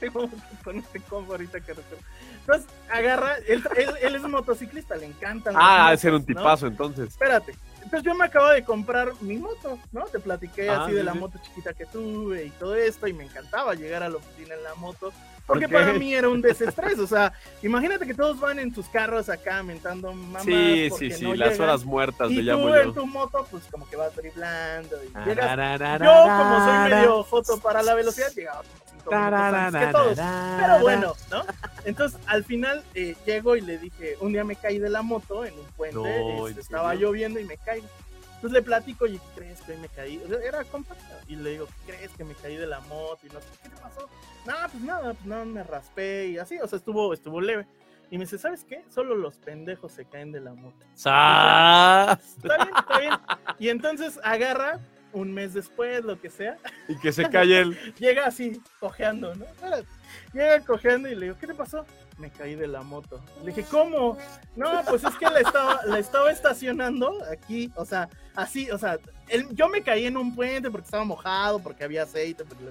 con 0.64 0.78
este 0.78 1.00
combo 1.00 1.32
ahorita 1.32 1.60
que 1.60 1.72
recuerdo. 1.74 2.04
Entonces, 2.40 2.66
agarra, 2.90 3.36
él, 3.48 3.62
él, 3.76 3.90
él 4.00 4.14
es 4.16 4.22
motociclista, 4.22 4.96
le 4.96 5.06
encantan. 5.06 5.54
Ah, 5.56 5.86
motos, 5.86 6.00
ser 6.00 6.14
un 6.14 6.20
¿no? 6.20 6.26
tipazo 6.26 6.66
entonces. 6.66 7.08
Espérate. 7.08 7.54
Entonces 7.82 8.02
yo 8.04 8.14
me 8.16 8.24
acabo 8.24 8.48
de 8.48 8.64
comprar 8.64 9.12
mi 9.20 9.36
moto, 9.36 9.78
¿no? 9.92 10.06
Te 10.06 10.18
platiqué 10.18 10.68
Ah, 10.68 10.82
así 10.84 10.92
de 10.92 11.04
la 11.04 11.12
sí. 11.12 11.18
moto 11.20 11.38
chiquita 11.44 11.72
que 11.72 11.86
tuve 11.86 12.44
y 12.46 12.50
todo 12.50 12.74
esto, 12.74 13.06
y 13.06 13.12
me 13.12 13.22
encantaba 13.24 13.74
llegar 13.76 14.02
a 14.02 14.08
la 14.08 14.16
oficina 14.16 14.54
en 14.56 14.64
la 14.64 14.74
moto, 14.74 15.12
porque 15.46 15.68
para 15.68 15.92
mí 15.92 16.12
era 16.12 16.28
un 16.28 16.42
desestrés, 16.42 16.98
o 16.98 17.06
sea, 17.06 17.32
imagínate 17.62 18.04
que 18.04 18.12
todos 18.14 18.40
van 18.40 18.58
en 18.58 18.74
sus 18.74 18.88
carros 18.88 19.28
acá 19.28 19.62
mentando 19.62 20.12
mamás 20.12 20.42
Sí, 20.42 20.88
porque 20.90 21.10
sí, 21.12 21.18
sí, 21.18 21.24
no 21.24 21.34
las 21.36 21.50
llegan, 21.52 21.68
horas 21.68 21.84
muertas 21.84 22.28
y 22.32 22.42
le 22.42 22.50
tú 22.52 22.58
llamo 22.58 22.74
en 22.74 22.84
yo. 22.86 22.92
tu 22.92 23.06
moto, 23.06 23.46
pues 23.52 23.62
como 23.70 23.88
que 23.88 23.94
vas 23.94 24.16
driblando 24.16 24.96
y 25.04 25.06
llegas 25.24 25.56
yo, 26.00 26.26
como 26.26 26.64
soy 26.64 26.90
medio 26.90 27.22
foto 27.22 27.60
para 27.60 27.84
la 27.84 27.94
velocidad, 27.94 28.32
llegaba 28.34 28.62
como 28.64 28.84
minutos 29.14 29.34
antes 29.34 29.86
que 29.86 29.92
todos. 29.92 30.18
Pero 30.60 30.80
bueno, 30.80 31.14
¿no? 31.30 31.42
Entonces, 31.84 32.20
al 32.26 32.44
final 32.44 32.84
eh, 32.94 33.16
llego 33.24 33.56
y 33.56 33.60
le 33.60 33.78
dije, 33.78 34.16
un 34.20 34.32
día 34.32 34.44
me 34.44 34.56
caí 34.56 34.78
de 34.78 34.90
la 34.90 35.02
moto 35.02 35.44
en 35.44 35.54
un 35.54 35.66
puente, 35.76 35.96
No, 35.96 36.48
este, 36.48 36.52
¿en 36.52 36.58
estaba 36.58 36.94
lloviendo 36.94 37.38
y 37.40 37.44
me 37.44 37.56
caigo. 37.58 37.86
Entonces 38.36 38.52
le 38.52 38.62
platico, 38.62 39.06
y 39.06 39.12
¿qué 39.18 39.24
crees 39.34 39.60
que 39.62 39.76
me 39.76 39.88
caí? 39.88 40.20
O 40.24 40.28
sea, 40.28 40.38
Era 40.46 40.62
compa. 40.64 40.94
Y 41.26 41.36
le 41.36 41.50
digo, 41.50 41.66
¿qué 41.66 41.94
crees 41.94 42.10
que 42.12 42.24
me 42.24 42.34
caí 42.34 42.56
de 42.56 42.66
la 42.66 42.80
moto? 42.80 43.20
Y 43.22 43.28
no 43.32 43.40
sé, 43.40 43.46
¿qué 43.62 43.68
te 43.70 43.76
pasó? 43.76 44.08
No, 44.46 44.54
pues 44.70 44.82
nada, 44.82 45.14
pues 45.14 45.26
no, 45.26 45.44
me 45.46 45.62
raspé 45.62 46.28
y 46.28 46.38
así, 46.38 46.58
o 46.60 46.68
sea, 46.68 46.76
estuvo, 46.78 47.12
estuvo 47.14 47.40
leve. 47.40 47.66
Y 48.10 48.18
me 48.18 48.24
dice, 48.24 48.38
¿sabes 48.38 48.64
qué? 48.64 48.84
Solo 48.88 49.16
los 49.16 49.36
pendejos 49.38 49.90
se 49.90 50.04
caen 50.04 50.30
de 50.30 50.40
la 50.40 50.52
moto. 50.52 50.86
¡Sas! 50.94 52.36
Está 52.36 52.56
bien, 52.56 52.76
está 52.78 52.98
bien. 53.00 53.14
Y 53.58 53.68
entonces 53.70 54.20
agarra, 54.22 54.78
un 55.16 55.32
mes 55.32 55.54
después, 55.54 56.04
lo 56.04 56.20
que 56.20 56.30
sea, 56.30 56.56
Y 56.88 56.96
que 56.98 57.10
se 57.12 57.28
calle 57.30 57.60
él. 57.60 57.94
llega 57.98 58.26
así, 58.26 58.60
cojeando, 58.80 59.34
¿no? 59.34 59.46
Llega 60.32 60.60
cojeando 60.60 61.08
y 61.08 61.14
le 61.14 61.26
digo, 61.26 61.36
¿qué 61.40 61.46
te 61.46 61.54
pasó? 61.54 61.84
Me 62.18 62.30
caí 62.30 62.54
de 62.54 62.66
la 62.66 62.82
moto. 62.82 63.22
Le 63.42 63.52
dije, 63.52 63.64
¿cómo? 63.70 64.16
No, 64.56 64.82
pues 64.88 65.04
es 65.04 65.14
que 65.16 65.26
la 65.26 65.40
estaba, 65.40 65.80
la 65.84 65.98
estaba 65.98 66.30
estacionando 66.30 67.12
aquí, 67.30 67.70
o 67.76 67.84
sea, 67.84 68.08
así, 68.34 68.70
o 68.70 68.78
sea, 68.78 68.98
él- 69.28 69.48
yo 69.52 69.68
me 69.68 69.82
caí 69.82 70.06
en 70.06 70.16
un 70.16 70.34
puente 70.34 70.70
porque 70.70 70.84
estaba 70.84 71.04
mojado, 71.04 71.58
porque 71.58 71.84
había 71.84 72.02
aceite. 72.04 72.44
porque 72.44 72.64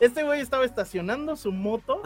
Este 0.00 0.22
güey 0.24 0.40
estaba 0.40 0.64
estacionando 0.64 1.36
su 1.36 1.52
moto 1.52 2.02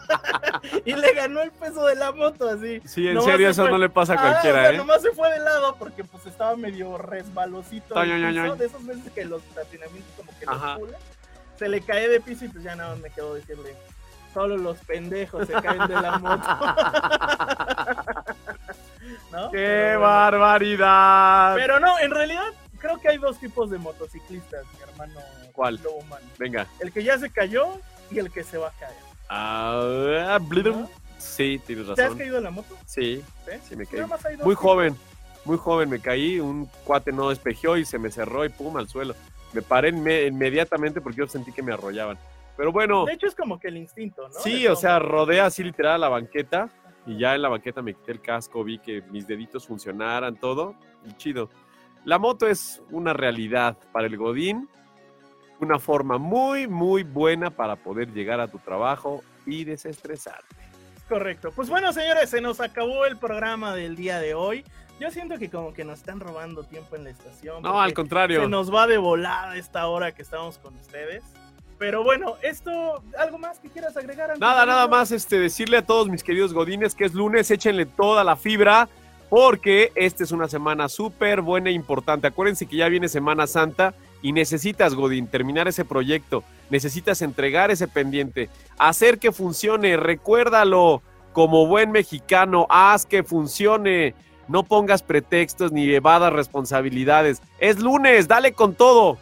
y 0.84 0.94
le 0.94 1.12
ganó 1.14 1.42
el 1.42 1.50
peso 1.50 1.84
de 1.86 1.96
la 1.96 2.12
moto 2.12 2.48
así. 2.48 2.80
Sí, 2.84 3.08
en 3.08 3.14
Nomás 3.14 3.30
serio, 3.32 3.46
se 3.48 3.50
eso 3.50 3.62
fue- 3.64 3.70
no 3.72 3.78
le 3.78 3.88
pasa 3.90 4.14
a 4.14 4.16
Ah, 4.16 4.18
o 4.18 4.22
cualquiera, 4.30 4.62
sea, 4.62 4.70
¿eh? 4.72 4.76
Nomás 4.76 5.02
se 5.02 5.10
fue 5.10 5.28
de 5.32 5.40
lado 5.40 5.74
porque 5.76 6.04
pues 6.04 6.24
estaba 6.26 6.54
medio 6.56 6.96
resbalosito. 6.96 7.98
Ay, 7.98 8.12
ay, 8.12 8.24
piso, 8.32 8.42
ay. 8.52 8.58
De 8.58 8.66
esas 8.66 8.86
veces 8.86 9.12
que 9.12 9.24
los 9.24 9.42
estacionamientos 9.44 10.12
como 10.16 10.30
que 10.38 10.46
los 10.46 10.54
Ajá. 10.54 10.76
pulen. 10.78 10.94
Se 11.58 11.68
le 11.68 11.80
cae 11.80 12.08
de 12.08 12.20
piso 12.20 12.44
y 12.44 12.48
pues 12.48 12.62
ya 12.64 12.76
nada 12.76 12.90
más 12.90 12.98
me 13.00 13.10
quedo 13.10 13.34
decirle. 13.34 13.74
Solo 14.32 14.56
los 14.56 14.76
pendejos 14.78 15.46
se 15.46 15.52
caen 15.54 15.86
de 15.88 15.94
la 16.00 16.18
moto. 16.18 16.48
¿No? 19.32 19.50
¡Qué 19.50 19.56
Pero 19.58 20.00
barbaridad! 20.00 21.54
Pero 21.56 21.80
no, 21.80 21.98
en 21.98 22.10
realidad 22.10 22.44
creo 22.84 22.98
que 23.00 23.08
hay 23.08 23.18
dos 23.18 23.38
tipos 23.38 23.70
de 23.70 23.78
motociclistas, 23.78 24.64
mi 24.76 24.82
hermano. 24.82 25.20
¿Cuál? 25.52 25.80
Lobo. 25.82 26.04
Venga. 26.38 26.66
El 26.80 26.92
que 26.92 27.02
ya 27.02 27.18
se 27.18 27.30
cayó 27.30 27.66
y 28.10 28.18
el 28.18 28.30
que 28.30 28.44
se 28.44 28.58
va 28.58 28.68
a 28.68 28.72
caer. 28.72 28.96
Ah. 29.30 30.38
¿no? 30.40 30.90
Sí, 31.18 31.60
tienes 31.66 31.86
¿Te 31.86 31.92
has 31.92 31.98
razón. 31.98 32.18
caído 32.18 32.38
en 32.38 32.44
la 32.44 32.50
moto? 32.50 32.76
Sí, 32.84 33.24
¿Sí? 33.46 33.52
sí 33.70 33.76
me 33.76 33.86
caí. 33.86 34.02
Muy 34.44 34.54
joven, 34.54 34.94
muy 35.46 35.56
joven 35.56 35.88
me 35.88 35.98
caí, 36.00 36.38
un 36.40 36.66
cuate 36.84 37.10
no 37.12 37.30
despejeó 37.30 37.78
y 37.78 37.86
se 37.86 37.98
me 37.98 38.10
cerró 38.10 38.44
y 38.44 38.50
pum 38.50 38.76
al 38.76 38.88
suelo. 38.88 39.14
Me 39.54 39.62
paré 39.62 39.92
inme- 39.94 40.26
inmediatamente 40.28 41.00
porque 41.00 41.18
yo 41.18 41.26
sentí 41.26 41.52
que 41.52 41.62
me 41.62 41.72
arrollaban. 41.72 42.18
Pero 42.56 42.70
bueno, 42.70 43.06
De 43.06 43.14
hecho 43.14 43.26
es 43.26 43.34
como 43.34 43.58
que 43.58 43.68
el 43.68 43.78
instinto, 43.78 44.28
¿no? 44.28 44.34
sí, 44.40 44.66
o 44.66 44.76
sea, 44.76 44.98
rodé 44.98 45.40
así 45.40 45.64
literal 45.64 45.94
a 45.94 45.98
la 45.98 46.08
banqueta 46.08 46.68
y 47.06 47.18
ya 47.18 47.34
en 47.34 47.42
la 47.42 47.48
banqueta 47.48 47.80
me 47.80 47.94
quité 47.94 48.12
el 48.12 48.20
casco, 48.20 48.62
vi 48.62 48.78
que 48.78 49.00
mis 49.10 49.26
deditos 49.26 49.66
funcionaran, 49.66 50.36
todo, 50.36 50.74
y 51.06 51.12
chido. 51.16 51.48
La 52.04 52.18
moto 52.18 52.46
es 52.46 52.82
una 52.90 53.14
realidad 53.14 53.78
para 53.92 54.06
el 54.06 54.18
Godín, 54.18 54.68
una 55.60 55.78
forma 55.78 56.18
muy, 56.18 56.66
muy 56.68 57.02
buena 57.02 57.50
para 57.50 57.76
poder 57.76 58.12
llegar 58.12 58.40
a 58.40 58.48
tu 58.48 58.58
trabajo 58.58 59.22
y 59.46 59.64
desestresarte. 59.64 60.54
Correcto. 61.08 61.50
Pues 61.54 61.68
bueno, 61.68 61.92
señores, 61.92 62.28
se 62.28 62.40
nos 62.40 62.60
acabó 62.60 63.06
el 63.06 63.16
programa 63.16 63.74
del 63.74 63.96
día 63.96 64.18
de 64.18 64.34
hoy. 64.34 64.64
Yo 65.00 65.10
siento 65.10 65.38
que 65.38 65.50
como 65.50 65.72
que 65.72 65.84
nos 65.84 66.00
están 66.00 66.20
robando 66.20 66.64
tiempo 66.64 66.96
en 66.96 67.04
la 67.04 67.10
estación. 67.10 67.62
No, 67.62 67.80
al 67.80 67.94
contrario. 67.94 68.42
Se 68.42 68.48
nos 68.48 68.72
va 68.72 68.86
de 68.86 68.98
volada 68.98 69.56
esta 69.56 69.86
hora 69.86 70.12
que 70.12 70.22
estamos 70.22 70.58
con 70.58 70.74
ustedes. 70.74 71.24
Pero 71.78 72.04
bueno, 72.04 72.36
esto, 72.42 73.02
¿algo 73.18 73.38
más 73.38 73.58
que 73.58 73.68
quieras 73.68 73.96
agregar? 73.96 74.38
Nada, 74.38 74.64
nada 74.64 74.86
más 74.86 75.10
este, 75.10 75.38
decirle 75.38 75.78
a 75.78 75.82
todos 75.82 76.08
mis 76.08 76.22
queridos 76.22 76.52
godines 76.52 76.94
que 76.94 77.04
es 77.04 77.14
lunes, 77.14 77.50
échenle 77.50 77.86
toda 77.86 78.22
la 78.24 78.36
fibra 78.36 78.88
porque 79.34 79.90
esta 79.96 80.22
es 80.22 80.30
una 80.30 80.46
semana 80.46 80.88
súper 80.88 81.40
buena 81.40 81.68
e 81.68 81.72
importante. 81.72 82.28
Acuérdense 82.28 82.66
que 82.66 82.76
ya 82.76 82.88
viene 82.88 83.08
Semana 83.08 83.48
Santa 83.48 83.92
y 84.22 84.30
necesitas, 84.30 84.94
Godín, 84.94 85.26
terminar 85.26 85.66
ese 85.66 85.84
proyecto, 85.84 86.44
necesitas 86.70 87.20
entregar 87.20 87.72
ese 87.72 87.88
pendiente, 87.88 88.48
hacer 88.78 89.18
que 89.18 89.32
funcione, 89.32 89.96
recuérdalo 89.96 91.02
como 91.32 91.66
buen 91.66 91.90
mexicano, 91.90 92.68
haz 92.70 93.06
que 93.06 93.24
funcione, 93.24 94.14
no 94.46 94.62
pongas 94.62 95.02
pretextos 95.02 95.72
ni 95.72 95.92
evadas 95.92 96.32
responsabilidades. 96.32 97.42
Es 97.58 97.80
lunes, 97.80 98.28
dale 98.28 98.52
con 98.52 98.76
todo. 98.76 99.18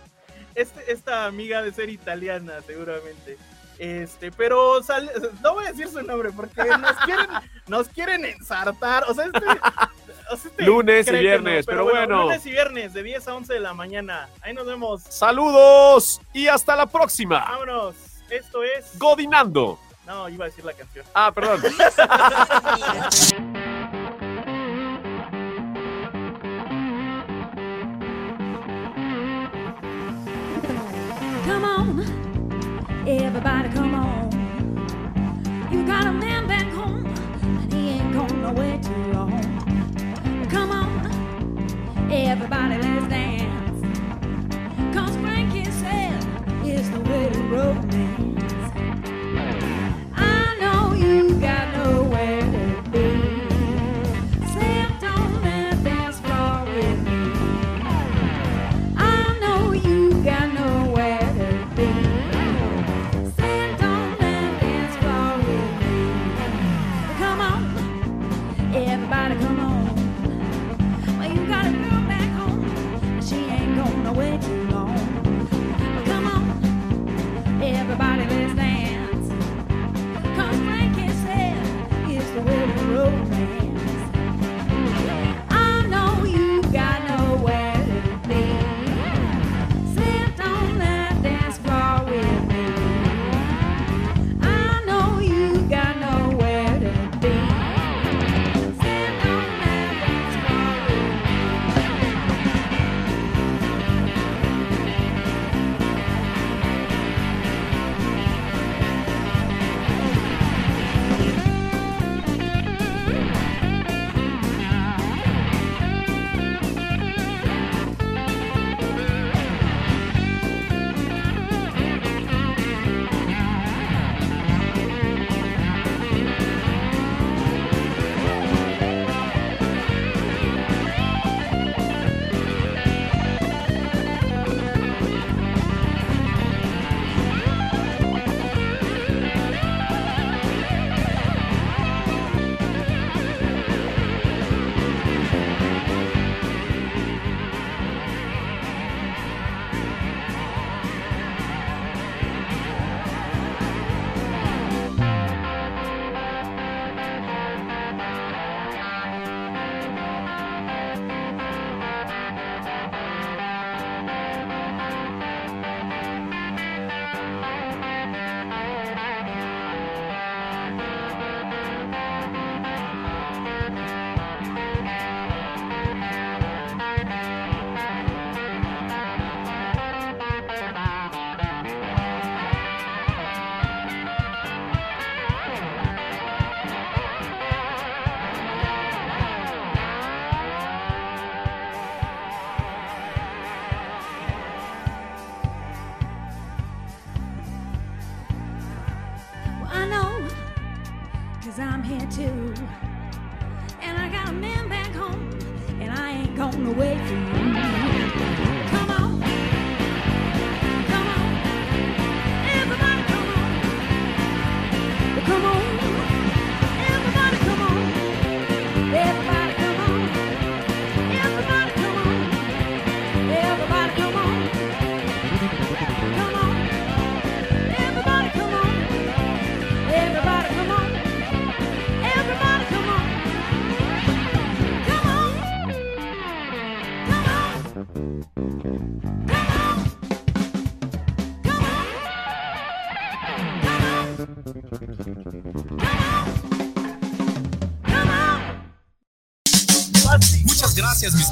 Este- 0.54 0.92
esta 0.92 1.24
amiga 1.24 1.62
de 1.62 1.72
ser 1.72 1.88
italiana, 1.88 2.52
seguramente. 2.66 3.38
Este, 3.78 4.30
pero 4.30 4.80
sale- 4.82 5.10
no 5.42 5.54
voy 5.54 5.64
a 5.64 5.70
decir 5.72 5.88
su 5.88 6.00
nombre 6.02 6.30
porque 6.30 6.62
nos 6.78 6.92
quieren, 7.04 7.26
nos 7.66 7.88
quieren 7.88 8.24
ensartar. 8.24 9.04
O 9.08 9.14
sea, 9.14 9.24
este, 9.24 9.40
o 10.32 10.36
sea, 10.36 10.50
este 10.50 10.64
Lunes 10.64 11.06
y 11.06 11.10
cree 11.10 11.20
que 11.20 11.26
viernes, 11.26 11.66
pero 11.66 11.84
bueno. 11.84 12.22
Lunes 12.22 12.46
y 12.46 12.50
viernes 12.50 12.92
de 12.92 13.02
10 13.02 13.28
a 13.28 13.34
11 13.34 13.52
de 13.54 13.60
la 13.60 13.74
mañana. 13.74 14.28
Ahí 14.40 14.54
nos 14.54 14.66
vemos. 14.66 15.02
Saludos 15.02 16.20
y 16.32 16.48
hasta 16.48 16.76
la 16.76 16.86
próxima. 16.86 17.40
Vámonos. 17.40 17.94
Esto 18.30 18.62
es. 18.62 18.98
Godinando. 18.98 19.78
No, 20.06 20.28
iba 20.28 20.46
a 20.46 20.48
decir 20.48 20.64
la 20.64 20.72
canción. 20.72 21.04
Ah, 21.14 21.30
perdón. 21.32 21.62
Come 31.46 31.64
on, 31.64 32.00
everybody, 33.06 33.68
come 33.74 33.94
on. 33.94 34.30
You 35.72 35.84
got 35.84 36.06
a 36.06 36.12
man 36.12 36.46
back 36.46 36.66
home, 36.72 37.04
and 37.06 37.72
he 37.72 37.90
ain't 37.90 38.12
gone 38.14 38.42
nowhere 38.42 38.78
too 38.78 39.12
long. 39.12 39.21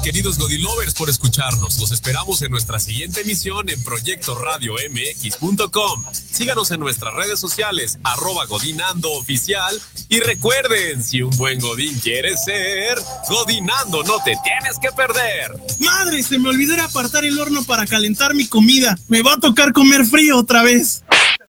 Queridos 0.01 0.39
Godilovers, 0.39 0.95
por 0.95 1.09
escucharnos. 1.09 1.79
Los 1.79 1.91
esperamos 1.91 2.41
en 2.41 2.51
nuestra 2.51 2.79
siguiente 2.79 3.21
emisión 3.21 3.69
en 3.69 3.81
Proyecto 3.83 4.35
Radio 4.35 4.73
MX.com. 4.73 6.03
Síganos 6.11 6.71
en 6.71 6.79
nuestras 6.79 7.13
redes 7.13 7.39
sociales, 7.39 7.99
arroba 8.03 8.45
Godinando 8.47 9.11
Oficial. 9.13 9.79
Y 10.09 10.19
recuerden, 10.19 11.03
si 11.03 11.21
un 11.21 11.35
buen 11.37 11.59
Godín 11.59 11.99
quiere 11.99 12.35
ser, 12.37 12.97
Godinando 13.29 14.03
no 14.03 14.17
te 14.23 14.35
tienes 14.43 14.79
que 14.81 14.91
perder. 14.91 15.59
Madre, 15.79 16.23
se 16.23 16.39
me 16.39 16.49
olvidó 16.49 16.71
apartar 16.81 17.25
el 17.25 17.37
horno 17.39 17.63
para 17.63 17.85
calentar 17.85 18.33
mi 18.33 18.47
comida. 18.47 18.97
Me 19.07 19.21
va 19.21 19.33
a 19.33 19.39
tocar 19.39 19.73
comer 19.73 20.05
frío 20.05 20.37
otra 20.37 20.63
vez. 20.63 21.00